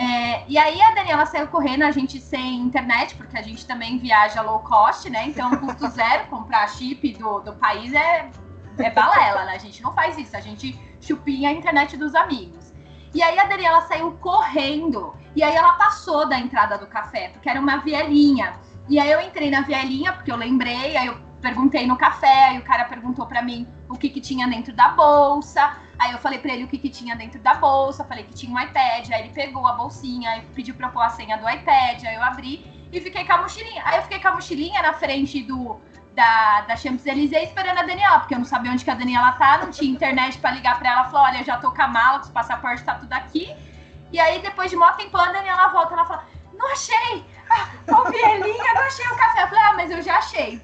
É, 0.00 0.44
e 0.48 0.56
aí 0.56 0.80
a 0.80 0.94
Daniela 0.94 1.26
saiu 1.26 1.46
correndo, 1.48 1.82
a 1.82 1.90
gente 1.90 2.18
sem 2.18 2.56
internet, 2.56 3.14
porque 3.16 3.36
a 3.36 3.42
gente 3.42 3.66
também 3.66 3.98
viaja 3.98 4.40
low 4.40 4.60
cost, 4.60 5.10
né? 5.10 5.26
Então, 5.26 5.50
custo 5.58 5.86
zero, 5.92 6.26
comprar 6.28 6.66
chip 6.68 7.12
do, 7.18 7.40
do 7.40 7.52
país 7.52 7.92
é, 7.92 8.30
é 8.78 8.90
balela, 8.90 9.44
né? 9.44 9.56
A 9.56 9.58
gente 9.58 9.82
não 9.82 9.92
faz 9.92 10.16
isso, 10.16 10.34
a 10.34 10.40
gente 10.40 10.80
chupinha 11.02 11.50
a 11.50 11.52
internet 11.52 11.98
dos 11.98 12.14
amigos. 12.14 12.72
E 13.12 13.22
aí 13.22 13.38
a 13.38 13.44
Daniela 13.44 13.82
saiu 13.82 14.12
correndo, 14.12 15.14
e 15.36 15.42
aí 15.42 15.54
ela 15.54 15.72
passou 15.74 16.26
da 16.26 16.38
entrada 16.38 16.78
do 16.78 16.86
café, 16.86 17.28
porque 17.28 17.50
era 17.50 17.60
uma 17.60 17.76
vielinha. 17.76 18.54
E 18.88 18.98
aí 18.98 19.10
eu 19.10 19.20
entrei 19.20 19.50
na 19.50 19.60
vielinha, 19.60 20.14
porque 20.14 20.32
eu 20.32 20.36
lembrei, 20.36 20.96
aí 20.96 21.08
eu 21.08 21.20
perguntei 21.42 21.86
no 21.86 21.98
café, 21.98 22.54
e 22.54 22.58
o 22.58 22.62
cara 22.62 22.86
perguntou 22.86 23.26
para 23.26 23.42
mim 23.42 23.68
o 23.86 23.98
que, 23.98 24.08
que 24.08 24.20
tinha 24.22 24.48
dentro 24.48 24.72
da 24.72 24.88
bolsa. 24.88 25.76
Aí 26.00 26.12
eu 26.12 26.18
falei 26.18 26.38
para 26.38 26.54
ele 26.54 26.64
o 26.64 26.66
que, 26.66 26.78
que 26.78 26.88
tinha 26.88 27.14
dentro 27.14 27.38
da 27.40 27.54
bolsa, 27.54 28.04
falei 28.04 28.24
que 28.24 28.32
tinha 28.32 28.50
um 28.50 28.58
iPad, 28.58 29.10
aí 29.10 29.20
ele 29.20 29.32
pegou 29.34 29.66
a 29.66 29.74
bolsinha, 29.74 30.30
aí 30.30 30.40
pediu 30.54 30.74
pra 30.74 30.88
eu 30.88 30.92
pôr 30.92 31.02
a 31.02 31.10
senha 31.10 31.36
do 31.36 31.48
iPad, 31.48 32.04
aí 32.04 32.14
eu 32.14 32.22
abri 32.22 32.64
e 32.90 33.00
fiquei 33.00 33.24
com 33.24 33.34
a 33.34 33.42
mochilinha. 33.42 33.82
Aí 33.84 33.98
eu 33.98 34.02
fiquei 34.02 34.18
com 34.18 34.28
a 34.28 34.32
mochilinha 34.32 34.80
na 34.80 34.94
frente 34.94 35.42
do 35.42 35.78
da, 36.14 36.62
da 36.62 36.74
Champs-Élysées 36.74 37.50
esperando 37.50 37.78
a 37.78 37.82
Daniela, 37.82 38.18
porque 38.20 38.34
eu 38.34 38.38
não 38.38 38.46
sabia 38.46 38.72
onde 38.72 38.82
que 38.82 38.90
a 38.90 38.94
Daniela 38.94 39.32
tá, 39.32 39.58
não 39.58 39.70
tinha 39.70 39.92
internet 39.92 40.38
para 40.38 40.52
ligar 40.52 40.78
para 40.78 40.90
ela, 40.90 41.04
falou, 41.04 41.26
olha, 41.26 41.44
já 41.44 41.58
tô 41.58 41.70
com 41.70 41.82
a 41.82 41.88
mala, 41.88 42.20
os 42.20 42.30
passaportes 42.30 42.82
tá 42.82 42.94
tudo 42.94 43.12
aqui. 43.12 43.54
E 44.10 44.18
aí, 44.18 44.40
depois 44.40 44.70
de 44.70 44.76
mó 44.76 44.90
tempão, 44.92 45.20
a 45.20 45.32
Daniela 45.32 45.68
volta, 45.68 45.94
ela 45.94 46.04
fala, 46.04 46.24
não 46.52 46.72
achei, 46.72 47.24
Ô, 47.88 48.10
Vielinha, 48.10 48.74
não 48.74 48.82
achei 48.82 49.06
o 49.06 49.16
café. 49.16 49.42
Eu 49.42 49.48
falei, 49.48 49.64
ah, 49.64 49.72
mas 49.74 49.90
eu 49.90 50.02
já 50.02 50.18
achei. 50.18 50.62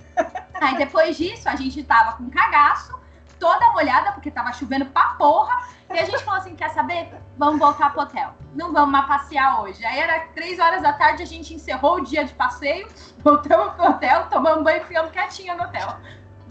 Aí 0.60 0.76
depois 0.76 1.16
disso, 1.16 1.48
a 1.48 1.56
gente 1.56 1.82
tava 1.82 2.12
com 2.12 2.30
cagaço, 2.30 2.95
toda 3.38 3.70
molhada, 3.72 4.12
porque 4.12 4.30
tava 4.30 4.52
chovendo 4.52 4.86
pra 4.86 5.14
porra. 5.14 5.68
E 5.90 5.98
a 5.98 6.04
gente 6.04 6.22
falou 6.24 6.40
assim: 6.40 6.54
quer 6.54 6.70
saber? 6.70 7.10
Vamos 7.36 7.58
voltar 7.58 7.92
pro 7.92 8.02
hotel. 8.02 8.34
Não 8.54 8.72
vamos 8.72 8.90
mais 8.90 9.06
passear 9.06 9.62
hoje. 9.62 9.84
Aí 9.84 9.98
era 9.98 10.26
três 10.34 10.58
horas 10.58 10.82
da 10.82 10.92
tarde, 10.92 11.22
a 11.22 11.26
gente 11.26 11.54
encerrou 11.54 11.96
o 11.96 12.00
dia 12.00 12.24
de 12.24 12.34
passeio, 12.34 12.88
voltamos 13.18 13.74
pro 13.74 13.90
hotel, 13.90 14.26
tomamos 14.28 14.64
banho 14.64 14.82
e 14.82 14.84
ficamos 14.84 15.10
quietinha 15.10 15.54
no 15.54 15.64
hotel. 15.64 15.96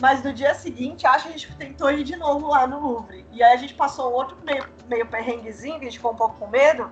Mas 0.02 0.24
no 0.24 0.34
dia 0.34 0.54
seguinte, 0.54 1.08
acho 1.08 1.24
que 1.24 1.30
a 1.30 1.38
gente 1.38 1.56
tentou 1.56 1.90
ir 1.90 2.04
de 2.04 2.16
novo 2.18 2.48
lá 2.48 2.68
no 2.68 2.80
Louvre. 2.80 3.26
E 3.32 3.42
aí 3.42 3.54
a 3.54 3.58
gente 3.58 3.74
passou 3.74 4.12
outro 4.12 4.38
meio, 4.44 4.68
meio 4.88 5.06
perrenguezinho, 5.06 5.80
que 5.80 5.86
a 5.86 5.90
gente 5.90 5.98
ficou 5.98 6.12
um 6.12 6.18
pouco 6.18 6.38
com 6.38 6.48
medo 6.48 6.92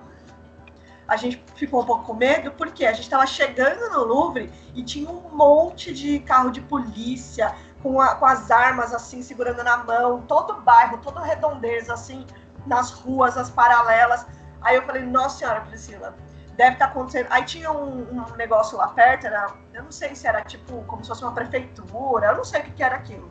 a 1.06 1.16
gente 1.16 1.42
ficou 1.54 1.82
um 1.82 1.84
pouco 1.84 2.04
com 2.04 2.14
medo, 2.14 2.50
porque 2.52 2.86
a 2.86 2.92
gente 2.92 3.04
estava 3.04 3.26
chegando 3.26 3.90
no 3.92 4.04
Louvre 4.04 4.50
e 4.74 4.82
tinha 4.82 5.08
um 5.08 5.28
monte 5.34 5.92
de 5.92 6.18
carro 6.20 6.50
de 6.50 6.60
polícia 6.62 7.54
com, 7.84 8.00
a, 8.00 8.14
com 8.14 8.24
as 8.24 8.50
armas 8.50 8.94
assim 8.94 9.22
segurando 9.22 9.62
na 9.62 9.76
mão, 9.76 10.22
todo 10.22 10.54
o 10.54 10.60
bairro, 10.62 10.96
toda 10.98 11.20
a 11.20 11.24
redondeza 11.24 11.92
assim, 11.92 12.26
nas 12.66 12.90
ruas, 12.90 13.36
as 13.36 13.50
paralelas. 13.50 14.26
Aí 14.62 14.76
eu 14.76 14.82
falei, 14.86 15.02
nossa 15.02 15.40
senhora, 15.40 15.60
Priscila, 15.60 16.16
deve 16.56 16.72
estar 16.72 16.86
tá 16.86 16.90
acontecendo. 16.90 17.26
Aí 17.28 17.44
tinha 17.44 17.70
um, 17.70 18.10
um, 18.10 18.36
negócio 18.36 18.78
lá 18.78 18.88
perto, 18.88 19.26
era, 19.26 19.48
eu 19.74 19.82
não 19.82 19.92
sei 19.92 20.14
se 20.16 20.26
era 20.26 20.42
tipo 20.42 20.82
como 20.84 21.04
se 21.04 21.10
fosse 21.10 21.22
uma 21.22 21.32
prefeitura, 21.32 22.28
eu 22.28 22.36
não 22.38 22.44
sei 22.44 22.62
o 22.62 22.64
que, 22.64 22.70
que 22.70 22.82
era 22.82 22.96
aquilo. 22.96 23.30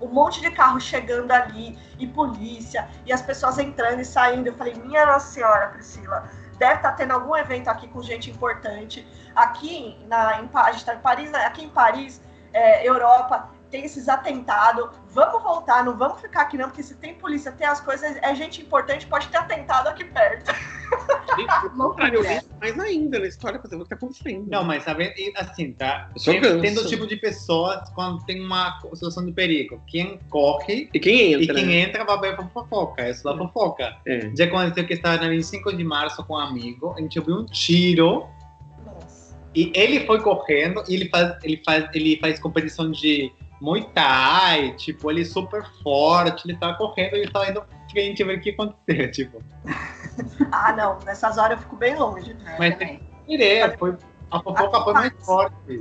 Um 0.00 0.06
monte 0.06 0.40
de 0.40 0.50
carro 0.52 0.80
chegando 0.80 1.32
ali, 1.32 1.76
e 1.98 2.06
polícia, 2.06 2.88
e 3.04 3.12
as 3.12 3.20
pessoas 3.20 3.58
entrando 3.58 4.00
e 4.00 4.04
saindo. 4.04 4.46
Eu 4.46 4.54
falei, 4.54 4.74
minha 4.74 5.04
nossa 5.04 5.26
senhora, 5.26 5.66
Priscila, 5.70 6.30
deve 6.56 6.76
estar 6.76 6.90
tá 6.90 6.96
tendo 6.96 7.10
algum 7.10 7.36
evento 7.36 7.66
aqui 7.66 7.88
com 7.88 8.00
gente 8.00 8.30
importante. 8.30 9.04
Aqui 9.34 9.98
na, 10.06 10.40
em, 10.40 10.48
a 10.54 10.70
gente 10.70 10.78
está 10.78 10.94
em 10.94 11.00
Paris, 11.00 11.32
né? 11.32 11.44
aqui 11.44 11.64
em 11.64 11.68
Paris, 11.68 12.22
é, 12.52 12.86
Europa, 12.86 13.50
tem 13.70 13.84
esses 13.84 14.08
atentados. 14.08 14.90
Vamos 15.12 15.42
voltar, 15.42 15.84
não 15.84 15.96
vamos 15.96 16.20
ficar 16.20 16.42
aqui 16.42 16.56
não, 16.58 16.68
porque 16.68 16.82
se 16.82 16.94
tem 16.96 17.14
polícia, 17.14 17.50
tem 17.52 17.66
as 17.66 17.80
coisas, 17.80 18.16
é 18.20 18.34
gente 18.34 18.62
importante, 18.62 19.06
pode 19.06 19.28
ter 19.28 19.38
atentado 19.38 19.88
aqui 19.88 20.04
perto. 20.04 20.52
mais 22.60 22.78
ainda 22.78 23.18
na 23.18 23.26
história 23.26 23.58
pra 23.58 23.68
saber 23.68 23.82
o 23.82 23.84
que 23.84 23.90
tá 23.90 23.96
acontecendo. 23.96 24.46
Não, 24.48 24.64
mas 24.64 24.82
sabe, 24.84 25.12
assim, 25.36 25.72
tá? 25.72 26.10
Tem, 26.24 26.74
do 26.74 26.86
tipo 26.86 27.06
de 27.06 27.16
pessoas 27.16 27.88
quando 27.90 28.24
tem 28.24 28.44
uma 28.44 28.78
situação 28.94 29.24
de 29.24 29.32
perigo. 29.32 29.80
Quem 29.86 30.18
corre 30.28 30.88
e 30.92 31.00
quem 31.00 31.32
entra. 31.32 31.52
E 31.52 31.56
quem 31.56 31.66
né? 31.66 31.80
entra 31.80 32.04
vai 32.04 32.20
ver 32.20 32.36
pra 32.36 32.46
fofoca. 32.48 33.02
É 33.02 33.12
só 33.14 33.36
fofoca. 33.36 33.96
É. 34.06 34.30
Já 34.36 34.44
aconteceu 34.44 34.86
que 34.86 34.94
estava 34.94 35.22
na 35.22 35.28
25 35.28 35.76
de 35.76 35.84
março 35.84 36.24
com 36.24 36.34
um 36.34 36.38
amigo, 36.38 36.94
a 36.96 37.00
gente 37.00 37.18
ouviu 37.18 37.36
um 37.36 37.46
tiro. 37.46 38.26
E 39.54 39.72
ele 39.74 40.06
foi 40.06 40.20
correndo 40.20 40.82
e 40.88 40.94
ele 40.94 41.08
faz, 41.08 41.36
ele 41.42 41.62
faz, 41.64 41.88
ele 41.92 42.18
faz 42.20 42.38
competição 42.38 42.90
de 42.90 43.32
Muay 43.60 43.82
Thai, 43.94 44.74
tipo, 44.76 45.10
ele 45.10 45.22
é 45.22 45.24
super 45.24 45.64
forte, 45.82 46.46
ele 46.48 46.56
tá 46.56 46.74
correndo, 46.74 47.14
ele 47.16 47.30
tá 47.30 47.48
indo 47.50 47.62
frente 47.90 48.22
ver 48.22 48.38
o 48.38 48.40
que 48.40 48.50
acontecer, 48.50 49.08
tipo. 49.12 49.42
ah, 50.52 50.72
não, 50.72 50.98
nessas 51.00 51.36
horas 51.36 51.58
eu 51.58 51.58
fico 51.58 51.76
bem 51.76 51.96
longe. 51.96 52.36
Mas 52.58 52.76
direto, 53.28 53.78
foi, 53.78 53.96
a 54.30 54.40
fofoca 54.40 54.84
foi 54.84 54.94
mais 54.94 55.12
forte. 55.24 55.80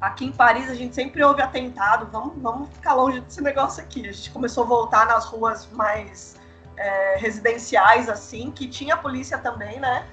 Aqui 0.00 0.26
em 0.26 0.32
Paris 0.32 0.68
a 0.68 0.74
gente 0.74 0.94
sempre 0.94 1.22
ouve 1.24 1.40
atentado, 1.40 2.06
vamos, 2.12 2.34
vamos 2.42 2.68
ficar 2.70 2.94
longe 2.94 3.20
desse 3.20 3.40
negócio 3.40 3.82
aqui. 3.82 4.06
A 4.06 4.12
gente 4.12 4.30
começou 4.30 4.64
a 4.64 4.66
voltar 4.66 5.06
nas 5.06 5.24
ruas 5.24 5.66
mais 5.72 6.38
é, 6.76 7.16
residenciais, 7.16 8.08
assim, 8.08 8.50
que 8.50 8.66
tinha 8.68 8.96
polícia 8.96 9.38
também, 9.38 9.80
né? 9.80 10.06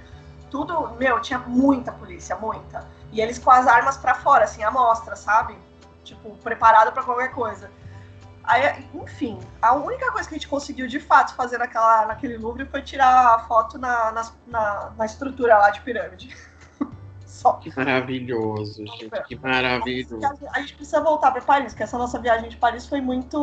Tudo, 0.52 0.92
meu, 1.00 1.20
tinha 1.20 1.40
muita 1.40 1.92
polícia, 1.92 2.36
muita. 2.36 2.88
E 3.12 3.20
eles 3.20 3.40
com 3.40 3.50
as 3.50 3.66
armas 3.66 3.98
para 3.98 4.14
fora, 4.14 4.44
assim, 4.44 4.62
à 4.64 4.70
mostra, 4.70 5.16
sabe? 5.16 5.58
tipo, 6.04 6.36
preparado 6.38 6.92
para 6.92 7.04
qualquer 7.04 7.32
coisa. 7.32 7.70
Aí, 8.44 8.88
enfim, 8.96 9.40
a 9.62 9.74
única 9.74 10.12
coisa 10.12 10.28
que 10.28 10.36
a 10.36 10.38
gente 10.38 10.48
conseguiu 10.48 10.88
de 10.88 11.00
fato 11.00 11.36
fazer 11.36 11.58
naquela, 11.58 12.08
naquele 12.08 12.38
Louvre 12.38 12.66
foi 12.66 12.82
tirar 12.82 13.36
a 13.36 13.40
foto 13.40 13.78
na, 13.78 14.12
na, 14.48 14.94
na 14.98 15.06
estrutura 15.06 15.58
lá 15.58 15.70
de 15.70 15.82
pirâmide. 15.82 16.36
Só. 17.26 17.54
Que 17.54 17.76
maravilhoso, 17.76 18.86
gente. 18.86 19.10
Que 19.28 19.36
maravilhoso. 19.36 20.20
A 20.54 20.60
gente 20.60 20.76
precisa 20.76 21.02
voltar 21.02 21.32
para 21.32 21.42
Paris, 21.42 21.74
porque 21.74 21.84
essa 21.84 21.98
nossa 21.98 22.20
viagem 22.20 22.50
de 22.50 22.58
Paris 22.58 22.88
foi 22.88 23.00
muito. 23.00 23.38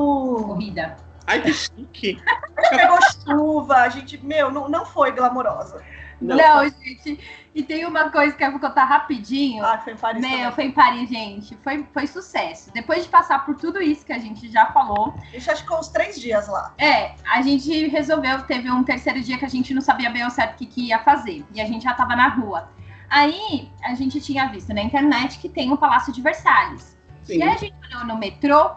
Corrida. 0.47 0.97
Ai, 1.27 1.43
que 1.43 1.53
chique. 1.53 2.23
A 2.57 2.63
gente 2.63 2.77
pegou 2.77 2.99
chuva, 3.25 3.77
a 3.77 3.89
gente, 3.89 4.19
meu, 4.19 4.51
não, 4.51 4.69
não 4.69 4.85
foi 4.85 5.13
glamourosa. 5.13 5.83
Não, 6.21 6.37
não 6.37 6.65
gente. 6.65 7.19
E 7.55 7.63
tem 7.63 7.85
uma 7.85 8.11
coisa 8.11 8.37
que 8.37 8.45
eu 8.45 8.51
vou 8.51 8.61
contar 8.61 8.85
rapidinho. 8.85 9.65
Ah, 9.65 9.79
foi 9.79 9.93
em 9.93 9.97
Paris. 9.97 10.21
Meu, 10.21 10.31
também. 10.31 10.53
foi 10.53 10.65
em 10.65 10.71
Paris, 10.71 11.09
gente. 11.09 11.57
Foi, 11.63 11.87
foi 11.93 12.07
sucesso. 12.07 12.71
Depois 12.73 13.05
de 13.05 13.09
passar 13.09 13.45
por 13.45 13.57
tudo 13.57 13.83
isso 13.83 14.05
que 14.05 14.13
a 14.13 14.19
gente 14.19 14.51
já 14.51 14.67
falou. 14.67 15.15
A 15.17 15.25
gente 15.33 15.51
acho 15.51 15.63
que 15.63 15.63
ficou 15.63 15.79
uns 15.79 15.89
três 15.89 16.21
dias 16.21 16.49
lá. 16.49 16.75
É, 16.79 17.15
a 17.31 17.43
gente 17.43 17.89
resolveu, 17.89 18.43
teve 18.43 18.71
um 18.71 18.85
terceiro 18.85 19.21
dia 19.21 19.39
que 19.39 19.45
a 19.45 19.49
gente 19.49 19.73
não 19.75 19.81
sabia 19.81 20.11
bem 20.11 20.27
o 20.27 20.31
certo 20.31 20.55
o 20.55 20.57
que, 20.59 20.67
que 20.67 20.89
ia 20.89 20.99
fazer. 21.01 21.45
E 21.53 21.61
a 21.61 21.65
gente 21.65 21.85
já 21.85 21.95
tava 21.95 22.15
na 22.15 22.29
rua. 22.29 22.71
Aí 23.11 23.71
a 23.83 23.95
gente 23.95 24.21
tinha 24.21 24.47
visto 24.49 24.73
na 24.75 24.83
internet 24.83 25.39
que 25.39 25.49
tem 25.49 25.73
o 25.73 25.77
Palácio 25.77 26.13
de 26.13 26.21
Versalhes. 26.21 26.97
Sim. 27.23 27.39
E 27.39 27.43
aí 27.43 27.49
a 27.49 27.57
gente 27.57 27.75
olhou 27.87 28.07
no 28.07 28.17
metrô, 28.19 28.71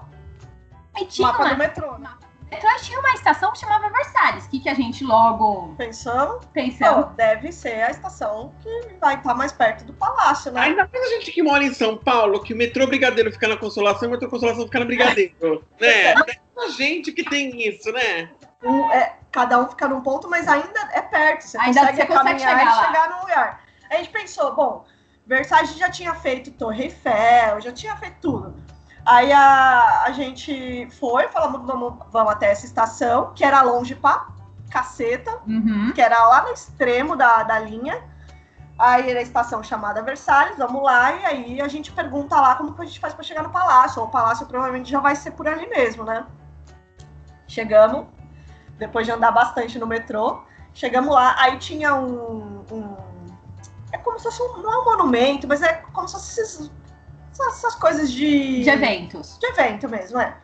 E 0.99 1.05
tinha 1.05 1.27
Mapa 1.27 1.43
uma, 1.43 1.53
do 1.53 1.57
metrô, 1.57 1.97
né? 1.97 2.09
Então, 2.51 2.69
tinha 2.81 2.99
uma 2.99 3.13
estação 3.13 3.51
que 3.53 3.59
chamava 3.59 3.89
Versalhes. 3.89 4.45
O 4.45 4.49
que, 4.49 4.59
que 4.59 4.69
a 4.69 4.73
gente 4.73 5.03
logo 5.03 5.73
pensou? 5.77 6.39
pô, 6.79 7.03
deve 7.15 7.51
ser 7.51 7.81
a 7.83 7.91
estação 7.91 8.53
que 8.61 8.95
vai 8.99 9.15
estar 9.15 9.33
mais 9.33 9.51
perto 9.51 9.85
do 9.85 9.93
palácio, 9.93 10.51
né? 10.51 10.61
Ainda 10.61 10.89
mais 10.91 11.05
a 11.05 11.09
gente 11.15 11.31
que 11.31 11.41
mora 11.41 11.63
em 11.63 11.73
São 11.73 11.97
Paulo, 11.97 12.41
que 12.43 12.53
o 12.53 12.57
metrô 12.57 12.85
Brigadeiro 12.87 13.31
fica 13.31 13.47
na 13.47 13.57
Consolação 13.57 14.03
e 14.03 14.07
o 14.07 14.11
metrô 14.11 14.29
Consolação 14.29 14.65
fica 14.65 14.79
na 14.79 14.85
Brigadeiro. 14.85 15.63
né? 15.79 16.13
A 16.61 16.67
gente 16.69 17.11
que 17.11 17.23
tem 17.23 17.67
isso, 17.67 17.91
né? 17.91 18.29
Um- 18.63 18.91
é, 18.91 19.15
cada 19.31 19.59
um 19.59 19.67
fica 19.67 19.87
num 19.87 20.01
ponto, 20.01 20.29
mas 20.29 20.47
ainda 20.47 20.79
é 20.93 21.01
perto. 21.01 21.41
Você 21.41 21.57
Ainda 21.57 21.79
consegue 21.79 21.97
você 21.97 22.05
consegue 22.05 22.39
caminhar 22.43 22.59
chegar 22.59 22.71
e 22.71 22.85
chegar 22.85 23.09
no 23.09 23.19
lugar. 23.21 23.63
A 23.89 23.95
gente 23.97 24.09
pensou, 24.09 24.53
bom, 24.53 24.85
Versailles 25.25 25.75
já 25.75 25.89
tinha 25.89 26.13
feito 26.13 26.51
Torre 26.51 26.83
Eiffel, 26.83 27.61
já 27.61 27.71
tinha 27.71 27.95
feito 27.97 28.17
tudo. 28.21 28.55
Aí 29.05 29.31
a, 29.31 30.03
a 30.05 30.11
gente 30.11 30.87
foi, 30.99 31.27
falamos, 31.29 31.65
vamos, 31.65 31.93
vamos 32.11 32.31
até 32.33 32.51
essa 32.51 32.65
estação, 32.65 33.33
que 33.33 33.43
era 33.43 33.61
longe 33.63 33.95
pra 33.95 34.27
caceta, 34.69 35.39
Uhum. 35.47 35.91
que 35.93 36.01
era 36.01 36.23
lá 36.27 36.43
no 36.43 36.49
extremo 36.49 37.15
da, 37.15 37.43
da 37.43 37.59
linha. 37.59 38.03
Aí 38.77 39.09
era 39.09 39.19
a 39.19 39.23
estação 39.23 39.61
chamada 39.63 40.01
Versalhes, 40.01 40.57
vamos 40.57 40.81
lá, 40.83 41.11
e 41.13 41.25
aí 41.25 41.61
a 41.61 41.67
gente 41.67 41.91
pergunta 41.91 42.39
lá 42.39 42.55
como 42.55 42.73
que 42.73 42.81
a 42.81 42.85
gente 42.85 42.99
faz 42.99 43.13
para 43.13 43.23
chegar 43.23 43.43
no 43.43 43.49
palácio. 43.49 44.01
Ou 44.01 44.07
o 44.07 44.11
palácio 44.11 44.45
provavelmente 44.45 44.89
já 44.89 44.99
vai 44.99 45.15
ser 45.15 45.31
por 45.31 45.47
ali 45.47 45.67
mesmo, 45.67 46.03
né? 46.03 46.25
Chegamos, 47.47 48.05
depois 48.77 49.05
de 49.05 49.11
andar 49.11 49.31
bastante 49.31 49.77
no 49.77 49.85
metrô, 49.85 50.41
chegamos 50.73 51.13
lá, 51.13 51.35
aí 51.39 51.57
tinha 51.57 51.93
um. 51.95 52.65
um- 52.71 52.97
é 53.91 53.97
como 53.97 54.17
se 54.17 54.23
fosse 54.23 54.41
um. 54.41 54.61
Não 54.61 54.71
é 54.73 54.77
um 54.77 54.85
monumento, 54.85 55.47
mas 55.47 55.61
é 55.61 55.73
como 55.91 56.07
se 56.07 56.13
fosse 56.13 56.41
esses- 56.41 56.71
essas, 57.31 57.57
essas 57.57 57.75
coisas 57.75 58.11
de. 58.11 58.63
De 58.63 58.69
eventos. 58.69 59.37
de 59.39 59.47
evento 59.47 59.89
mesmo, 59.89 60.19
é. 60.19 60.35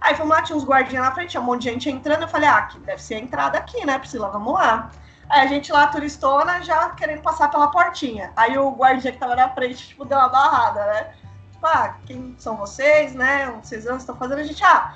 Aí 0.00 0.14
fomos 0.14 0.36
lá, 0.36 0.42
tinha 0.42 0.56
uns 0.56 0.64
guardinhas 0.64 1.04
na 1.04 1.12
frente, 1.12 1.30
tinha 1.30 1.40
um 1.40 1.44
monte 1.44 1.62
de 1.62 1.70
gente 1.70 1.90
entrando. 1.90 2.22
Eu 2.22 2.28
falei, 2.28 2.48
ah, 2.48 2.58
aqui 2.58 2.78
deve 2.80 3.02
ser 3.02 3.14
a 3.14 3.18
entrada 3.18 3.58
aqui, 3.58 3.84
né, 3.84 3.98
Priscila? 3.98 4.28
Vamos 4.28 4.54
lá. 4.54 4.90
Aí 5.28 5.40
a 5.40 5.46
gente 5.46 5.72
lá, 5.72 5.88
turistona, 5.88 6.62
já 6.62 6.90
querendo 6.90 7.22
passar 7.22 7.50
pela 7.50 7.68
portinha. 7.70 8.30
Aí 8.36 8.56
o 8.56 8.70
guardinha 8.70 9.12
que 9.12 9.18
tava 9.18 9.34
na 9.34 9.48
frente, 9.48 9.88
tipo, 9.88 10.04
deu 10.04 10.18
uma 10.18 10.28
barrada, 10.28 10.86
né? 10.86 11.14
Tipo, 11.52 11.66
ah, 11.66 11.96
quem 12.06 12.36
são 12.38 12.56
vocês, 12.56 13.14
né? 13.14 13.48
Onde 13.48 13.66
vocês 13.66 13.84
estão 13.84 14.16
fazendo? 14.16 14.38
A 14.38 14.44
gente, 14.44 14.62
ah, 14.62 14.94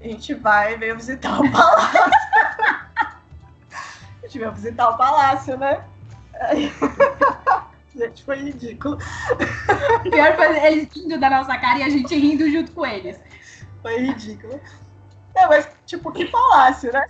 a 0.00 0.02
gente 0.02 0.34
vai, 0.34 0.76
veio 0.76 0.96
visitar 0.96 1.40
o 1.40 1.48
palácio. 1.50 2.00
a 3.00 4.26
gente 4.26 4.38
veio 4.38 4.52
visitar 4.52 4.90
o 4.90 4.98
palácio, 4.98 5.56
né? 5.56 5.82
Aí... 6.40 6.70
gente, 7.96 8.24
foi 8.24 8.36
ridículo. 8.36 8.98
Pior 10.02 10.36
foi 10.36 10.66
eles 10.66 10.88
rindo 10.94 11.18
da 11.18 11.30
nossa 11.30 11.56
cara 11.58 11.78
e 11.78 11.82
a 11.82 11.88
gente 11.88 12.14
rindo 12.14 12.50
junto 12.50 12.72
com 12.72 12.84
eles. 12.86 13.18
Foi 13.82 13.98
ridículo. 13.98 14.60
É, 15.34 15.46
mas, 15.46 15.68
tipo, 15.84 16.12
que 16.12 16.26
palácio, 16.26 16.92
né? 16.92 17.06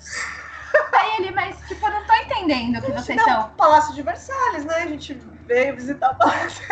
Aí 0.93 1.17
ele, 1.19 1.31
mas 1.31 1.57
tipo, 1.69 1.87
eu 1.87 1.91
não 1.91 2.05
tô 2.05 2.15
entendendo 2.15 2.79
o 2.79 2.83
que 2.83 2.93
vocês 2.93 3.17
não, 3.17 3.25
são. 3.25 3.51
Palácio 3.51 3.95
de 3.95 4.03
Versalhes, 4.03 4.65
né? 4.65 4.75
A 4.77 4.87
gente 4.87 5.15
veio 5.47 5.77
visitar 5.77 6.13
o 6.13 6.17
Palácio. 6.17 6.65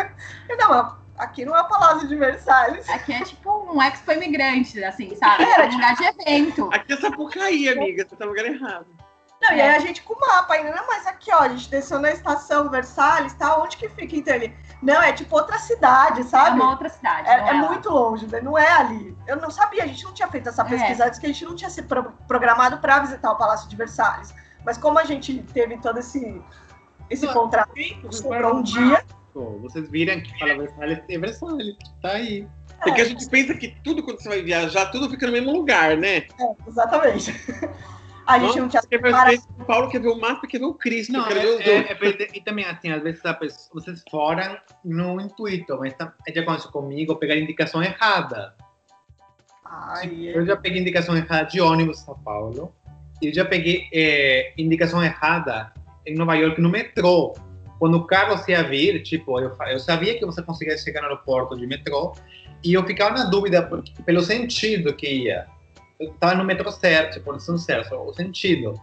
Eu, 0.48 0.56
Não, 0.56 0.68
mas 0.68 0.92
aqui 1.18 1.44
não 1.44 1.56
é 1.56 1.60
o 1.60 1.68
Palácio 1.68 2.08
de 2.08 2.16
Versalhes. 2.16 2.88
Aqui 2.88 3.12
é 3.12 3.22
tipo 3.22 3.72
um 3.72 3.80
expo 3.82 4.12
imigrante, 4.12 4.82
assim, 4.82 5.14
sabe? 5.16 5.44
Era, 5.44 5.64
É 5.64 5.68
um 5.68 5.72
lugar 5.72 5.96
de 5.96 6.04
evento. 6.04 6.70
Aqui 6.72 6.92
é 6.92 6.96
Sapucaí, 6.96 7.68
amiga. 7.68 8.06
Você 8.08 8.16
tá 8.16 8.24
no 8.24 8.30
lugar 8.30 8.46
errado. 8.46 8.86
Não, 9.42 9.52
e 9.56 9.60
É. 9.60 9.70
aí 9.70 9.74
a 9.76 9.78
gente 9.80 10.02
com 10.02 10.14
o 10.14 10.20
mapa 10.20 10.54
ainda, 10.54 10.70
não, 10.70 10.86
mas 10.86 11.04
aqui, 11.04 11.32
ó, 11.34 11.40
a 11.40 11.48
gente 11.48 11.68
desceu 11.68 11.98
na 11.98 12.12
estação 12.12 12.70
Versalhes, 12.70 13.34
tá? 13.34 13.60
Onde 13.60 13.76
que 13.76 13.88
fica, 13.88 14.14
então? 14.14 14.34
Ele, 14.36 14.54
não, 14.80 15.02
é 15.02 15.12
tipo 15.12 15.34
outra 15.34 15.58
cidade, 15.58 16.20
É 16.20 16.24
sabe? 16.24 16.60
uma 16.60 16.70
outra 16.70 16.88
cidade. 16.88 17.28
É, 17.28 17.32
é 17.48 17.52
lá. 17.52 17.68
muito 17.68 17.90
longe, 17.90 18.26
né? 18.28 18.40
não 18.40 18.56
é 18.56 18.70
ali. 18.72 19.16
Eu 19.26 19.36
não 19.36 19.50
sabia, 19.50 19.82
a 19.82 19.86
gente 19.86 20.04
não 20.04 20.12
tinha 20.14 20.28
feito 20.28 20.48
essa 20.48 20.62
É. 20.62 20.64
pesquisa 20.66 21.06
antes, 21.06 21.18
que 21.18 21.26
a 21.26 21.28
gente 21.28 21.44
não 21.44 21.56
tinha 21.56 21.68
se 21.70 21.82
pro- 21.82 22.12
programado 22.28 22.78
para 22.78 23.00
visitar 23.00 23.32
o 23.32 23.36
Palácio 23.36 23.68
de 23.68 23.74
Versalhes. 23.74 24.32
Mas 24.64 24.78
como 24.78 24.98
a 25.00 25.04
gente 25.04 25.42
teve 25.52 25.76
todo 25.78 25.98
esse, 25.98 26.40
esse 27.10 27.26
Não, 27.26 27.32
contrato, 27.32 27.72
sobrou 28.12 28.54
um 28.56 28.62
dia. 28.62 29.04
Pô, 29.34 29.58
vocês 29.60 29.88
viram 29.88 30.20
que 30.20 30.38
fala 30.38 30.54
Versalhes 30.56 31.00
é 31.08 31.18
Versalhes. 31.18 31.76
Tá 32.00 32.10
aí. 32.12 32.46
Porque 32.80 33.00
a 33.00 33.04
gente 33.04 33.28
pensa 33.28 33.54
que 33.54 33.68
tudo, 33.82 34.02
quando 34.04 34.20
você 34.22 34.28
vai 34.28 34.42
viajar, 34.42 34.86
tudo 34.90 35.08
fica 35.10 35.26
no 35.26 35.32
mesmo 35.32 35.52
lugar, 35.52 35.96
né? 35.96 36.18
É, 36.18 36.26
exatamente. 36.68 37.32
A 38.32 38.38
gente 38.38 38.48
Nossa, 38.48 38.60
não 38.60 38.68
tinha 38.68 38.82
Quer 38.82 39.02
ver 39.02 39.10
Para- 39.10 39.36
São 39.36 39.64
Paulo, 39.66 39.90
quer 39.90 40.00
ver 40.00 40.08
o 40.08 40.18
mapa, 40.18 40.46
quer 40.46 40.58
ver 40.58 40.64
o 40.64 40.74
Cristo, 40.74 41.12
Não, 41.12 41.24
quer 41.28 41.36
é, 41.36 41.42
é, 41.42 41.92
é 41.92 42.28
e 42.34 42.40
também 42.40 42.64
assim, 42.64 42.90
às 42.90 43.02
vezes 43.02 43.24
a 43.24 43.34
pessoa- 43.34 43.68
vocês 43.74 44.02
foram 44.10 44.56
no 44.84 45.20
intuito, 45.20 45.76
mas 45.78 45.94
tá, 45.94 46.12
já 46.34 46.40
aconteceu 46.40 46.70
comigo 46.70 47.16
pegar 47.16 47.36
indicação 47.36 47.82
errada. 47.82 48.54
Ai, 49.64 50.28
Eu 50.34 50.44
já 50.44 50.56
peguei 50.56 50.80
indicação 50.80 51.16
errada 51.16 51.44
de 51.48 51.60
ônibus 51.60 52.00
em 52.00 52.04
São 52.04 52.18
Paulo. 52.18 52.74
E 53.20 53.28
eu 53.28 53.34
já 53.34 53.44
peguei 53.44 53.88
é, 53.92 54.52
indicação 54.58 55.02
errada 55.02 55.72
em 56.06 56.14
Nova 56.14 56.34
York 56.34 56.60
no 56.60 56.68
metrô. 56.68 57.34
Quando 57.78 57.96
o 57.96 58.06
Carlos 58.06 58.46
ia 58.48 58.62
vir, 58.62 59.02
tipo, 59.02 59.40
eu, 59.40 59.56
eu 59.68 59.78
sabia 59.78 60.18
que 60.18 60.24
você 60.26 60.42
conseguia 60.42 60.76
chegar 60.76 61.00
no 61.00 61.08
aeroporto 61.08 61.56
de 61.56 61.66
metrô. 61.66 62.12
E 62.64 62.74
eu 62.74 62.84
ficava 62.84 63.16
na 63.16 63.24
dúvida 63.24 63.62
porque, 63.62 63.92
pelo 64.02 64.20
sentido 64.20 64.94
que 64.94 65.08
ia. 65.24 65.46
Eu 66.02 66.10
estava 66.12 66.34
no 66.34 66.44
metrô 66.44 66.70
certo, 66.70 67.14
tipo, 67.14 67.32
no 67.32 67.58
certo, 67.58 67.94
o 67.94 68.12
sentido. 68.12 68.74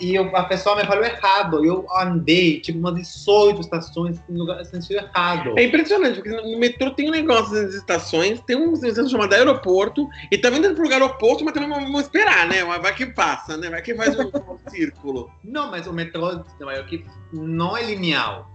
E 0.00 0.14
eu- 0.14 0.34
a 0.36 0.44
pessoa 0.44 0.74
me 0.74 0.84
falou 0.84 1.04
errado. 1.04 1.64
Eu 1.64 1.86
andei, 1.96 2.60
tipo, 2.60 2.78
umas 2.78 2.94
18 2.94 3.60
estações 3.60 4.20
no 4.28 4.40
lugar, 4.40 4.64
sentido 4.64 4.96
errado. 4.96 5.54
É 5.58 5.64
impressionante, 5.64 6.16
porque 6.20 6.30
no 6.30 6.58
metrô 6.58 6.90
tem 6.90 7.08
um 7.08 7.12
negócio 7.12 7.54
nas 7.54 7.74
estações, 7.74 8.40
tem 8.40 8.56
um 8.56 8.72
estação 8.72 9.08
chamado 9.08 9.32
aeroporto, 9.34 10.08
e 10.30 10.38
também 10.38 10.60
indo 10.60 10.74
pro 10.74 10.82
lugar 10.84 11.02
oposto, 11.02 11.44
mas 11.44 11.54
também 11.54 11.68
vamos 11.68 12.00
esperar, 12.02 12.48
né? 12.48 12.64
Vai 12.64 12.94
que 12.94 13.06
passa, 13.06 13.56
né? 13.56 13.70
Vai 13.70 13.82
que 13.82 13.94
faz 13.94 14.18
um, 14.18 14.28
um 14.28 14.58
círculo. 14.68 15.30
Não, 15.44 15.70
mas 15.70 15.86
o 15.86 15.92
metrô 15.92 16.34
de 16.36 16.44
Nova 16.58 16.74
York 16.74 17.04
não 17.32 17.76
é 17.76 17.82
linear. 17.84 18.46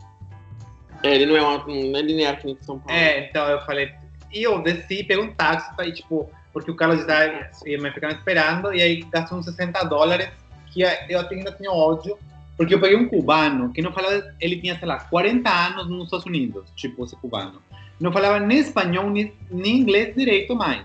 É, 1.04 1.16
ele 1.16 1.28
não 1.28 1.38
é, 1.38 1.42
uma, 1.42 1.58
não 1.66 2.00
é 2.00 2.02
linear 2.02 2.40
que 2.40 2.48
nem 2.48 2.58
São 2.64 2.80
Paulo. 2.80 3.00
É, 3.00 3.30
então 3.30 3.48
eu 3.48 3.62
falei. 3.62 3.92
E 4.34 4.44
eu 4.44 4.62
desci, 4.62 5.04
peguei 5.04 5.20
um 5.20 5.34
táxi 5.34 5.74
ir, 5.88 5.94
tipo, 5.94 6.30
porque 6.58 6.72
o 6.72 6.76
Carlos 6.76 7.06
já 7.06 7.24
ia 7.68 7.80
me 7.80 7.92
ficar 7.92 8.10
esperando, 8.10 8.74
e 8.74 8.82
aí 8.82 9.04
gastou 9.14 9.38
uns 9.38 9.46
60 9.46 9.84
dólares, 9.84 10.28
que 10.74 10.82
eu 10.82 11.20
até 11.20 11.36
ainda 11.36 11.52
tinha 11.52 11.72
ódio, 11.72 12.18
porque 12.58 12.74
eu 12.74 12.82
peguei 12.82 12.98
um 12.98 13.08
cubano 13.08 13.72
que 13.72 13.80
não 13.80 13.94
falava, 13.94 14.34
ele 14.42 14.60
tinha, 14.60 14.76
sei 14.80 14.88
lá, 14.88 15.00
40 15.02 15.48
anos 15.48 15.88
nos 15.88 16.06
Estados 16.06 16.26
Unidos, 16.26 16.68
tipo, 16.76 17.06
esse 17.06 17.16
cubano. 17.18 17.62
Não 18.00 18.12
falava 18.12 18.40
nem 18.40 18.58
espanhol, 18.58 19.08
nem, 19.12 19.32
nem 19.52 19.78
inglês 19.82 20.16
direito 20.16 20.56
mais. 20.56 20.84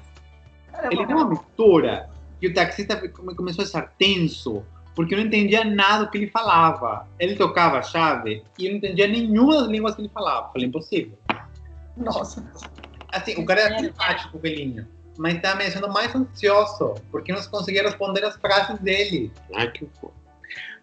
Ele 0.91 1.07
tem 1.07 1.17
uma 1.17 1.31
mistura, 1.31 2.11
e 2.43 2.49
o 2.49 2.53
taxista 2.53 3.09
come- 3.09 3.35
começou 3.35 3.63
a 3.63 3.65
estar 3.65 3.95
tenso, 3.99 4.63
porque 4.95 5.15
eu 5.15 5.21
não 5.21 5.25
entendia 5.25 5.65
nada 5.65 6.05
do 6.05 6.11
que 6.11 6.19
ele 6.19 6.29
falava. 6.29 7.09
Ele 7.19 7.35
tocava 7.35 7.79
a 7.79 7.83
chave, 7.83 8.43
e 8.59 8.67
eu 8.67 8.73
não 8.73 8.77
entendia 8.77 9.09
nenhuma 9.09 9.55
das 9.61 9.69
línguas 9.69 9.95
que 9.95 10.03
ele 10.03 10.11
falava. 10.11 10.53
Falei, 10.53 10.69
impossível. 10.69 11.17
Nossa. 11.97 12.45
Assim, 13.11 13.41
o 13.41 13.47
cara 13.47 13.61
era 13.63 13.79
simpático, 13.79 14.37
o 14.37 14.41
velhinho. 14.41 14.87
Mas 15.23 15.41
tá 15.41 15.55
me 15.55 15.63
deixando 15.63 15.89
mais 15.89 16.13
ansioso, 16.13 16.95
porque 17.13 17.33
não 17.33 17.41
conseguia 17.45 17.85
responder 17.85 18.25
as 18.25 18.35
frases 18.39 18.77
dele. 18.81 19.31
Ai, 19.55 19.71
que 19.71 19.85
horror. 19.85 20.13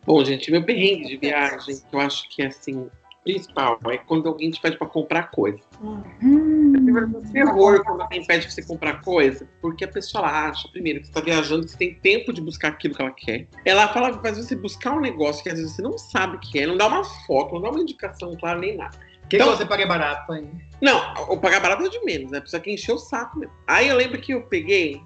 Bom, 0.05 0.23
gente, 0.23 0.49
meu 0.49 0.63
perrengue 0.63 1.09
de 1.09 1.17
viagem, 1.17 1.75
que 1.77 1.93
eu 1.93 1.99
acho 1.99 2.29
que 2.29 2.41
é 2.41 2.47
assim, 2.47 2.89
principal, 3.21 3.77
é 3.89 3.97
quando 3.97 4.29
alguém 4.29 4.49
te 4.49 4.61
pede 4.61 4.77
pra 4.77 4.87
comprar 4.87 5.23
coisa. 5.29 5.59
Hum. 5.83 6.01
Hum, 6.23 7.21
Terror 7.33 7.83
quando 7.83 7.99
alguém 7.99 8.25
pede 8.25 8.45
pra 8.45 8.55
você 8.55 8.63
comprar 8.63 9.01
coisa, 9.01 9.45
porque 9.61 9.83
a 9.83 9.89
pessoa 9.89 10.25
acha, 10.25 10.69
primeiro, 10.69 11.01
que 11.01 11.07
você 11.07 11.13
tá 11.13 11.19
viajando, 11.19 11.65
que 11.65 11.71
você 11.71 11.77
tem 11.77 11.95
tempo 11.95 12.31
de 12.31 12.39
buscar 12.39 12.69
aquilo 12.69 12.95
que 12.95 13.01
ela 13.01 13.11
quer. 13.11 13.45
Ela 13.65 13.89
fala 13.89 14.13
que 14.15 14.21
faz 14.21 14.37
você 14.37 14.55
buscar 14.55 14.93
um 14.93 15.01
negócio 15.01 15.43
que 15.43 15.49
às 15.49 15.55
vezes 15.59 15.75
você 15.75 15.81
não 15.81 15.97
sabe 15.97 16.37
o 16.37 16.39
que 16.39 16.59
é, 16.59 16.65
não 16.65 16.77
dá 16.77 16.87
uma 16.87 17.03
foto, 17.03 17.55
não 17.55 17.61
dá 17.61 17.71
uma 17.71 17.81
indicação 17.81 18.33
clara 18.37 18.57
nem 18.57 18.77
nada. 18.77 18.97
Que 19.29 19.35
Então- 19.35 19.51
que 19.51 19.57
você 19.57 19.65
paga 19.65 19.85
barato 19.85 20.31
aí? 20.31 20.49
Não, 20.81 21.13
o 21.29 21.37
pagar 21.39 21.59
barato 21.59 21.83
é 21.85 21.89
de 21.89 22.03
menos, 22.03 22.31
né? 22.31 22.39
Precisa 22.39 22.59
que 22.61 22.71
encher 22.71 22.93
o 22.93 22.97
saco 22.97 23.37
mesmo. 23.37 23.53
Aí 23.67 23.87
eu 23.87 23.95
lembro 23.95 24.19
que 24.19 24.33
eu 24.33 24.41
peguei 24.43 25.01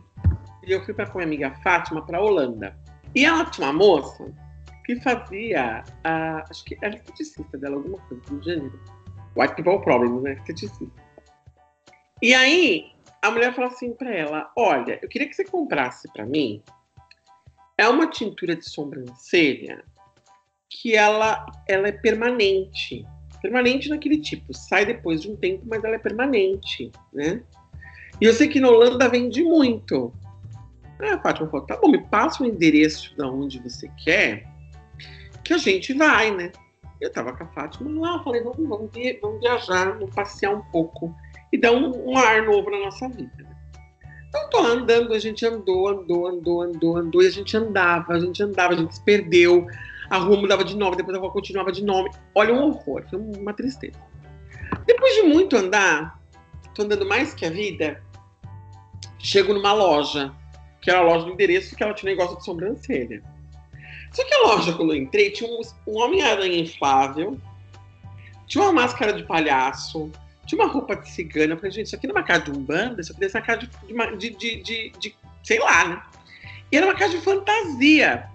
e 0.65 0.71
eu 0.71 0.83
fui 0.85 0.93
pra 0.93 1.05
com 1.05 1.19
a 1.19 1.25
minha 1.25 1.47
amiga 1.47 1.61
Fátima 1.61 2.05
pra 2.05 2.21
Holanda. 2.21 2.77
E 3.13 3.25
ela 3.25 3.45
tinha 3.45 3.67
uma 3.67 3.73
moça 3.73 4.25
que 4.85 4.99
fazia, 5.01 5.83
a, 6.03 6.45
acho 6.49 6.63
que 6.65 6.77
era 6.81 6.95
esteticista 6.95 7.57
dela, 7.57 7.75
alguma 7.75 7.97
coisa 8.07 8.23
do 8.29 8.41
gênero. 8.43 8.79
White 9.35 9.55
People 9.55 9.81
Problems, 9.83 10.21
né? 10.23 10.33
Esteticista. 10.33 11.03
E 12.21 12.33
aí 12.33 12.91
a 13.21 13.29
mulher 13.31 13.53
falou 13.53 13.69
assim 13.71 13.93
pra 13.93 14.13
ela: 14.13 14.51
Olha, 14.55 14.99
eu 15.01 15.09
queria 15.09 15.27
que 15.27 15.35
você 15.35 15.43
comprasse 15.43 16.11
pra 16.13 16.25
mim. 16.25 16.61
É 17.77 17.89
uma 17.89 18.07
tintura 18.07 18.55
de 18.55 18.69
sobrancelha 18.69 19.83
que 20.69 20.95
ela, 20.95 21.45
ela 21.67 21.87
é 21.87 21.91
permanente 21.91 23.05
permanente 23.43 23.89
naquele 23.89 24.17
tipo. 24.17 24.53
Sai 24.53 24.85
depois 24.85 25.21
de 25.21 25.29
um 25.29 25.35
tempo, 25.35 25.63
mas 25.67 25.83
ela 25.83 25.95
é 25.95 25.99
permanente, 25.99 26.89
né? 27.13 27.43
E 28.19 28.25
eu 28.25 28.33
sei 28.33 28.47
que 28.47 28.59
na 28.59 28.69
Holanda 28.69 29.09
vende 29.09 29.43
muito. 29.43 30.13
Aí 30.99 31.09
a 31.09 31.19
Fátima 31.19 31.49
falou, 31.49 31.65
tá 31.65 31.75
bom, 31.75 31.89
me 31.89 32.01
passa 32.05 32.41
o 32.41 32.47
endereço 32.47 33.15
da 33.17 33.27
onde 33.27 33.59
você 33.59 33.91
quer, 34.03 34.47
que 35.43 35.53
a 35.53 35.57
gente 35.57 35.93
vai, 35.93 36.31
né? 36.31 36.51
Eu 37.01 37.11
tava 37.11 37.33
com 37.33 37.43
a 37.43 37.47
Fátima 37.47 37.91
lá, 37.99 38.23
falei, 38.23 38.41
vamos, 38.41 38.65
vamos, 38.69 38.89
vamos 39.21 39.39
viajar, 39.41 39.97
vamos 39.97 40.15
passear 40.15 40.55
um 40.55 40.61
pouco 40.71 41.13
e 41.51 41.57
dar 41.57 41.73
um, 41.73 42.11
um 42.11 42.17
ar 42.17 42.43
novo 42.43 42.69
na 42.69 42.79
nossa 42.79 43.09
vida. 43.09 43.53
Então 44.29 44.49
tô 44.49 44.59
andando, 44.59 45.13
a 45.13 45.19
gente 45.19 45.45
andou, 45.45 45.89
andou, 45.89 46.27
andou, 46.27 46.61
andou, 46.61 46.97
andou, 46.97 47.21
e 47.21 47.27
a 47.27 47.31
gente 47.31 47.57
andava, 47.57 48.13
a 48.13 48.19
gente 48.19 48.41
andava, 48.41 48.73
a 48.73 48.77
gente 48.77 48.95
se 48.95 49.03
perdeu. 49.03 49.67
A 50.09 50.17
rua 50.17 50.37
mudava 50.37 50.63
de 50.63 50.75
nome, 50.75 50.97
depois 50.97 51.17
a 51.17 51.19
rua 51.19 51.31
continuava 51.31 51.71
de 51.71 51.83
nome. 51.83 52.09
Olha 52.35 52.53
um 52.53 52.63
horror, 52.63 53.03
foi 53.09 53.19
uma 53.19 53.53
tristeza. 53.53 53.99
Depois 54.85 55.15
de 55.15 55.23
muito 55.23 55.55
andar, 55.55 56.19
tô 56.73 56.83
andando 56.83 57.05
mais 57.05 57.33
que 57.33 57.45
a 57.45 57.49
vida, 57.49 58.01
chego 59.19 59.53
numa 59.53 59.73
loja, 59.73 60.33
que 60.81 60.89
era 60.89 60.99
a 60.99 61.03
loja 61.03 61.25
do 61.25 61.31
endereço, 61.31 61.75
que 61.75 61.83
ela 61.83 61.93
tinha 61.93 62.11
negócio 62.11 62.37
de 62.37 62.43
sobrancelha. 62.43 63.23
Só 64.11 64.23
que 64.23 64.33
a 64.33 64.47
loja, 64.47 64.73
quando 64.73 64.93
eu 64.93 65.01
entrei, 65.01 65.31
tinha 65.31 65.49
um, 65.49 65.61
um 65.87 65.97
Homem-Aranha 65.97 66.59
inflável, 66.59 67.39
tinha 68.45 68.63
uma 68.63 68.73
máscara 68.73 69.13
de 69.13 69.23
palhaço, 69.23 70.11
tinha 70.45 70.61
uma 70.61 70.71
roupa 70.71 70.95
de 70.95 71.09
cigana. 71.09 71.53
Eu 71.53 71.57
falei, 71.57 71.71
gente, 71.71 71.87
isso 71.87 71.95
aqui 71.95 72.05
não 72.05 72.15
é 72.15 72.19
uma 72.19 72.25
casa 72.25 72.43
de 72.43 72.51
umbanda, 72.51 73.01
isso 73.01 73.11
aqui 73.11 73.21
deve 73.21 73.31
ser 73.31 73.37
uma 73.39 73.45
casa 73.45 73.69
de, 74.17 74.29
de, 74.29 74.61
de, 74.61 74.93
de 74.99 75.15
sei 75.43 75.59
lá, 75.59 75.87
né? 75.87 76.03
E 76.71 76.77
era 76.77 76.85
uma 76.85 76.95
casa 76.95 77.17
de 77.17 77.23
fantasia. 77.23 78.29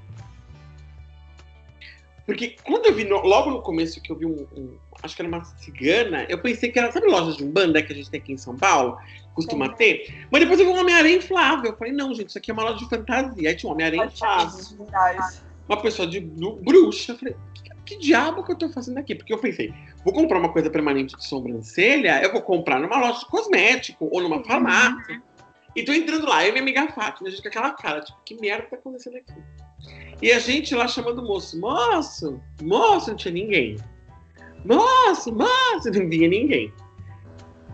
Porque 2.28 2.56
quando 2.62 2.84
eu 2.84 2.94
vi, 2.94 3.04
no, 3.04 3.22
logo 3.22 3.50
no 3.50 3.62
começo 3.62 4.02
que 4.02 4.12
eu 4.12 4.16
vi 4.16 4.26
um, 4.26 4.46
um, 4.54 4.76
acho 5.02 5.16
que 5.16 5.22
era 5.22 5.28
uma 5.30 5.42
cigana, 5.46 6.26
eu 6.28 6.38
pensei 6.38 6.70
que 6.70 6.78
era, 6.78 6.92
sabe 6.92 7.06
lojas 7.06 7.38
de 7.38 7.42
umbanda 7.42 7.82
que 7.82 7.90
a 7.90 7.96
gente 7.96 8.10
tem 8.10 8.20
aqui 8.20 8.34
em 8.34 8.36
São 8.36 8.54
Paulo? 8.54 8.98
Costuma 9.32 9.70
ter? 9.70 10.26
Mas 10.30 10.42
depois 10.42 10.60
eu 10.60 10.66
vi 10.66 10.72
um 10.72 10.78
Homem-Aranha 10.78 11.16
inflável. 11.16 11.70
Eu 11.70 11.76
falei, 11.78 11.90
não, 11.90 12.12
gente, 12.12 12.28
isso 12.28 12.36
aqui 12.36 12.50
é 12.50 12.54
uma 12.54 12.64
loja 12.64 12.80
de 12.80 12.90
fantasia. 12.90 13.48
Aí 13.48 13.56
tinha 13.56 13.70
um 13.70 13.72
Homem-Aranha 13.72 14.04
inflável. 14.04 14.86
Uma 15.66 15.80
pessoa 15.80 16.06
de 16.06 16.20
bruxa. 16.20 17.12
Eu 17.12 17.16
falei, 17.16 17.34
que, 17.86 17.96
diabo 17.96 18.44
que 18.44 18.52
eu 18.52 18.56
tô 18.56 18.68
fazendo 18.68 18.98
aqui? 18.98 19.14
Porque 19.14 19.32
eu 19.32 19.38
pensei, 19.38 19.72
vou 20.04 20.12
comprar 20.12 20.38
uma 20.38 20.52
coisa 20.52 20.68
permanente 20.68 21.16
de 21.16 21.26
sobrancelha, 21.26 22.22
eu 22.22 22.30
vou 22.30 22.42
comprar 22.42 22.78
numa 22.78 22.98
loja 22.98 23.20
de 23.20 23.26
cosmético 23.26 24.06
ou 24.12 24.20
numa 24.20 24.44
farmácia. 24.44 25.22
E 25.74 25.82
tô 25.82 25.94
entrando 25.94 26.26
lá, 26.26 26.44
eu 26.44 26.50
e 26.50 26.52
minha 26.52 26.62
amiga 26.62 26.88
Fátima, 26.88 27.28
a 27.28 27.30
gente 27.30 27.40
com 27.40 27.48
aquela 27.48 27.70
cara, 27.70 28.02
tipo, 28.02 28.18
que 28.22 28.34
merda 28.38 28.66
tá 28.66 28.76
acontecendo 28.76 29.16
aqui? 29.16 29.32
E 30.20 30.32
a 30.32 30.38
gente 30.38 30.74
lá 30.74 30.88
chamando 30.88 31.20
o 31.20 31.26
moço, 31.26 31.58
moço, 31.60 32.40
moço, 32.62 33.10
não 33.10 33.16
tinha 33.16 33.32
ninguém. 33.32 33.76
Moço, 34.64 35.32
moço, 35.32 35.90
não 35.92 36.08
via 36.08 36.28
ninguém. 36.28 36.72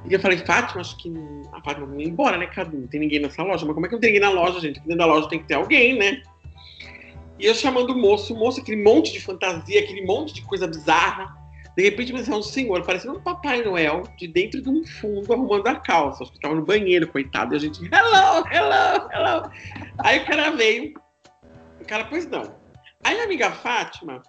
E 0.08 0.12
eu 0.12 0.20
falei, 0.20 0.36
Fátima, 0.38 0.82
acho 0.82 0.96
que 0.98 1.10
a 1.52 1.62
Fátima 1.62 1.86
vai 1.86 2.02
embora, 2.02 2.36
né, 2.36 2.46
Cadu? 2.46 2.76
Não 2.76 2.86
tem 2.86 3.00
ninguém 3.00 3.20
nessa 3.20 3.42
loja. 3.42 3.64
Mas 3.64 3.74
como 3.74 3.86
é 3.86 3.88
que 3.88 3.94
não 3.94 4.00
tem 4.00 4.12
ninguém 4.12 4.28
na 4.28 4.34
loja, 4.34 4.60
gente? 4.60 4.74
Porque 4.74 4.88
dentro 4.88 5.06
da 5.06 5.12
loja 5.12 5.28
tem 5.28 5.38
que 5.38 5.46
ter 5.46 5.54
alguém, 5.54 5.98
né? 5.98 6.22
E 7.38 7.46
eu 7.46 7.54
chamando 7.54 7.90
o 7.90 7.98
moço, 7.98 8.34
o 8.34 8.38
moço, 8.38 8.60
aquele 8.60 8.82
monte 8.82 9.12
de 9.12 9.20
fantasia, 9.20 9.80
aquele 9.80 10.04
monte 10.04 10.34
de 10.34 10.42
coisa 10.42 10.66
bizarra. 10.66 11.34
De 11.76 11.82
repente, 11.82 12.12
mas 12.12 12.28
é 12.28 12.34
um 12.34 12.42
senhor, 12.42 12.84
parecendo 12.84 13.18
um 13.18 13.20
Papai 13.20 13.62
Noel, 13.62 14.04
de 14.16 14.28
dentro 14.28 14.62
de 14.62 14.68
um 14.68 14.86
fundo, 14.86 15.32
arrumando 15.32 15.66
a 15.66 15.74
calça. 15.74 16.22
Acho 16.22 16.30
que 16.30 16.38
estava 16.38 16.54
no 16.54 16.64
banheiro, 16.64 17.08
coitado. 17.08 17.54
E 17.54 17.56
a 17.56 17.60
gente, 17.60 17.80
hello, 17.82 18.46
hello, 18.52 19.08
hello. 19.10 19.50
Aí 19.98 20.20
o 20.20 20.26
cara 20.26 20.50
veio, 20.50 20.92
o 21.84 21.86
cara, 21.86 22.04
pois 22.04 22.26
não. 22.28 22.54
Aí 23.04 23.20
a 23.20 23.24
amiga 23.24 23.52
Fátima, 23.52 24.22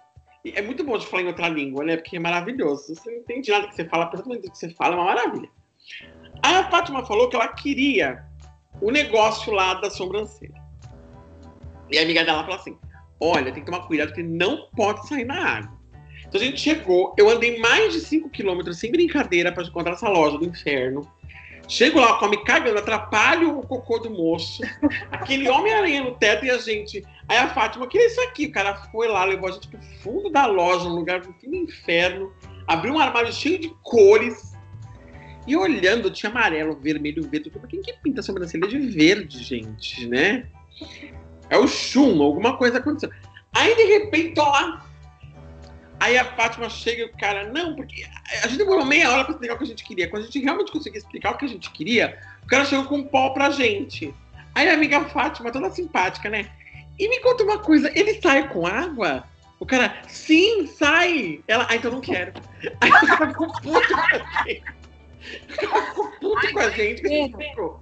é 0.44 0.62
muito 0.62 0.84
bom 0.84 0.96
de 0.98 1.06
falar 1.06 1.22
em 1.22 1.26
outra 1.26 1.48
língua, 1.48 1.84
né? 1.84 1.96
Porque 1.96 2.16
é 2.16 2.20
maravilhoso. 2.20 2.94
Você 2.94 3.10
não 3.10 3.18
entende 3.18 3.50
nada 3.50 3.68
que 3.68 3.74
você 3.74 3.84
fala, 3.86 4.06
perfeitamente 4.06 4.48
o 4.48 4.52
que 4.52 4.58
você 4.58 4.70
fala, 4.70 4.94
é 4.94 4.98
uma 4.98 5.06
maravilha. 5.06 5.48
Aí 6.42 6.54
a 6.54 6.70
Fátima 6.70 7.04
falou 7.04 7.28
que 7.28 7.36
ela 7.36 7.48
queria 7.48 8.24
o 8.80 8.90
negócio 8.90 9.52
lá 9.52 9.74
da 9.74 9.90
sobrancelha. 9.90 10.62
E 11.90 11.98
a 11.98 12.02
amiga 12.02 12.24
dela 12.24 12.44
falou 12.44 12.58
assim: 12.58 12.78
olha, 13.20 13.52
tem 13.52 13.64
que 13.64 13.70
tomar 13.70 13.86
cuidado 13.86 14.08
porque 14.08 14.22
não 14.22 14.68
pode 14.76 15.08
sair 15.08 15.24
na 15.24 15.58
água. 15.58 15.76
Então 16.26 16.40
a 16.40 16.44
gente 16.44 16.60
chegou, 16.60 17.14
eu 17.16 17.30
andei 17.30 17.58
mais 17.58 17.92
de 17.92 18.00
5 18.00 18.28
quilômetros 18.30 18.78
sem 18.78 18.90
brincadeira 18.90 19.52
para 19.52 19.62
encontrar 19.62 19.92
essa 19.92 20.08
loja 20.08 20.36
do 20.36 20.44
inferno. 20.44 21.08
Chego 21.68 22.00
lá, 22.00 22.18
come 22.18 22.36
cagando, 22.44 22.78
atrapalho 22.78 23.58
o 23.58 23.66
cocô 23.66 23.98
do 23.98 24.10
moço. 24.10 24.62
Aquele 25.10 25.48
Homem-Aranha 25.48 26.04
no 26.04 26.14
teto 26.14 26.44
e 26.44 26.50
a 26.50 26.58
gente. 26.58 27.04
Aí 27.28 27.38
a 27.38 27.48
Fátima, 27.48 27.88
que 27.88 27.98
é 27.98 28.06
isso 28.06 28.20
aqui? 28.20 28.46
O 28.46 28.52
cara 28.52 28.76
foi 28.92 29.08
lá, 29.08 29.24
levou 29.24 29.48
a 29.48 29.52
gente 29.52 29.68
pro 29.68 29.80
fundo 30.00 30.30
da 30.30 30.46
loja, 30.46 30.88
num 30.88 30.94
lugar 30.94 31.20
do 31.20 31.32
fim 31.34 31.50
do 31.50 31.56
inferno, 31.56 32.32
abriu 32.66 32.94
um 32.94 33.00
armário 33.00 33.32
cheio 33.32 33.58
de 33.58 33.72
cores. 33.82 34.54
E 35.46 35.56
olhando, 35.56 36.10
tinha 36.10 36.30
amarelo, 36.30 36.76
vermelho, 36.80 37.28
verde. 37.28 37.52
Quem 37.68 37.80
que 37.80 37.92
pinta 37.94 38.20
a 38.20 38.22
sobrancelha 38.22 38.66
de 38.66 38.78
verde, 38.78 39.42
gente, 39.42 40.06
né? 40.06 40.46
É 41.48 41.56
o 41.56 41.68
chum, 41.68 42.20
alguma 42.22 42.56
coisa 42.56 42.78
aconteceu. 42.78 43.10
Aí, 43.54 43.74
de 43.74 43.84
repente, 43.84 44.34
tô 44.34 44.42
lá, 44.42 44.85
Aí 45.98 46.18
a 46.18 46.24
Fátima 46.24 46.68
chega 46.68 47.02
e 47.02 47.04
o 47.06 47.12
cara, 47.16 47.50
não, 47.50 47.74
porque 47.74 48.04
a 48.42 48.46
gente 48.46 48.58
demorou 48.58 48.84
meia 48.84 49.10
hora 49.10 49.24
para 49.24 49.32
explicar 49.32 49.54
o 49.54 49.58
que 49.58 49.64
a 49.64 49.68
gente 49.68 49.84
queria. 49.84 50.08
Quando 50.08 50.22
a 50.22 50.26
gente 50.26 50.40
realmente 50.40 50.72
conseguia 50.72 50.98
explicar 50.98 51.32
o 51.32 51.38
que 51.38 51.44
a 51.46 51.48
gente 51.48 51.70
queria, 51.70 52.18
o 52.42 52.46
cara 52.46 52.64
chegou 52.64 52.84
com 52.84 52.98
um 52.98 53.04
pó 53.04 53.30
pra 53.30 53.50
gente. 53.50 54.14
Aí 54.54 54.68
a 54.68 54.74
amiga 54.74 55.04
Fátima, 55.06 55.50
toda 55.50 55.70
simpática, 55.70 56.28
né? 56.28 56.50
E 56.98 57.08
me 57.08 57.20
conta 57.20 57.44
uma 57.44 57.58
coisa, 57.58 57.90
ele 57.98 58.20
sai 58.20 58.48
com 58.48 58.66
água? 58.66 59.24
O 59.58 59.66
cara, 59.66 60.02
sim, 60.06 60.66
sai. 60.66 61.42
Ela, 61.48 61.66
ah, 61.68 61.76
então 61.76 61.90
não 61.90 62.00
quero. 62.00 62.32
Aí 62.80 62.90
o 62.90 63.06
cara 63.06 63.28
ficou 63.28 63.52
puto 63.52 63.94
com 63.94 64.00
a 64.00 64.44
gente. 64.44 64.62
O 65.50 65.56
cara 65.56 65.86
ficou 65.86 66.12
puto 66.12 66.52
com 66.52 66.58
a 66.58 66.70
gente, 66.70 67.00
que 67.00 67.06
a 67.06 67.10
gente 67.10 67.36
ficou 67.36 67.80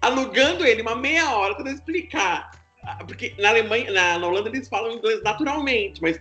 alugando 0.00 0.64
ele 0.64 0.82
uma 0.82 0.94
meia 0.94 1.30
hora 1.30 1.54
para 1.56 1.70
explicar. 1.70 2.50
Porque 3.06 3.34
na 3.38 3.48
Alemanha, 3.48 3.90
na, 3.90 4.18
na 4.18 4.26
Holanda 4.26 4.48
eles 4.48 4.68
falam 4.68 4.92
inglês 4.92 5.20
naturalmente, 5.22 6.00
mas 6.00 6.20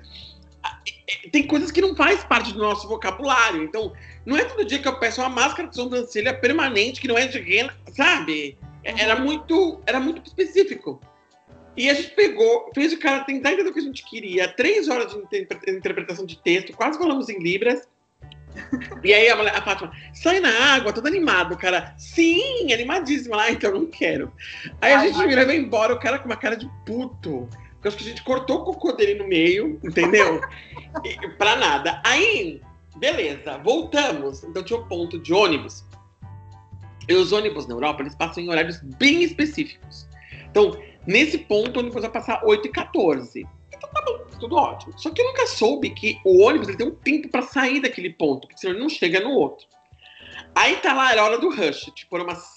tem 1.31 1.45
coisas 1.45 1.71
que 1.71 1.81
não 1.81 1.95
faz 1.95 2.23
parte 2.23 2.53
do 2.53 2.59
nosso 2.59 2.87
vocabulário. 2.87 3.63
Então, 3.63 3.93
não 4.25 4.37
é 4.37 4.43
todo 4.43 4.65
dia 4.65 4.79
que 4.79 4.87
eu 4.87 4.99
peço 4.99 5.21
uma 5.21 5.29
máscara 5.29 5.67
de 5.67 5.75
sobrancelha 5.75 6.33
permanente, 6.33 7.01
que 7.01 7.07
não 7.07 7.17
é 7.17 7.27
de 7.27 7.39
rena, 7.39 7.75
sabe? 7.93 8.57
É, 8.83 8.91
uhum. 8.91 8.99
Era 8.99 9.15
muito, 9.19 9.81
era 9.85 9.99
muito 9.99 10.25
específico. 10.25 11.01
E 11.77 11.89
a 11.89 11.93
gente 11.93 12.11
pegou, 12.11 12.71
fez 12.73 12.93
o 12.93 12.99
cara 12.99 13.23
tentar 13.25 13.51
entender 13.51 13.69
o 13.69 13.73
que 13.73 13.79
a 13.79 13.83
gente 13.83 14.05
queria. 14.05 14.47
Três 14.47 14.87
horas 14.87 15.11
de 15.11 15.47
interpretação 15.71 16.25
de 16.25 16.37
texto, 16.37 16.73
quase 16.73 16.97
falamos 16.97 17.27
em 17.27 17.39
libras. 17.39 17.87
E 19.03 19.13
aí 19.13 19.29
a, 19.29 19.57
a 19.57 19.61
Fátima, 19.61 19.91
sai 20.13 20.39
na 20.39 20.75
água, 20.75 20.93
todo 20.93 21.07
animado, 21.07 21.53
o 21.53 21.57
cara, 21.57 21.93
sim, 21.97 22.71
animadíssimo. 22.71 23.35
Ah, 23.35 23.51
então 23.51 23.73
não 23.73 23.85
quero. 23.85 24.31
Aí 24.81 24.93
a 24.93 24.99
gente 24.99 25.27
vira 25.27 25.41
e 25.41 25.45
vai 25.45 25.57
embora, 25.57 25.93
o 25.93 25.99
cara 25.99 26.19
com 26.19 26.25
uma 26.25 26.37
cara 26.37 26.55
de 26.55 26.69
puto. 26.85 27.49
Acho 27.87 27.97
que 27.97 28.03
a 28.03 28.07
gente 28.07 28.23
cortou 28.23 28.61
o 28.61 28.63
cocô 28.63 28.91
dele 28.93 29.15
no 29.15 29.27
meio, 29.27 29.79
entendeu? 29.83 30.41
e, 31.03 31.29
pra 31.37 31.55
nada. 31.55 32.01
Aí, 32.05 32.61
beleza, 32.97 33.57
voltamos. 33.59 34.43
Então 34.43 34.63
tinha 34.63 34.79
um 34.79 34.87
ponto 34.87 35.19
de 35.19 35.33
ônibus. 35.33 35.83
E 37.07 37.13
os 37.13 37.31
ônibus 37.31 37.67
na 37.67 37.75
Europa, 37.75 38.01
eles 38.01 38.15
passam 38.15 38.43
em 38.43 38.49
horários 38.49 38.79
bem 38.97 39.23
específicos. 39.23 40.07
Então, 40.49 40.75
nesse 41.05 41.37
ponto, 41.37 41.77
o 41.77 41.79
ônibus 41.81 42.01
vai 42.01 42.11
passar 42.11 42.43
8 42.43 42.67
e 42.67 42.71
14. 42.71 43.47
Então 43.77 43.89
tá 43.89 44.01
bom, 44.01 44.25
tudo 44.39 44.55
ótimo. 44.55 44.97
Só 44.97 45.09
que 45.09 45.21
eu 45.21 45.25
nunca 45.25 45.45
soube 45.47 45.89
que 45.91 46.19
o 46.25 46.41
ônibus 46.43 46.67
ele 46.67 46.77
tem 46.77 46.87
um 46.87 46.95
tempo 46.95 47.29
para 47.29 47.41
sair 47.43 47.81
daquele 47.81 48.11
ponto, 48.11 48.47
porque 48.47 48.59
senão 48.59 48.73
ele 48.73 48.81
não 48.81 48.89
chega 48.89 49.19
no 49.19 49.31
outro. 49.31 49.67
Aí 50.55 50.77
tá 50.77 50.93
lá, 50.93 51.11
era 51.11 51.23
hora 51.23 51.37
do 51.37 51.49
rush, 51.49 51.91
tipo, 51.93 52.15
era 52.15 52.23
umas 52.23 52.54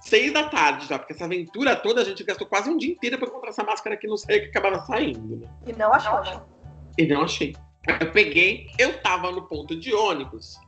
seis 0.00 0.32
da 0.32 0.48
tarde 0.48 0.86
já, 0.86 0.98
porque 0.98 1.12
essa 1.12 1.24
aventura 1.24 1.76
toda 1.76 2.00
a 2.00 2.04
gente 2.04 2.24
gastou 2.24 2.46
quase 2.46 2.70
um 2.70 2.76
dia 2.76 2.92
inteiro 2.92 3.18
para 3.18 3.28
encontrar 3.28 3.50
essa 3.50 3.64
máscara 3.64 3.96
que 3.96 4.06
não 4.06 4.16
sei 4.16 4.40
que 4.40 4.46
acabava 4.46 4.84
saindo, 4.86 5.36
né? 5.36 5.48
E 5.66 5.72
não 5.72 5.92
achou, 5.92 6.20
né? 6.22 6.40
E 6.98 7.06
não 7.06 7.22
achei. 7.22 7.54
Eu 8.00 8.10
peguei, 8.12 8.66
eu 8.78 9.00
tava 9.00 9.30
no 9.30 9.42
ponto 9.42 9.78
de 9.78 9.94
ônibus 9.94 10.58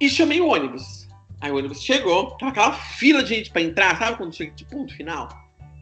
e 0.00 0.08
chamei 0.08 0.40
o 0.40 0.48
ônibus. 0.48 1.06
Aí 1.40 1.50
o 1.50 1.56
ônibus 1.56 1.82
chegou, 1.82 2.30
tava 2.38 2.50
aquela 2.50 2.72
fila 2.72 3.22
de 3.22 3.34
gente 3.34 3.50
pra 3.50 3.62
entrar, 3.62 3.98
sabe 3.98 4.16
quando 4.16 4.34
chega 4.34 4.52
de 4.52 4.64
ponto 4.64 4.94
final? 4.94 5.28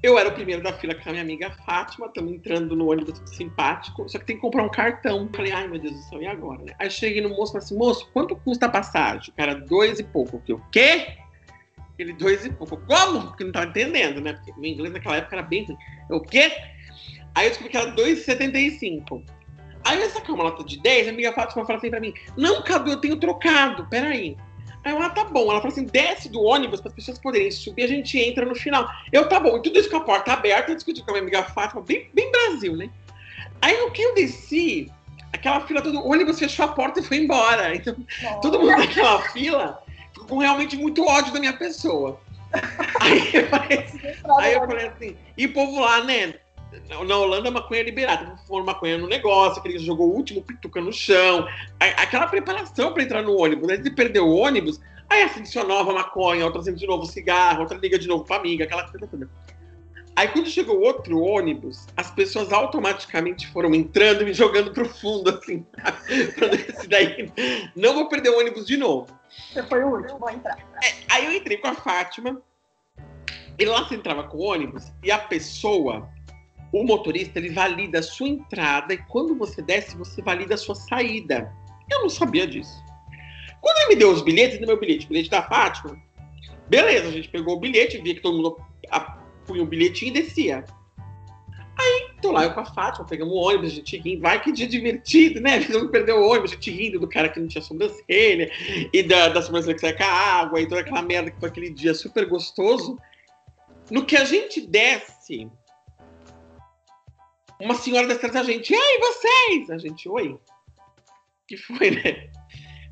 Eu 0.02 0.18
era 0.18 0.28
o 0.28 0.32
primeiro 0.32 0.62
da 0.62 0.70
fila 0.74 0.94
com 0.94 1.08
a 1.08 1.12
minha 1.12 1.24
amiga 1.24 1.50
Fátima, 1.64 2.08
estamos 2.08 2.30
entrando 2.34 2.76
no 2.76 2.90
ônibus 2.90 3.22
simpático, 3.24 4.06
só 4.06 4.18
que 4.18 4.26
tem 4.26 4.36
que 4.36 4.42
comprar 4.42 4.62
um 4.62 4.68
cartão. 4.68 5.30
Falei, 5.34 5.50
ai 5.50 5.66
meu 5.66 5.80
Deus 5.80 5.94
do 5.94 6.02
céu, 6.02 6.20
e 6.20 6.26
agora, 6.26 6.62
né? 6.62 6.74
Aí 6.78 6.90
cheguei 6.90 7.22
no 7.22 7.30
moço 7.30 7.52
e 7.52 7.52
falei 7.52 7.64
assim, 7.64 7.78
moço, 7.78 8.10
quanto 8.12 8.36
custa 8.36 8.66
a 8.66 8.68
passagem? 8.68 9.30
O 9.30 9.36
cara, 9.36 9.54
dois 9.54 9.98
e 9.98 10.04
pouco. 10.04 10.42
Eu, 10.46 10.56
o 10.56 10.70
quê? 10.70 11.16
Ele 11.98 12.12
dois 12.12 12.44
e 12.44 12.50
pouco. 12.50 12.76
Como? 12.76 13.28
Porque 13.28 13.44
não 13.44 13.50
estava 13.50 13.66
entendendo, 13.66 14.20
né? 14.20 14.32
Porque 14.32 14.52
o 14.52 14.64
inglês 14.64 14.92
naquela 14.92 15.16
época 15.16 15.36
era 15.36 15.42
bem 15.42 15.62
assim. 15.62 15.76
O 16.10 16.20
quê? 16.20 16.52
Aí 17.34 17.46
eu 17.46 17.50
descobri 17.50 17.70
que 17.70 17.76
era 17.76 17.94
2,75. 17.94 19.22
Aí 19.84 20.00
eu 20.00 20.10
sacar 20.10 20.34
uma 20.34 20.44
nota 20.44 20.64
de 20.64 20.80
10, 20.80 21.08
a 21.08 21.10
amiga 21.10 21.32
Fátima 21.32 21.64
falou 21.64 21.78
assim 21.78 21.90
pra 21.90 22.00
mim: 22.00 22.14
Não, 22.36 22.62
Cadu, 22.62 22.90
eu 22.90 23.00
tenho 23.00 23.16
trocado, 23.16 23.86
peraí. 23.88 24.36
Aí 24.84 24.92
eu, 24.92 25.02
ah, 25.02 25.10
tá 25.10 25.24
bom. 25.24 25.50
Ela 25.50 25.60
falou 25.60 25.72
assim: 25.72 25.84
desce 25.84 26.28
do 26.28 26.42
ônibus 26.42 26.80
para 26.80 26.88
as 26.88 26.94
pessoas 26.94 27.18
poderem 27.18 27.50
subir, 27.50 27.84
a 27.84 27.88
gente 27.88 28.18
entra 28.18 28.44
no 28.44 28.54
final. 28.54 28.88
Eu, 29.12 29.28
tá 29.28 29.38
bom. 29.38 29.56
E 29.56 29.62
tudo 29.62 29.78
isso 29.78 29.90
com 29.90 29.98
a 29.98 30.04
porta 30.04 30.32
aberta, 30.32 30.70
eu 30.70 30.74
discuti 30.74 31.02
com 31.02 31.10
a 31.10 31.12
minha 31.14 31.22
amiga 31.22 31.42
Fátima, 31.42 31.82
bem, 31.82 32.08
bem 32.12 32.30
Brasil, 32.30 32.76
né? 32.76 32.90
Aí 33.60 33.78
no 33.78 33.90
que 33.90 34.02
eu 34.02 34.14
desci, 34.14 34.90
aquela 35.32 35.60
fila 35.60 35.80
toda, 35.80 35.98
o 35.98 36.10
ônibus 36.10 36.38
fechou 36.38 36.64
a 36.64 36.68
porta 36.68 37.00
e 37.00 37.02
foi 37.02 37.18
embora. 37.18 37.74
Então, 37.74 37.94
Nossa. 38.22 38.40
todo 38.40 38.58
mundo 38.58 38.76
naquela 38.76 39.20
fila 39.30 39.83
com 40.28 40.38
realmente 40.38 40.76
muito 40.76 41.04
ódio 41.04 41.32
da 41.32 41.40
minha 41.40 41.52
pessoa. 41.52 42.20
Aí 43.00 43.34
eu 43.34 43.48
falei, 43.48 43.78
assim, 43.78 44.00
aí 44.38 44.54
eu 44.54 44.60
falei 44.60 44.86
assim, 44.86 45.16
e 45.36 45.46
o 45.46 45.52
povo 45.52 45.80
lá, 45.80 46.04
né? 46.04 46.34
Na 46.88 47.16
Holanda, 47.16 47.48
a 47.48 47.52
maconha 47.52 47.80
é 47.80 47.84
liberada. 47.84 48.36
Foram 48.46 48.64
maconha 48.64 48.96
no 48.96 49.08
negócio, 49.08 49.58
aquele 49.58 49.74
que 49.74 49.84
jogou 49.84 50.08
o 50.08 50.14
último 50.14 50.42
pituca 50.42 50.80
no 50.80 50.92
chão. 50.92 51.46
Aquela 51.78 52.26
preparação 52.26 52.92
para 52.92 53.02
entrar 53.02 53.22
no 53.22 53.36
ônibus. 53.36 53.68
Antes 53.68 53.84
de 53.84 53.90
perder 53.90 54.20
o 54.20 54.28
ônibus, 54.28 54.80
Aí 55.08 55.22
acende 55.22 55.48
sua 55.48 55.64
nova 55.64 55.92
maconha, 55.92 56.44
outra 56.44 56.60
acende 56.60 56.80
de 56.80 56.86
novo 56.86 57.06
cigarro, 57.06 57.60
outra 57.60 57.78
liga 57.78 57.98
de 57.98 58.08
novo 58.08 58.24
pra 58.24 58.36
amiga, 58.36 58.64
aquela 58.64 58.88
coisa 58.88 59.06
toda. 59.06 59.28
Aí 60.16 60.28
quando 60.28 60.48
chegou 60.48 60.80
outro 60.80 61.20
ônibus, 61.20 61.86
as 61.96 62.10
pessoas 62.10 62.52
automaticamente 62.52 63.48
foram 63.48 63.74
entrando 63.74 64.22
e 64.22 64.26
me 64.26 64.32
jogando 64.32 64.72
pro 64.72 64.88
fundo, 64.88 65.30
assim, 65.30 65.66
pra 66.38 66.54
esse 66.54 66.86
daí. 66.86 67.32
Não 67.74 67.94
vou 67.94 68.08
perder 68.08 68.30
o 68.30 68.38
ônibus 68.38 68.64
de 68.64 68.76
novo. 68.76 69.08
Você 69.52 69.62
foi 69.64 69.82
o 69.82 69.88
último, 69.88 70.18
vou 70.18 70.30
entrar. 70.30 70.56
É, 70.82 70.94
aí 71.10 71.24
eu 71.24 71.32
entrei 71.32 71.56
com 71.56 71.66
a 71.66 71.74
Fátima, 71.74 72.40
e 73.58 73.64
lá 73.64 73.82
você 73.82 73.96
entrava 73.96 74.22
com 74.24 74.36
o 74.36 74.42
ônibus, 74.42 74.92
e 75.02 75.10
a 75.10 75.18
pessoa, 75.18 76.08
o 76.72 76.84
motorista, 76.84 77.40
ele 77.40 77.50
valida 77.50 77.98
a 77.98 78.02
sua 78.02 78.28
entrada, 78.28 78.94
e 78.94 78.98
quando 78.98 79.34
você 79.34 79.60
desce, 79.60 79.96
você 79.96 80.22
valida 80.22 80.54
a 80.54 80.58
sua 80.58 80.76
saída. 80.76 81.52
Eu 81.90 82.02
não 82.02 82.08
sabia 82.08 82.46
disso. 82.46 82.82
Quando 83.60 83.78
ele 83.78 83.88
me 83.88 83.96
deu 83.96 84.10
os 84.12 84.22
bilhetes, 84.22 84.60
no 84.60 84.66
meu 84.66 84.78
bilhete, 84.78 85.08
bilhete 85.08 85.30
da 85.30 85.42
Fátima, 85.42 86.00
beleza, 86.68 87.08
a 87.08 87.12
gente 87.12 87.28
pegou 87.28 87.56
o 87.56 87.60
bilhete, 87.60 87.98
via 87.98 88.14
que 88.14 88.20
todo 88.20 88.36
mundo 88.36 88.56
punha 89.46 89.62
o 89.62 89.66
bilhetinho 89.66 90.10
e 90.10 90.22
descia. 90.22 90.64
Aí, 91.76 92.10
tô 92.22 92.30
lá 92.30 92.44
eu 92.44 92.54
com 92.54 92.60
a 92.60 92.64
Fátima, 92.64 93.04
pegamos 93.04 93.34
o 93.34 93.36
ônibus, 93.36 93.72
a 93.72 93.74
gente 93.74 93.96
rindo, 93.98 94.22
vai 94.22 94.40
que 94.40 94.52
dia 94.52 94.66
divertido, 94.66 95.40
né? 95.40 95.58
Vamos 95.70 95.90
perder 95.90 96.12
o 96.12 96.26
ônibus, 96.26 96.52
a 96.52 96.54
gente 96.54 96.70
rindo 96.70 97.00
do 97.00 97.08
cara 97.08 97.28
que 97.28 97.40
não 97.40 97.48
tinha 97.48 97.62
sobrancelha, 97.62 98.50
e 98.92 99.02
da, 99.02 99.28
da 99.28 99.42
sobrancelha 99.42 99.74
que 99.74 99.80
sai 99.80 99.96
com 99.96 100.04
a 100.04 100.06
água, 100.06 100.60
e 100.60 100.68
toda 100.68 100.80
aquela 100.80 101.02
merda 101.02 101.30
que 101.30 101.40
foi 101.40 101.48
aquele 101.48 101.70
dia 101.70 101.92
super 101.92 102.26
gostoso. 102.26 102.96
No 103.90 104.06
que 104.06 104.16
a 104.16 104.24
gente 104.24 104.60
desce, 104.66 105.50
uma 107.60 107.74
senhora 107.74 108.06
desce 108.06 108.24
atrás 108.24 108.46
da 108.46 108.52
gente, 108.52 108.72
e 108.72 108.76
aí 108.76 108.98
vocês? 108.98 109.70
A 109.70 109.78
gente, 109.78 110.08
oi. 110.08 110.38
Que 111.48 111.56
foi, 111.56 111.90
né? 111.90 112.30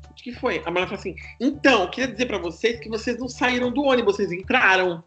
O 0.09 0.13
que 0.13 0.33
foi? 0.33 0.61
A 0.65 0.71
mulher 0.71 0.85
falou 0.85 0.99
assim, 0.99 1.15
então, 1.39 1.89
queria 1.89 2.11
dizer 2.11 2.25
para 2.27 2.37
vocês 2.37 2.79
que 2.79 2.89
vocês 2.89 3.17
não 3.17 3.29
saíram 3.29 3.71
do 3.71 3.81
ônibus, 3.81 4.17
vocês 4.17 4.31
entraram. 4.31 5.03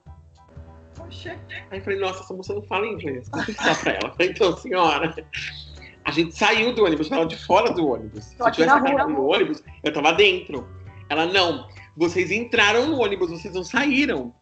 Poxa. 1.06 1.38
Aí 1.70 1.78
eu 1.78 1.84
falei, 1.84 1.98
nossa, 1.98 2.20
essa 2.20 2.34
moça 2.34 2.54
não 2.54 2.62
fala 2.62 2.86
inglês. 2.86 3.28
Vou 3.28 3.76
pra 3.82 3.92
ela. 3.92 4.12
Falei, 4.12 4.30
então, 4.30 4.56
senhora, 4.56 5.14
a 6.04 6.10
gente 6.10 6.36
saiu 6.36 6.74
do 6.74 6.84
ônibus, 6.84 7.10
ela 7.10 7.24
de 7.24 7.36
fora 7.36 7.72
do 7.72 7.88
ônibus. 7.88 8.24
Se 8.24 8.36
eu 8.38 8.50
tivesse 8.50 8.80
saído 8.80 9.06
do 9.06 9.26
ônibus, 9.26 9.62
eu 9.82 9.92
tava 9.92 10.12
dentro. 10.12 10.66
Ela, 11.08 11.26
não, 11.26 11.68
vocês 11.96 12.30
entraram 12.30 12.88
no 12.88 13.00
ônibus, 13.00 13.30
vocês 13.30 13.54
não 13.54 13.64
saíram. 13.64 14.34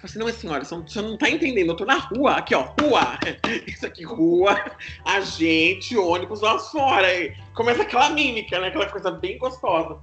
Eu 0.00 0.08
falei 0.08 0.30
assim, 0.30 0.46
não, 0.46 0.62
senhora, 0.62 0.64
você 0.64 1.02
não 1.02 1.18
tá 1.18 1.28
entendendo, 1.28 1.70
eu 1.70 1.76
tô 1.76 1.84
na 1.84 1.96
rua, 1.96 2.34
aqui 2.36 2.54
ó, 2.54 2.72
rua, 2.80 3.18
isso 3.66 3.84
aqui, 3.84 4.04
rua, 4.04 4.56
a 5.04 5.20
gente, 5.20 5.96
ônibus 5.96 6.40
lá 6.40 6.56
fora, 6.56 7.12
e 7.12 7.34
começa 7.52 7.82
aquela 7.82 8.10
mímica, 8.10 8.60
né, 8.60 8.68
aquela 8.68 8.86
coisa 8.86 9.10
bem 9.10 9.38
gostosa. 9.38 9.98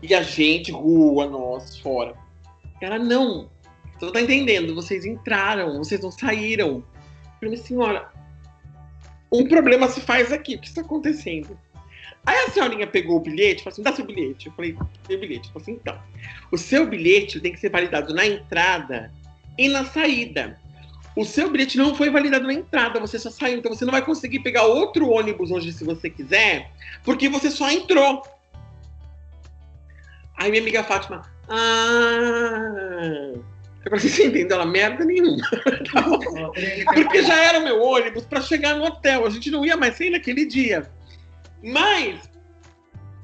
E 0.00 0.14
a 0.14 0.22
gente, 0.22 0.70
rua, 0.70 1.26
nós, 1.26 1.78
fora. 1.78 2.14
Ela, 2.80 2.96
não, 2.96 3.50
você 4.04 4.12
tá 4.12 4.20
entendendo, 4.20 4.74
vocês 4.74 5.04
entraram, 5.04 5.78
vocês 5.78 6.00
não 6.00 6.10
saíram. 6.10 6.68
Eu 6.68 6.84
falei, 7.40 7.56
senhora, 7.56 8.10
um 9.32 9.46
problema 9.48 9.88
se 9.88 10.00
faz 10.00 10.32
aqui, 10.32 10.54
o 10.54 10.60
que 10.60 10.68
está 10.68 10.80
acontecendo? 10.80 11.58
Aí 12.26 12.36
a 12.46 12.50
senhorinha 12.50 12.86
pegou 12.86 13.16
o 13.16 13.20
bilhete 13.20 13.62
falou 13.62 13.72
assim: 13.72 13.82
dá 13.82 13.92
seu 13.92 14.04
bilhete. 14.04 14.46
Eu 14.46 14.52
falei: 14.54 14.76
meu 15.08 15.20
bilhete. 15.20 15.50
Eu 15.54 15.60
assim: 15.60 15.72
então, 15.72 15.98
o 16.50 16.56
seu 16.56 16.86
bilhete 16.86 17.38
tem 17.40 17.52
que 17.52 17.60
ser 17.60 17.70
validado 17.70 18.14
na 18.14 18.26
entrada 18.26 19.12
e 19.58 19.68
na 19.68 19.84
saída. 19.84 20.58
O 21.16 21.24
seu 21.24 21.50
bilhete 21.50 21.76
não 21.76 21.94
foi 21.94 22.10
validado 22.10 22.46
na 22.46 22.54
entrada, 22.54 22.98
você 22.98 23.18
só 23.18 23.30
saiu. 23.30 23.58
Então 23.58 23.72
você 23.72 23.84
não 23.84 23.92
vai 23.92 24.04
conseguir 24.04 24.40
pegar 24.40 24.64
outro 24.64 25.08
ônibus 25.10 25.50
hoje 25.50 25.72
se 25.72 25.84
você 25.84 26.08
quiser, 26.10 26.72
porque 27.04 27.28
você 27.28 27.50
só 27.50 27.70
entrou. 27.70 28.22
Aí 30.36 30.50
minha 30.50 30.62
amiga 30.62 30.82
Fátima, 30.82 31.22
ah, 31.48 33.32
eu 33.84 33.90
falei, 33.90 34.08
você 34.08 34.26
entendeu 34.26 34.56
ela 34.56 34.66
merda 34.66 35.04
nenhuma. 35.04 35.46
Porque 36.94 37.22
já 37.22 37.42
era 37.42 37.58
o 37.58 37.64
meu 37.64 37.82
ônibus 37.82 38.24
para 38.24 38.40
chegar 38.40 38.76
no 38.76 38.84
hotel. 38.84 39.26
A 39.26 39.30
gente 39.30 39.50
não 39.50 39.64
ia 39.64 39.76
mais 39.76 39.96
sair 39.96 40.10
naquele 40.10 40.46
dia. 40.46 40.90
Mas 41.62 42.33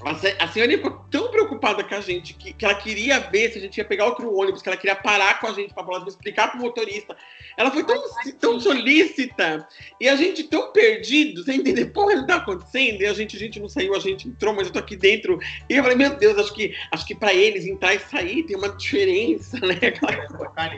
a 0.02 0.48
senhora 0.48 0.72
ficou 0.72 1.04
tão 1.10 1.30
preocupada 1.30 1.84
com 1.84 1.94
a 1.94 2.00
gente 2.00 2.32
que, 2.32 2.54
que 2.54 2.64
ela 2.64 2.74
queria 2.74 3.20
ver 3.20 3.52
se 3.52 3.58
a 3.58 3.60
gente 3.60 3.76
ia 3.76 3.84
pegar 3.84 4.06
outro 4.06 4.34
ônibus, 4.34 4.62
que 4.62 4.68
ela 4.68 4.76
queria 4.76 4.96
parar 4.96 5.40
com 5.40 5.46
a 5.46 5.52
gente 5.52 5.74
para 5.74 5.84
falar, 5.84 6.06
explicar 6.06 6.48
para 6.48 6.58
o 6.58 6.62
motorista. 6.62 7.14
Ela 7.56 7.70
foi 7.70 7.84
tão, 7.84 8.02
tão 8.40 8.60
solícita 8.60 9.68
e 10.00 10.08
a 10.08 10.16
gente 10.16 10.44
tão 10.44 10.72
perdido, 10.72 11.42
sem 11.42 11.58
entender, 11.58 11.86
porra, 11.86 12.16
não 12.16 12.26
tá 12.26 12.36
acontecendo. 12.36 13.02
E 13.02 13.06
a 13.06 13.12
gente, 13.12 13.36
a 13.36 13.38
gente 13.38 13.60
não 13.60 13.68
saiu, 13.68 13.94
a 13.94 13.98
gente 13.98 14.26
entrou, 14.26 14.54
mas 14.54 14.68
eu 14.68 14.72
tô 14.72 14.78
aqui 14.78 14.96
dentro. 14.96 15.38
E 15.68 15.76
eu 15.76 15.82
falei, 15.82 15.98
meu 15.98 16.16
Deus, 16.16 16.38
acho 16.38 16.54
que, 16.54 16.74
acho 16.90 17.06
que 17.06 17.14
para 17.14 17.34
eles 17.34 17.66
entrar 17.66 17.94
e 17.94 17.98
sair 17.98 18.44
tem 18.44 18.56
uma 18.56 18.70
diferença, 18.70 19.58
né? 19.60 19.74
Aquela... 19.74 20.72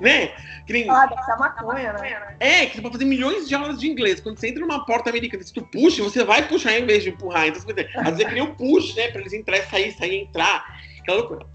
né? 0.00 0.32
Que 0.66 0.72
nem... 0.72 0.90
Ah, 0.90 1.06
deve 1.06 1.22
ser 1.22 1.36
maconha, 1.36 1.92
né? 1.92 2.36
É, 2.40 2.66
que 2.66 2.76
você 2.76 2.82
pode 2.82 2.94
fazer 2.94 3.04
milhões 3.04 3.48
de 3.48 3.54
aulas 3.54 3.78
de 3.78 3.88
inglês. 3.88 4.20
Quando 4.20 4.38
você 4.38 4.48
entra 4.48 4.60
numa 4.60 4.84
porta 4.84 5.10
americana, 5.10 5.44
se 5.44 5.52
tu 5.52 5.62
puxa, 5.62 6.02
você 6.02 6.24
vai 6.24 6.48
puxar 6.48 6.76
em 6.76 6.84
vez 6.84 7.04
de 7.04 7.10
empurrar. 7.10 7.46
Então, 7.46 7.60
você, 7.60 7.88
às 7.96 8.04
vezes 8.04 8.20
é 8.20 8.24
que 8.24 8.34
nem 8.34 8.47
push, 8.54 8.94
né? 8.94 9.08
Pra 9.10 9.20
eles 9.20 9.32
entrar 9.32 9.58
e 9.58 9.62
sair, 9.62 9.92
sair, 9.92 10.16
entrar. 10.22 10.64
Aquela 11.00 11.18
loucura. 11.18 11.46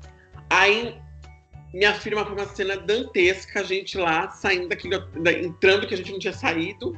Aí 0.49 0.95
minha 1.73 1.93
firma 1.95 2.23
foi 2.23 2.33
uma 2.35 2.45
cena 2.45 2.77
dantesca, 2.77 3.61
a 3.61 3.63
gente 3.63 3.97
lá 3.97 4.29
saindo 4.29 4.69
daquele, 4.69 4.95
entrando 5.43 5.87
que 5.87 5.93
a 5.95 5.97
gente 5.97 6.11
não 6.11 6.19
tinha 6.19 6.33
saído. 6.33 6.97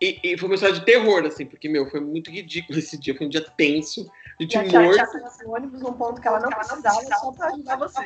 E, 0.00 0.20
e 0.22 0.36
foi 0.36 0.48
uma 0.48 0.54
história 0.56 0.74
de 0.74 0.84
terror, 0.84 1.24
assim, 1.24 1.46
porque, 1.46 1.68
meu, 1.68 1.90
foi 1.90 2.00
muito 2.00 2.30
ridículo 2.30 2.78
esse 2.78 2.98
dia, 2.98 3.16
foi 3.16 3.26
um 3.26 3.30
dia 3.30 3.40
tenso, 3.56 4.10
a 4.38 4.42
gente 4.42 4.54
e 4.54 4.78
morto. 4.78 4.96
Tia 4.96 5.48
ônibus 5.48 5.80
num 5.80 5.94
ponto 5.94 6.20
que 6.20 6.28
ela 6.28 6.40
não 6.40 6.50
precisava, 6.50 7.00
só 7.02 7.32
pra 7.32 7.46
ajudar 7.48 7.76
você. 7.76 8.04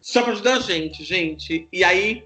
Só 0.00 0.22
pra 0.22 0.32
ajudar 0.32 0.54
a 0.54 0.60
gente, 0.60 1.02
gente. 1.02 1.68
E 1.72 1.82
aí, 1.82 2.24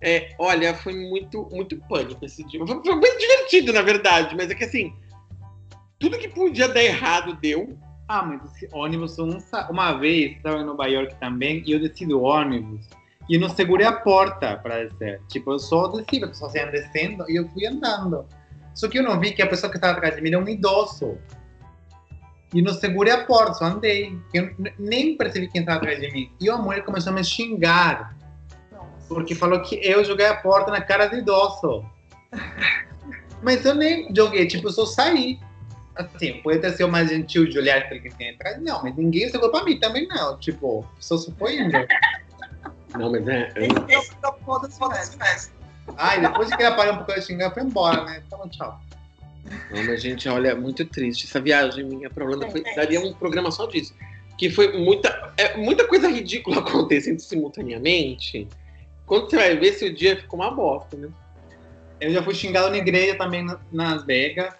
é, 0.00 0.34
olha, 0.40 0.74
foi 0.74 0.94
muito, 0.94 1.48
muito 1.52 1.76
pânico 1.88 2.24
esse 2.24 2.42
dia. 2.44 2.58
Foi, 2.66 2.82
foi 2.82 3.00
bem 3.00 3.18
divertido, 3.18 3.72
na 3.72 3.82
verdade, 3.82 4.34
mas 4.34 4.50
é 4.50 4.54
que 4.56 4.64
assim, 4.64 4.92
tudo 6.04 6.18
que 6.18 6.28
podia 6.28 6.68
dar 6.68 6.82
errado 6.82 7.34
deu. 7.40 7.78
Ah, 8.06 8.22
mas 8.22 8.44
esse 8.52 8.68
ônibus, 8.74 9.16
uma 9.70 9.92
vez, 9.94 10.36
estava 10.36 10.58
em 10.58 10.64
Nova 10.64 10.86
York 10.86 11.14
também, 11.18 11.62
e 11.64 11.72
eu 11.72 11.80
desci 11.80 12.04
do 12.04 12.22
ônibus, 12.22 12.86
e 13.30 13.36
eu 13.36 13.40
não 13.40 13.48
segurei 13.48 13.86
a 13.86 13.92
porta 13.92 14.58
para 14.58 14.84
descer. 14.84 15.22
Tipo, 15.28 15.52
eu 15.52 15.58
só 15.58 15.88
desci, 15.88 16.22
as 16.22 16.30
pessoas 16.30 16.54
iam 16.54 16.70
descendo, 16.70 17.24
e 17.30 17.36
eu 17.36 17.48
fui 17.48 17.66
andando. 17.66 18.26
Só 18.74 18.86
que 18.86 18.98
eu 18.98 19.02
não 19.02 19.18
vi 19.18 19.32
que 19.32 19.40
a 19.40 19.46
pessoa 19.46 19.70
que 19.70 19.78
estava 19.78 19.94
atrás 19.94 20.14
de 20.14 20.20
mim 20.20 20.28
era 20.28 20.38
um 20.38 20.46
idoso. 20.46 21.16
E 22.52 22.60
não 22.60 22.74
segurei 22.74 23.14
a 23.14 23.24
porta, 23.24 23.54
só 23.54 23.64
andei. 23.64 24.18
Eu 24.34 24.54
nem 24.78 25.16
percebi 25.16 25.48
quem 25.48 25.62
estava 25.62 25.78
atrás 25.78 26.00
de 26.00 26.12
mim. 26.12 26.30
E 26.38 26.50
a 26.50 26.58
mulher 26.58 26.84
começou 26.84 27.12
a 27.12 27.14
me 27.14 27.24
xingar. 27.24 28.14
Porque 29.08 29.34
falou 29.34 29.62
que 29.62 29.76
eu 29.76 30.04
joguei 30.04 30.26
a 30.26 30.36
porta 30.36 30.70
na 30.70 30.82
cara 30.82 31.06
do 31.06 31.16
idoso. 31.16 31.84
Mas 33.42 33.64
eu 33.64 33.74
nem 33.74 34.14
joguei, 34.14 34.46
tipo, 34.46 34.68
eu 34.68 34.72
só 34.72 34.84
saí 34.84 35.38
assim, 35.96 36.40
pode 36.42 36.58
ter 36.58 36.72
sido 36.72 36.88
mais 36.88 37.08
gentil 37.08 37.46
de 37.46 37.58
olhar 37.58 37.86
para 37.86 37.96
ele 37.96 38.08
que 38.08 38.16
tem 38.16 38.30
atrás. 38.30 38.60
Não, 38.60 38.82
mas 38.82 38.96
ninguém 38.96 39.28
chegou 39.30 39.50
para 39.50 39.64
mim 39.64 39.78
também, 39.78 40.06
não. 40.08 40.38
Tipo, 40.38 40.86
só 41.00 41.16
indo. 41.16 41.72
Não, 42.96 43.10
mas 43.10 43.26
é. 43.26 43.52
é... 43.56 43.68
Ai, 45.96 46.20
depois 46.20 46.48
que 46.48 46.54
ele 46.54 46.66
apagou 46.66 46.94
um 46.94 46.96
pouco 46.98 47.14
de 47.14 47.22
xingar, 47.22 47.52
foi 47.52 47.64
embora, 47.64 48.04
né? 48.04 48.22
Então, 48.24 48.48
tchau. 48.48 48.80
Não, 49.70 49.84
mas, 49.84 50.00
gente, 50.00 50.28
olha, 50.28 50.54
muito 50.54 50.84
triste. 50.84 51.26
Essa 51.26 51.40
viagem 51.40 51.84
minha 51.84 52.08
pra 52.08 52.24
Holanda 52.24 52.48
foi, 52.50 52.62
daria 52.74 53.00
um 53.00 53.12
programa 53.12 53.50
só 53.50 53.66
disso. 53.66 53.94
Que 54.38 54.48
foi 54.48 54.78
muita, 54.78 55.32
é, 55.36 55.56
muita 55.56 55.86
coisa 55.86 56.08
ridícula 56.08 56.58
acontecendo 56.62 57.18
simultaneamente. 57.18 58.48
Quando 59.06 59.28
você 59.28 59.36
vai 59.36 59.56
ver, 59.56 59.72
se 59.72 59.86
o 59.86 59.94
dia 59.94 60.16
ficou 60.16 60.40
uma 60.40 60.50
bosta, 60.50 60.96
né? 60.96 61.08
Eu 62.00 62.12
já 62.12 62.22
fui 62.22 62.34
xingado 62.34 62.70
na 62.70 62.78
igreja 62.78 63.16
também 63.16 63.46
nas 63.70 64.04
Vegas. 64.04 64.54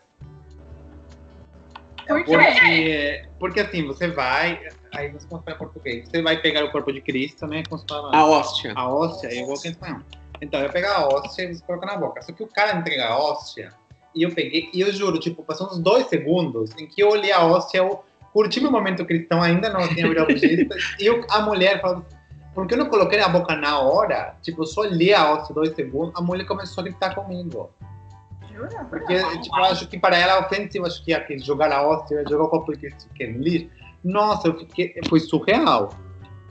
Por 2.06 2.24
quê? 2.24 2.36
Porque, 2.36 3.28
porque 3.38 3.60
assim, 3.60 3.86
você 3.86 4.08
vai. 4.08 4.60
Aí 4.94 5.10
você 5.10 5.26
fala 5.28 5.42
em 5.48 5.54
português. 5.54 6.08
Você 6.08 6.22
vai 6.22 6.40
pegar 6.40 6.64
o 6.64 6.70
corpo 6.70 6.92
de 6.92 7.00
Cristo, 7.00 7.46
né? 7.46 7.62
Como 7.68 7.80
se 7.80 7.86
fala? 7.88 8.14
A 8.14 8.26
hóstia. 8.26 8.72
A 8.76 8.88
hóstia, 8.88 9.34
eu 9.34 9.46
vou 9.46 9.56
em 9.64 9.68
espanhol. 9.68 10.00
Então, 10.40 10.60
eu 10.60 10.70
pegar 10.70 10.96
a 10.96 11.08
hóstia 11.08 11.44
e 11.44 11.54
você 11.54 11.64
coloca 11.64 11.86
na 11.86 11.96
boca. 11.96 12.22
Só 12.22 12.32
que 12.32 12.42
o 12.42 12.46
cara 12.46 12.76
entrega 12.76 13.06
a 13.06 13.18
hóstia, 13.18 13.72
e 14.14 14.22
eu 14.22 14.30
peguei, 14.32 14.70
e 14.72 14.80
eu 14.80 14.92
juro, 14.92 15.18
tipo, 15.18 15.42
passou 15.42 15.66
uns 15.66 15.78
dois 15.78 16.06
segundos 16.06 16.70
em 16.78 16.86
que 16.86 17.02
eu 17.02 17.10
olhei 17.10 17.32
a 17.32 17.44
hóstia, 17.44 17.78
eu 17.78 18.04
curti 18.32 18.60
meu 18.60 18.70
momento 18.70 19.04
cristão, 19.04 19.42
ainda 19.42 19.70
não 19.70 19.86
tinha 19.88 20.08
virado 20.08 20.28
budista, 20.28 20.76
e 21.00 21.06
eu, 21.06 21.24
a 21.30 21.40
mulher 21.40 21.80
falou, 21.80 22.04
porque 22.54 22.74
eu 22.74 22.78
não 22.78 22.86
coloquei 22.86 23.20
a 23.20 23.28
boca 23.28 23.56
na 23.56 23.80
hora, 23.80 24.36
tipo, 24.42 24.62
eu 24.62 24.66
só 24.66 24.82
olhei 24.82 25.12
a 25.12 25.32
hóstia 25.32 25.54
dois 25.54 25.74
segundos, 25.74 26.14
a 26.16 26.20
mulher 26.20 26.44
começou 26.44 26.82
a 26.82 26.84
gritar 26.84 27.14
comigo. 27.14 27.70
Jura? 28.54 28.84
Porque, 28.84 29.16
tipo, 29.40 29.56
eu 29.56 29.64
acho 29.64 29.88
que 29.88 29.98
para 29.98 30.16
ela 30.16 30.32
é 30.32 30.40
ofensivo, 30.40 30.86
acho 30.86 31.04
que 31.04 31.12
aqui, 31.12 31.38
jogar 31.38 31.72
a 31.72 31.86
hóstia, 31.86 32.24
jogar 32.28 32.44
o 32.44 32.48
copo 32.48 32.72
que, 32.72 32.90
que 33.14 33.26
no 33.26 33.42
lixo. 33.42 33.68
Nossa, 34.02 34.48
eu 34.48 34.58
fiquei, 34.58 34.94
foi 35.08 35.20
surreal. 35.20 35.90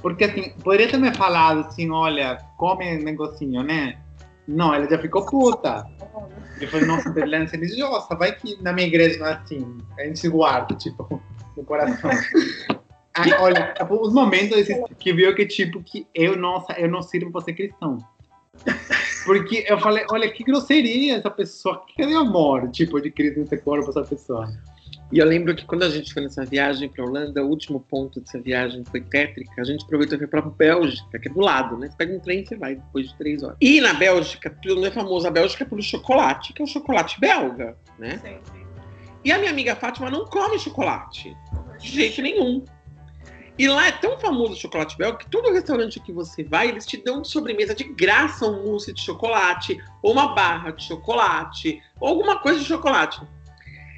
Porque, 0.01 0.26
assim, 0.26 0.49
poderia 0.64 0.89
ter 0.89 0.97
me 0.97 1.14
falado 1.14 1.62
assim, 1.62 1.89
olha, 1.89 2.38
come 2.58 2.97
negocinho, 2.97 3.64
né? 3.64 3.97
Não, 4.47 4.74
ela 4.74 4.89
já 4.89 4.99
ficou 4.99 5.26
puta. 5.26 5.86
Eu 6.60 6.68
falei, 6.68 6.86
nossa, 6.86 7.14
tolerância 7.14 7.58
religiosa, 7.58 8.14
vai 8.16 8.34
que 8.34 8.62
na 8.62 8.74
minha 8.74 8.88
igreja 8.88 9.20
não 9.20 9.28
é 9.28 9.34
assim. 9.34 9.78
A 9.97 10.04
gente 10.04 10.20
se 10.20 10.30
guarda, 10.30 10.76
tipo, 10.76 11.22
no 11.56 11.64
coração. 11.64 12.12
Ah, 13.16 13.26
olha, 13.41 13.76
os 13.91 14.12
momentos 14.12 14.58
esses 14.58 14.76
que 14.97 15.14
viu 15.14 15.36
que 15.36 15.45
tipo 15.45 15.84
que 15.84 16.08
eu 16.16 16.36
nossa, 16.36 16.74
eu 16.74 16.89
não 16.89 17.04
sirvo 17.04 17.32
para 17.32 17.41
ser 17.41 17.54
cristão. 17.54 17.99
Porque 19.26 19.65
eu 19.67 19.80
falei, 19.80 20.05
olha 20.11 20.30
que 20.30 20.43
grosseria 20.43 21.17
essa 21.17 21.30
pessoa, 21.30 21.84
cadê 21.97 22.13
o 22.13 22.19
amor, 22.19 22.69
tipo, 22.69 22.99
de 22.99 23.09
Cristo 23.11 23.39
nesse 23.39 23.57
corpo 23.57 23.89
essa 23.89 24.03
pessoa? 24.03 24.51
E 25.11 25.19
eu 25.19 25.26
lembro 25.28 25.55
que 25.55 25.63
quando 25.63 25.84
a 25.84 25.89
gente 25.89 26.11
foi 26.11 26.24
nessa 26.24 26.43
viagem 26.43 26.89
para 26.89 27.05
Holanda, 27.05 27.43
o 27.43 27.47
último 27.47 27.80
ponto 27.80 28.19
dessa 28.19 28.39
viagem 28.39 28.84
foi 28.84 28.99
tétrica. 28.99 29.61
A 29.61 29.63
gente 29.63 29.86
aproveitou 29.86 30.17
para 30.17 30.26
ir 30.26 30.30
para 30.30 30.41
Bélgica, 30.41 31.19
que 31.19 31.30
é 31.30 31.32
do 31.32 31.39
lado, 31.39 31.78
né? 31.78 31.88
Você 31.88 31.95
pega 31.95 32.15
um 32.15 32.19
trem 32.19 32.39
e 32.39 32.47
você 32.47 32.55
vai 32.55 32.76
depois 32.76 33.09
de 33.09 33.17
três 33.17 33.43
horas. 33.43 33.55
E 33.61 33.80
na 33.80 33.93
Bélgica, 33.93 34.49
tudo 34.61 34.82
não 34.82 34.88
é 34.88 34.91
famoso 34.91 35.28
a 35.28 35.32
Bélgica 35.32 35.65
pelo 35.65 35.84
chocolate, 35.84 36.51
que 36.51 36.63
é 36.63 36.65
o 36.65 36.67
chocolate 36.67 37.19
belga, 37.19 37.78
né? 37.99 38.17
Sim, 38.24 38.38
sim. 38.51 38.63
E 39.24 39.32
a 39.32 39.38
minha 39.38 39.51
amiga 39.51 39.76
Fátima 39.76 40.09
não 40.09 40.26
come 40.26 40.57
chocolate, 40.57 41.38
de 41.80 41.89
jeito 41.89 42.21
nenhum. 42.21 42.65
E 43.58 43.68
lá 43.68 43.88
é 43.88 43.91
tão 43.91 44.18
famoso 44.20 44.54
o 44.54 44.56
chocolate 44.56 44.97
belga 44.97 45.20
que 45.20 45.30
todo 45.30 45.54
restaurante 45.54 45.99
que 45.99 46.12
você 46.12 46.43
vai, 46.43 46.70
eles 46.70 46.86
te 46.86 46.97
dão 46.97 47.22
de 47.22 47.30
sobremesa 47.30 47.76
de 47.76 47.84
graça 47.84 48.47
um 48.47 48.64
mousse 48.64 48.91
de 48.91 49.01
chocolate, 49.01 49.78
ou 50.01 50.12
uma 50.12 50.34
barra 50.34 50.72
de 50.72 50.84
chocolate, 50.84 51.82
ou 51.99 52.08
alguma 52.08 52.39
coisa 52.39 52.60
de 52.60 52.66
chocolate. 52.66 53.22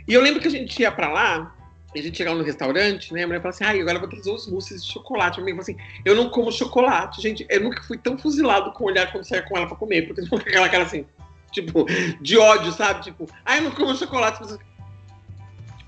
E 0.07 0.13
eu 0.13 0.21
lembro 0.21 0.41
que 0.41 0.47
a 0.47 0.51
gente 0.51 0.81
ia 0.81 0.91
para 0.91 1.07
lá, 1.07 1.55
a 1.99 2.01
gente 2.01 2.17
chegava 2.17 2.37
no 2.37 2.43
restaurante, 2.43 3.13
né? 3.13 3.23
A 3.23 3.27
mulher 3.27 3.41
falava 3.41 3.55
assim: 3.55 3.63
ai, 3.63 3.79
agora 3.79 3.95
eu 3.95 4.01
vou 4.01 4.09
trazer 4.09 4.29
os 4.29 4.47
mousses 4.47 4.83
de 4.83 4.91
chocolate. 4.91 5.39
Falou 5.39 5.59
assim: 5.59 5.77
eu 6.03 6.15
não 6.15 6.29
como 6.29 6.51
chocolate. 6.51 7.21
Gente, 7.21 7.45
eu 7.49 7.61
nunca 7.61 7.81
fui 7.83 7.97
tão 7.97 8.17
fuzilado 8.17 8.71
com 8.73 8.83
o 8.83 8.87
olhar 8.87 9.11
quando 9.11 9.23
saia 9.23 9.41
com 9.41 9.57
ela 9.57 9.67
pra 9.67 9.77
comer, 9.77 10.07
porque 10.07 10.27
com 10.27 10.35
aquela 10.37 10.67
cara 10.69 10.83
assim, 10.83 11.05
tipo, 11.51 11.85
de 12.21 12.37
ódio, 12.37 12.71
sabe? 12.71 13.03
Tipo, 13.03 13.25
ai, 13.45 13.59
eu 13.59 13.63
não 13.63 13.71
como 13.71 13.95
chocolate. 13.95 14.39
Mas... 14.41 14.57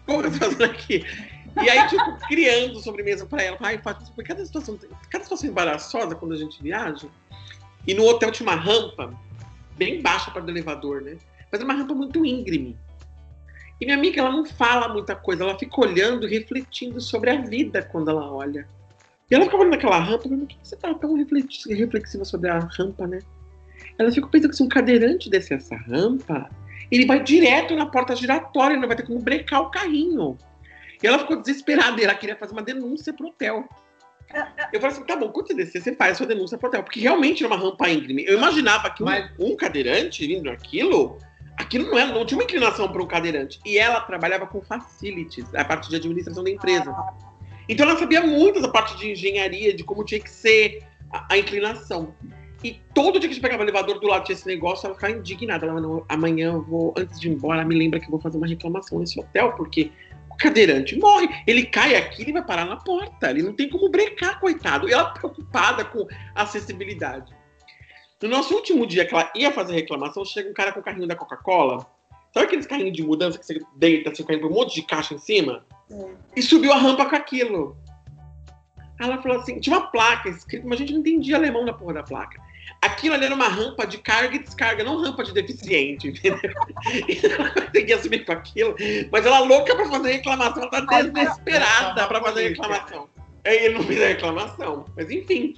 Porra, 0.05 0.29
você 0.29 0.39
fazendo 0.39 0.63
aqui? 0.63 1.05
E 1.63 1.69
aí, 1.69 1.87
tipo, 1.87 2.17
criando 2.27 2.79
sobremesa 2.79 3.25
pra 3.25 3.41
ela. 3.41 3.57
Ai, 3.61 3.77
Fátima, 3.79 4.11
cada 4.23 4.45
situação, 4.45 4.77
cada 5.09 5.23
situação 5.23 5.49
embaraçosa 5.49 6.15
quando 6.15 6.33
a 6.33 6.37
gente 6.37 6.61
viaja. 6.61 7.07
E 7.85 7.93
no 7.93 8.05
hotel 8.05 8.31
tinha 8.31 8.47
uma 8.47 8.55
rampa 8.55 9.13
bem 9.77 10.01
baixa 10.01 10.29
para 10.31 10.43
o 10.43 10.49
elevador, 10.49 11.01
né? 11.01 11.17
Mas 11.51 11.61
é 11.61 11.63
uma 11.63 11.73
rampa 11.73 11.93
muito 11.93 12.25
íngreme. 12.25 12.77
E 13.79 13.85
minha 13.85 13.97
amiga, 13.97 14.21
ela 14.21 14.31
não 14.31 14.45
fala 14.45 14.89
muita 14.89 15.15
coisa, 15.15 15.43
ela 15.43 15.57
fica 15.57 15.79
olhando, 15.79 16.27
refletindo 16.27 16.99
sobre 16.99 17.29
a 17.29 17.41
vida 17.41 17.83
quando 17.83 18.09
ela 18.09 18.31
olha. 18.31 18.67
E 19.29 19.35
ela 19.35 19.45
fica 19.45 19.57
olhando 19.57 19.75
aquela 19.75 19.99
rampa, 19.99 20.27
mas 20.29 20.39
por 20.39 20.47
que 20.47 20.57
você 20.63 20.75
tá 20.75 20.93
tão 20.93 21.15
reflexiva 21.15 22.25
sobre 22.25 22.49
a 22.49 22.59
rampa, 22.59 23.05
né? 23.05 23.19
Ela 23.97 24.11
fica 24.11 24.27
pensando 24.27 24.49
que 24.49 24.55
se 24.55 24.63
um 24.63 24.69
cadeirante 24.69 25.29
descer 25.29 25.57
essa 25.57 25.75
rampa, 25.75 26.49
ele 26.91 27.05
vai 27.05 27.21
direto 27.21 27.75
na 27.75 27.85
porta 27.85 28.15
giratória, 28.15 28.77
não 28.77 28.87
vai 28.87 28.97
ter 28.97 29.05
como 29.05 29.19
brecar 29.19 29.61
o 29.61 29.69
carrinho. 29.69 30.37
E 31.01 31.07
ela 31.07 31.19
ficou 31.19 31.37
desesperada, 31.37 32.01
ela 32.01 32.15
queria 32.15 32.35
fazer 32.35 32.53
uma 32.53 32.63
denúncia 32.63 33.13
pro 33.13 33.27
hotel. 33.27 33.67
Eu 34.73 34.81
falei 34.81 34.95
assim, 34.95 35.05
tá 35.05 35.15
bom, 35.15 35.29
quando 35.29 35.47
você 35.47 35.53
descer, 35.53 35.81
você 35.81 35.95
faz 35.95 36.13
a 36.13 36.15
sua 36.15 36.25
denúncia 36.25 36.57
pro 36.57 36.67
hotel. 36.67 36.83
Porque 36.83 36.99
realmente 36.99 37.43
era 37.43 37.53
uma 37.53 37.61
rampa 37.61 37.89
íngreme. 37.89 38.25
Eu 38.25 38.37
imaginava 38.37 38.89
que 38.89 39.01
um, 39.01 39.05
Mas... 39.05 39.31
um 39.39 39.55
cadeirante 39.55 40.25
vindo 40.27 40.49
aquilo 40.49 41.17
aquilo 41.57 41.89
não, 41.89 41.97
é, 41.97 42.05
não 42.05 42.25
tinha 42.25 42.37
uma 42.37 42.43
inclinação 42.43 42.87
para 42.91 43.01
um 43.01 43.07
cadeirante. 43.07 43.59
E 43.65 43.77
ela 43.77 43.99
trabalhava 44.01 44.45
com 44.45 44.61
facilities, 44.61 45.53
a 45.55 45.65
parte 45.65 45.89
de 45.89 45.95
administração 45.95 46.43
da 46.43 46.51
empresa. 46.51 46.95
Então 47.67 47.89
ela 47.89 47.97
sabia 47.97 48.21
muito 48.21 48.61
da 48.61 48.69
parte 48.69 48.95
de 48.97 49.11
engenharia, 49.11 49.73
de 49.73 49.83
como 49.83 50.03
tinha 50.05 50.19
que 50.19 50.29
ser 50.29 50.83
a, 51.11 51.33
a 51.33 51.37
inclinação. 51.37 52.13
E 52.63 52.79
todo 52.93 53.19
dia 53.19 53.21
que 53.21 53.27
a 53.27 53.33
gente 53.33 53.41
pegava 53.41 53.61
o 53.61 53.65
elevador 53.65 53.99
do 53.99 54.07
lado 54.07 54.25
tinha 54.25 54.35
esse 54.35 54.47
negócio, 54.47 54.85
ela 54.85 54.95
ficava 54.95 55.13
indignada. 55.13 55.65
Ela 55.65 55.81
falava, 55.81 56.05
amanhã 56.09 56.53
eu 56.53 56.61
vou, 56.61 56.93
antes 56.97 57.19
de 57.19 57.27
ir 57.27 57.31
embora, 57.31 57.65
me 57.65 57.75
lembra 57.75 57.99
que 57.99 58.05
eu 58.05 58.11
vou 58.11 58.19
fazer 58.19 58.37
uma 58.37 58.47
reclamação 58.47 58.99
nesse 58.99 59.19
hotel, 59.19 59.51
porque 59.53 59.91
cadeirante 60.37 60.97
morre. 60.97 61.27
Ele 61.45 61.65
cai 61.65 61.95
aqui, 61.95 62.21
ele 62.21 62.33
vai 62.33 62.45
parar 62.45 62.65
na 62.65 62.77
porta. 62.77 63.29
Ele 63.29 63.43
não 63.43 63.53
tem 63.53 63.69
como 63.69 63.89
brecar, 63.89 64.39
coitado. 64.39 64.87
E 64.87 64.93
ela 64.93 65.11
preocupada 65.11 65.83
com 65.83 66.07
acessibilidade. 66.35 67.35
No 68.21 68.29
nosso 68.29 68.53
último 68.55 68.85
dia 68.87 69.05
que 69.05 69.13
ela 69.13 69.31
ia 69.35 69.51
fazer 69.51 69.73
reclamação, 69.73 70.25
chega 70.25 70.49
um 70.49 70.53
cara 70.53 70.71
com 70.71 70.79
o 70.79 70.83
carrinho 70.83 71.07
da 71.07 71.15
Coca-Cola. 71.15 71.85
Sabe 72.33 72.47
aqueles 72.47 72.65
carrinhos 72.65 72.93
de 72.93 73.03
mudança 73.03 73.37
que 73.37 73.45
você 73.45 73.59
deita, 73.75 74.11
assim, 74.11 74.23
com 74.23 74.33
um 74.33 74.49
monte 74.49 74.75
de 74.75 74.81
caixa 74.83 75.13
em 75.13 75.19
cima? 75.19 75.65
É. 75.91 76.09
E 76.35 76.41
subiu 76.41 76.71
a 76.71 76.77
rampa 76.77 77.05
com 77.05 77.15
aquilo. 77.15 77.77
ela 78.99 79.21
falou 79.21 79.39
assim: 79.39 79.59
tinha 79.59 79.77
uma 79.77 79.87
placa 79.87 80.29
escrita, 80.29 80.67
mas 80.67 80.77
a 80.77 80.79
gente 80.79 80.93
não 80.93 80.99
entendia 80.99 81.35
alemão 81.35 81.63
na 81.63 81.73
porra 81.73 81.95
da 81.95 82.03
placa. 82.03 82.41
Aquilo 82.81 83.15
ali 83.15 83.25
era 83.25 83.33
uma 83.33 83.47
rampa 83.47 83.87
de 83.87 83.97
carga 83.97 84.35
e 84.35 84.39
descarga, 84.39 84.83
não 84.83 85.01
rampa 85.01 85.23
de 85.23 85.33
deficiente, 85.33 86.09
entendeu? 86.09 86.39
ela 87.31 87.51
conseguia 87.51 88.01
subir 88.01 88.25
com 88.25 88.31
aquilo, 88.31 88.75
mas 89.11 89.25
ela 89.25 89.39
louca 89.39 89.75
pra 89.75 89.89
fazer 89.89 90.11
reclamação, 90.13 90.69
ela 90.71 90.85
tá 90.85 91.01
desesperada 91.01 92.07
pra 92.07 92.21
fazer 92.21 92.49
reclamação. 92.49 93.09
Aí 93.45 93.65
ele 93.65 93.75
não 93.75 93.83
fez 93.83 94.01
a 94.01 94.07
reclamação. 94.07 94.85
Mas 94.95 95.09
enfim, 95.09 95.53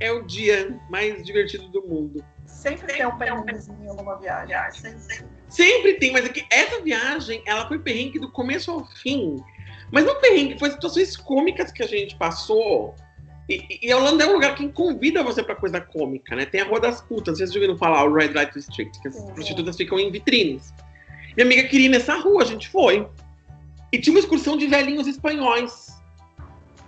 é 0.00 0.12
o 0.12 0.22
dia 0.24 0.78
mais 0.90 1.24
divertido 1.24 1.68
do 1.68 1.82
mundo. 1.86 2.24
Sempre 2.46 2.94
tem 2.94 3.06
um 3.06 3.16
perrenguezinho 3.16 3.84
em 3.84 3.88
alguma 3.88 4.18
viagem. 4.18 4.56
Sempre. 4.72 5.38
Sempre 5.48 5.94
tem, 5.94 6.12
mas 6.12 6.26
é 6.26 6.28
que 6.28 6.46
essa 6.50 6.82
viagem, 6.82 7.42
ela 7.46 7.66
foi 7.66 7.78
perrengue 7.78 8.18
do 8.18 8.30
começo 8.30 8.70
ao 8.70 8.84
fim. 8.84 9.36
Mas 9.90 10.04
não 10.04 10.20
perrengue, 10.20 10.58
foi 10.58 10.70
situações 10.70 11.16
cômicas 11.16 11.72
que 11.72 11.82
a 11.82 11.86
gente 11.86 12.16
passou. 12.16 12.94
E, 13.48 13.80
e 13.82 13.92
a 13.92 13.96
Holanda 13.96 14.24
é 14.24 14.26
um 14.26 14.34
lugar 14.34 14.54
que 14.54 14.68
convida 14.68 15.22
você 15.22 15.42
pra 15.42 15.54
coisa 15.54 15.80
cômica, 15.80 16.36
né? 16.36 16.44
Tem 16.44 16.60
a 16.60 16.64
Rua 16.64 16.80
das 16.80 17.00
Putas, 17.00 17.38
vocês 17.38 17.50
já 17.50 17.58
ouviram 17.58 17.78
falar, 17.78 18.04
o 18.04 18.12
Red 18.12 18.32
Light 18.34 18.52
District, 18.52 19.00
que 19.00 19.08
as 19.08 19.18
prostitutas 19.32 19.76
ficam 19.76 19.98
em 19.98 20.10
vitrines. 20.10 20.74
Minha 21.36 21.46
amiga 21.46 21.64
queria 21.64 21.86
ir 21.86 21.90
nessa 21.90 22.16
rua, 22.16 22.42
a 22.42 22.46
gente 22.46 22.68
foi. 22.68 23.06
E 23.92 23.98
tinha 23.98 24.12
uma 24.12 24.20
excursão 24.20 24.56
de 24.56 24.66
velhinhos 24.66 25.06
espanhóis 25.06 25.98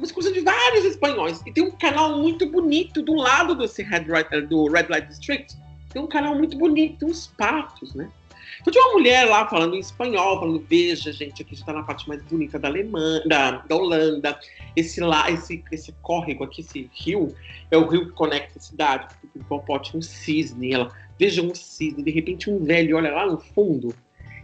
uma 0.00 0.06
excursão 0.06 0.32
de 0.32 0.40
vários 0.40 0.86
espanhóis. 0.86 1.42
E 1.46 1.52
tem 1.52 1.62
um 1.62 1.70
canal 1.70 2.18
muito 2.18 2.50
bonito 2.50 3.02
do 3.02 3.14
lado 3.14 3.54
desse 3.54 3.82
Red, 3.82 4.06
do 4.48 4.66
Red 4.68 4.86
Light 4.88 5.06
District. 5.06 5.54
Tem 5.92 6.00
um 6.00 6.06
canal 6.06 6.34
muito 6.34 6.56
bonito, 6.56 7.00
tem 7.00 7.08
uns 7.08 7.26
patos, 7.26 7.94
né? 7.94 8.10
Então 8.60 8.72
tinha 8.72 8.84
uma 8.84 8.94
mulher 8.94 9.24
lá 9.24 9.48
falando 9.48 9.74
em 9.74 9.80
espanhol, 9.80 10.40
falando, 10.40 10.64
veja, 10.68 11.12
gente, 11.12 11.42
aqui 11.42 11.54
já 11.54 11.64
tá 11.64 11.72
na 11.72 11.82
parte 11.82 12.08
mais 12.08 12.22
bonita 12.24 12.58
da 12.58 12.68
Alemanha, 12.68 13.22
da, 13.26 13.50
da 13.58 13.76
Holanda. 13.76 14.38
Esse 14.74 15.00
lá, 15.00 15.30
esse, 15.30 15.64
esse 15.70 15.92
córrego 16.02 16.44
aqui, 16.44 16.60
esse 16.60 16.90
rio, 16.92 17.34
é 17.70 17.76
o 17.76 17.86
rio 17.86 18.06
que 18.06 18.12
conecta 18.12 18.58
a 18.58 18.62
cidade. 18.62 19.14
O 19.34 19.44
popote 19.44 19.96
um 19.96 20.02
cisne. 20.02 20.72
Ela, 20.72 20.90
veja 21.18 21.42
um 21.42 21.54
cisne. 21.54 22.02
De 22.02 22.10
repente 22.10 22.50
um 22.50 22.62
velho 22.64 22.96
olha 22.96 23.12
lá 23.12 23.26
no 23.26 23.38
fundo 23.38 23.94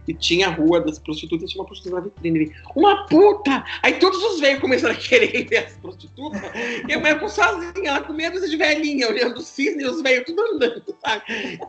e 0.07 0.13
tinha 0.13 0.47
a 0.47 0.51
rua 0.51 0.81
das 0.81 0.99
prostitutas, 0.99 1.49
tinha 1.49 1.61
uma 1.61 1.67
prostituta 1.67 1.97
na 1.97 2.01
vitrine. 2.01 2.39
Ele, 2.39 2.55
uma 2.75 3.05
puta! 3.07 3.63
Aí 3.83 3.93
todos 3.93 4.23
os 4.23 4.39
velhos 4.39 4.61
começaram 4.61 4.93
a 4.93 4.97
querer 4.97 5.45
ver 5.49 5.57
as 5.57 5.73
prostitutas. 5.77 6.41
E 6.87 6.93
a 6.93 6.97
mulher 6.97 7.15
ficou 7.15 7.29
sozinha, 7.29 7.89
ela 7.89 8.01
com 8.01 8.13
medo 8.13 8.39
de 8.39 8.55
velhinha, 8.55 9.09
olhando 9.09 9.37
o 9.37 9.41
cisne 9.41 9.83
e 9.83 9.87
os 9.87 10.01
velhos 10.01 10.25
tudo 10.25 10.41
andando, 10.41 10.83
sabe? 11.03 11.23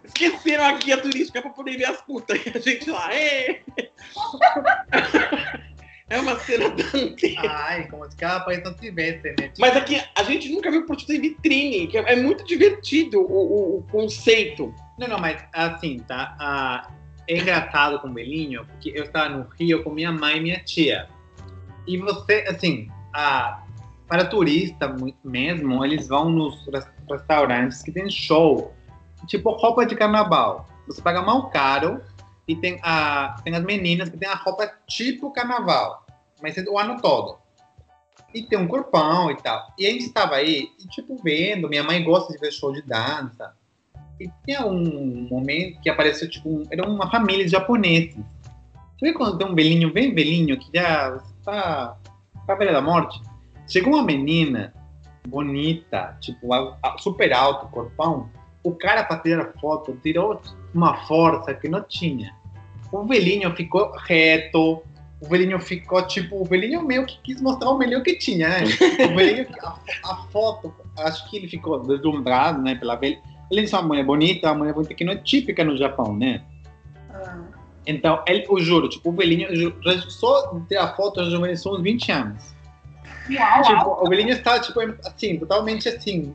Esqueceram 0.04 0.64
a 0.64 0.72
guia 0.72 0.98
turística 0.98 1.42
pra 1.42 1.50
poder 1.50 1.76
ver 1.76 1.86
as 1.86 2.00
putas. 2.02 2.38
E 2.48 2.56
a 2.56 2.60
gente 2.60 2.90
lá, 2.90 3.14
Ê! 3.14 3.60
É 6.10 6.18
uma 6.18 6.38
cena 6.40 6.70
dante. 6.70 7.36
Ai, 7.38 7.86
como 7.88 8.10
se 8.10 8.16
cada 8.16 8.40
país 8.40 8.62
não 8.64 8.72
tivesse, 8.74 9.34
né? 9.38 9.52
Mas 9.58 9.76
aqui, 9.76 10.00
a 10.16 10.22
gente 10.22 10.48
nunca 10.50 10.70
viu 10.70 10.86
prostituta 10.86 11.18
em 11.18 11.20
vitrine, 11.20 11.86
que 11.86 11.98
é, 11.98 12.12
é 12.12 12.16
muito 12.16 12.44
divertido 12.46 13.20
o, 13.20 13.24
o, 13.24 13.78
o, 13.78 13.82
conceito. 13.90 14.74
Não, 14.98 15.06
não, 15.06 15.18
mas 15.18 15.44
assim, 15.52 15.98
tá? 15.98 16.34
Ah, 16.40 16.90
é 17.28 17.38
engraçado 17.38 18.00
com 18.00 18.08
o 18.08 18.12
Belinho, 18.12 18.64
porque 18.66 18.90
eu 18.94 19.04
estava 19.04 19.28
no 19.28 19.46
Rio 19.58 19.84
com 19.84 19.90
minha 19.90 20.10
mãe 20.10 20.38
e 20.38 20.40
minha 20.40 20.64
tia. 20.64 21.08
E 21.86 21.98
você, 21.98 22.44
assim, 22.48 22.88
a, 23.14 23.62
para 24.08 24.24
turista 24.24 24.96
mesmo, 25.22 25.84
eles 25.84 26.08
vão 26.08 26.30
nos 26.30 26.66
restaurantes 27.08 27.82
que 27.82 27.92
tem 27.92 28.10
show, 28.10 28.74
tipo 29.26 29.50
roupa 29.50 29.84
de 29.84 29.94
carnaval. 29.94 30.66
Você 30.86 31.02
paga 31.02 31.20
mal 31.20 31.50
caro 31.50 32.00
e 32.46 32.56
tem, 32.56 32.80
a, 32.82 33.36
tem 33.44 33.54
as 33.54 33.62
meninas 33.62 34.08
que 34.08 34.16
tem 34.16 34.28
a 34.28 34.34
roupa 34.34 34.66
tipo 34.86 35.30
carnaval, 35.30 36.06
mas 36.42 36.56
é 36.56 36.62
o 36.62 36.78
ano 36.78 37.00
todo. 37.00 37.38
E 38.34 38.42
tem 38.42 38.58
um 38.58 38.66
corpão 38.66 39.30
e 39.30 39.36
tal. 39.36 39.72
E 39.78 39.86
a 39.86 39.90
gente 39.90 40.06
estava 40.06 40.36
aí, 40.36 40.70
e, 40.78 40.88
tipo, 40.88 41.16
vendo. 41.22 41.68
Minha 41.68 41.82
mãe 41.82 42.02
gosta 42.04 42.30
de 42.32 42.38
ver 42.38 42.52
show 42.52 42.72
de 42.72 42.82
dança. 42.82 43.54
E 44.20 44.30
tinha 44.44 44.66
um 44.66 45.28
momento 45.30 45.80
que 45.80 45.88
apareceu, 45.88 46.28
tipo, 46.28 46.48
um, 46.48 46.62
era 46.70 46.88
uma 46.88 47.10
família 47.10 47.44
de 47.44 47.50
japoneses. 47.50 48.18
Sabe 48.98 49.12
quando 49.12 49.38
tem 49.38 49.46
um 49.46 49.54
velhinho, 49.54 49.92
bem 49.92 50.12
velhinho, 50.12 50.58
que 50.58 50.70
já 50.74 51.20
está 51.38 51.96
à 52.48 52.54
beira 52.56 52.72
da 52.72 52.80
morte? 52.80 53.20
Chegou 53.68 53.94
uma 53.94 54.02
menina 54.02 54.74
bonita, 55.26 56.16
tipo, 56.20 56.48
super 56.98 57.32
alto, 57.32 57.68
corpão. 57.68 58.28
O 58.64 58.72
cara, 58.72 59.04
para 59.04 59.20
tirar 59.20 59.52
foto, 59.60 59.96
tirou 60.02 60.40
uma 60.74 60.96
força 61.06 61.54
que 61.54 61.68
não 61.68 61.82
tinha. 61.82 62.34
O 62.90 63.04
velhinho 63.04 63.54
ficou 63.54 63.92
reto, 63.92 64.82
o 65.20 65.28
velhinho 65.28 65.60
ficou 65.60 66.02
tipo, 66.06 66.40
o 66.40 66.44
velhinho 66.44 66.82
meio 66.82 67.04
que 67.04 67.20
quis 67.22 67.40
mostrar 67.40 67.70
o 67.70 67.78
melhor 67.78 68.02
que 68.02 68.16
tinha, 68.16 68.48
né? 68.48 68.60
O 69.10 69.16
velhinho, 69.16 69.46
a, 69.62 69.78
a, 70.04 70.16
foto, 70.32 70.72
acho 70.98 71.28
que 71.28 71.36
ele 71.36 71.48
ficou 71.48 71.80
deslumbrado, 71.80 72.62
né, 72.62 72.74
pela 72.74 72.96
velha. 72.96 73.20
De 73.50 73.66
ser 73.66 73.76
uma 73.76 73.82
mulher 73.82 74.04
bonita, 74.04 74.48
uma 74.48 74.58
mulher 74.58 74.74
bonita 74.74 74.94
que 74.94 75.04
não 75.04 75.12
é 75.12 75.16
típica 75.16 75.64
no 75.64 75.76
Japão, 75.76 76.16
né? 76.16 76.42
Ah. 77.10 77.38
Então, 77.86 78.22
ele, 78.26 78.46
eu 78.48 78.60
juro, 78.60 78.88
tipo, 78.88 79.08
o 79.08 79.12
velhinho, 79.12 79.54
juro, 79.56 79.80
só 80.10 80.60
ter 80.68 80.76
a 80.76 80.94
foto, 80.94 81.20
já 81.20 81.24
rejuvenesceu 81.24 81.72
uns 81.72 81.82
20 81.82 82.12
anos. 82.12 82.54
Uau, 83.30 83.62
tipo, 83.62 83.88
uau. 83.88 84.04
o 84.04 84.08
Belinho 84.08 84.30
está, 84.30 84.58
tipo, 84.60 84.80
assim, 85.04 85.38
totalmente 85.38 85.88
assim. 85.88 86.34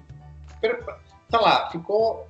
Sei 0.62 1.40
lá, 1.40 1.70
ficou. 1.70 2.28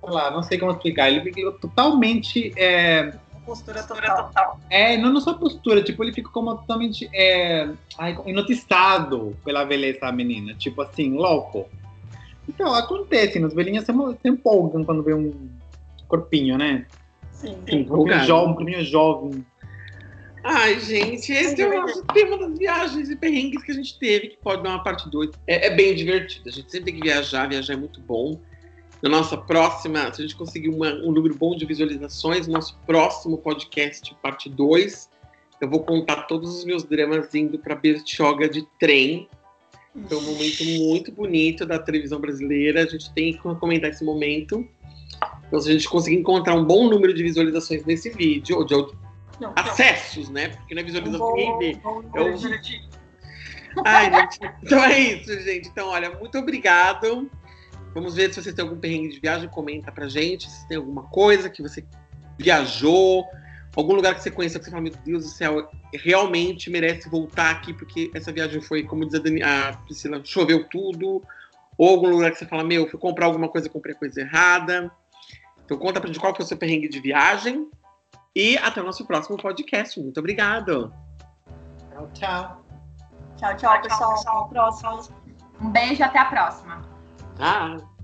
Sei 0.00 0.10
lá, 0.12 0.30
não 0.30 0.42
sei 0.42 0.58
como 0.58 0.72
explicar. 0.72 1.10
Ele 1.10 1.20
ficou 1.32 1.52
totalmente. 1.52 2.52
É, 2.56 3.12
postura 3.46 3.82
total. 3.82 4.60
É, 4.68 4.96
não, 4.96 5.12
não 5.12 5.20
só 5.20 5.34
postura, 5.34 5.82
tipo, 5.82 6.02
ele 6.02 6.12
ficou 6.12 6.32
como 6.32 6.56
totalmente 6.56 7.08
é, 7.14 7.68
hipnotizado 8.10 9.36
pela 9.44 9.64
beleza 9.64 10.00
da 10.00 10.12
menina. 10.12 10.54
Tipo 10.54 10.82
assim, 10.82 11.14
louco. 11.14 11.68
Então, 12.48 12.74
acontece, 12.74 13.38
nos 13.38 13.54
velhinhos 13.54 13.84
se, 13.84 13.92
se 13.92 14.28
empolgam 14.28 14.84
quando 14.84 15.02
vê 15.02 15.14
um 15.14 15.48
corpinho, 16.08 16.56
né? 16.56 16.86
Sim, 17.32 17.56
Sim 17.68 17.80
um, 17.80 17.84
corpinho 17.84 18.24
jovem, 18.24 18.50
um 18.50 18.54
corpinho 18.54 18.84
jovem. 18.84 19.46
Ai, 20.48 20.78
gente, 20.78 21.32
esse 21.32 21.60
é 21.60 21.68
o 21.68 21.80
nosso 21.80 22.04
tema 22.04 22.38
das 22.38 22.56
viagens 22.56 23.10
e 23.10 23.16
perrengues 23.16 23.64
que 23.64 23.72
a 23.72 23.74
gente 23.74 23.98
teve, 23.98 24.28
que 24.28 24.36
pode 24.36 24.62
dar 24.62 24.70
uma 24.70 24.82
parte 24.82 25.10
2. 25.10 25.30
É, 25.46 25.66
é, 25.66 25.74
bem 25.74 25.94
divertido. 25.94 26.48
A 26.48 26.52
gente 26.52 26.70
sempre 26.70 26.92
tem 26.92 27.00
que 27.00 27.08
viajar, 27.08 27.48
viajar 27.48 27.72
é 27.72 27.76
muito 27.76 28.00
bom. 28.00 28.40
Na 29.02 29.10
nossa 29.10 29.36
próxima, 29.36 30.12
se 30.14 30.22
a 30.22 30.24
gente 30.24 30.36
conseguir 30.36 30.68
uma, 30.68 30.92
um 30.94 31.10
número 31.10 31.34
bom 31.34 31.56
de 31.56 31.66
visualizações, 31.66 32.46
nosso 32.46 32.78
próximo 32.86 33.38
podcast, 33.38 34.16
parte 34.22 34.48
2, 34.48 35.10
eu 35.60 35.68
vou 35.68 35.80
contar 35.80 36.22
todos 36.22 36.58
os 36.58 36.64
meus 36.64 36.84
dramas 36.84 37.34
indo 37.34 37.58
para 37.58 37.74
Bertioga 37.74 38.48
de 38.48 38.66
trem. 38.78 39.28
Foi 40.08 40.18
um 40.18 40.22
momento 40.22 40.64
muito 40.64 41.12
bonito 41.12 41.64
da 41.64 41.78
televisão 41.78 42.20
brasileira. 42.20 42.82
A 42.82 42.86
gente 42.86 43.12
tem 43.12 43.32
que 43.32 43.38
comentar 43.38 43.90
esse 43.90 44.04
momento. 44.04 44.66
Então, 45.46 45.60
se 45.60 45.70
a 45.70 45.72
gente 45.72 45.88
conseguir 45.88 46.16
encontrar 46.16 46.54
um 46.54 46.64
bom 46.64 46.88
número 46.88 47.14
de 47.14 47.22
visualizações 47.22 47.84
nesse 47.84 48.10
vídeo, 48.10 48.58
ou 48.58 48.64
de, 48.64 48.74
não, 49.40 49.52
acessos, 49.54 50.28
né? 50.28 50.48
Porque 50.48 50.74
na 50.74 50.82
visualização 50.82 51.34
ninguém 51.34 51.58
vê. 51.58 51.80
Eu... 52.14 52.34
Ai, 53.84 54.10
gente. 54.10 54.40
Então 54.62 54.84
é 54.84 54.98
isso, 54.98 55.40
gente. 55.40 55.68
Então, 55.68 55.88
olha, 55.88 56.10
muito 56.18 56.38
obrigado. 56.38 57.30
Vamos 57.94 58.14
ver 58.14 58.32
se 58.32 58.42
você 58.42 58.52
tem 58.52 58.62
algum 58.62 58.78
perrengue 58.78 59.08
de 59.08 59.20
viagem, 59.20 59.48
comenta 59.48 59.90
pra 59.90 60.08
gente. 60.08 60.50
Se 60.50 60.66
tem 60.68 60.76
alguma 60.76 61.04
coisa 61.04 61.48
que 61.48 61.62
você 61.62 61.84
viajou, 62.38 63.24
algum 63.76 63.94
lugar 63.94 64.14
que 64.14 64.22
você 64.22 64.30
conheceu 64.30 64.58
que 64.58 64.64
você 64.64 64.70
fala, 64.70 64.82
meu 64.82 64.92
Deus 65.04 65.24
do 65.24 65.30
céu, 65.30 65.68
realmente 65.92 66.70
merece 66.70 67.08
voltar 67.08 67.50
aqui, 67.50 67.74
porque 67.74 68.10
essa 68.14 68.32
viagem 68.32 68.60
foi, 68.60 68.82
como 68.82 69.04
diz 69.04 69.14
a, 69.14 69.22
Dani, 69.22 69.42
a 69.42 69.76
Priscila, 69.84 70.20
choveu 70.24 70.68
tudo. 70.68 71.22
Ou 71.78 71.90
algum 71.90 72.08
lugar 72.08 72.30
que 72.30 72.38
você 72.38 72.46
fala, 72.46 72.64
meu, 72.64 72.88
fui 72.88 72.98
comprar 72.98 73.26
alguma 73.26 73.48
coisa, 73.48 73.68
comprei 73.68 73.94
a 73.94 73.98
coisa 73.98 74.20
errada. 74.20 74.90
Então 75.64 75.76
conta 75.76 76.00
pra 76.00 76.08
gente 76.08 76.18
qual 76.18 76.34
foi 76.34 76.44
o 76.44 76.48
seu 76.48 76.56
perrengue 76.56 76.88
de 76.88 77.00
viagem. 77.00 77.68
E 78.34 78.56
até 78.58 78.80
o 78.80 78.84
nosso 78.84 79.06
próximo 79.06 79.36
podcast. 79.36 80.00
Muito 80.00 80.18
obrigado. 80.18 80.92
Tchau, 81.90 82.10
tchau. 82.14 82.66
Tchau, 83.36 83.56
tchau, 83.56 83.82
pessoal. 83.82 84.44
A 84.44 84.48
próxima. 84.48 85.00
Um 85.60 85.70
beijo 85.70 86.02
até 86.02 86.18
a 86.18 86.26
próxima. 86.26 86.82
Ah. 87.38 87.95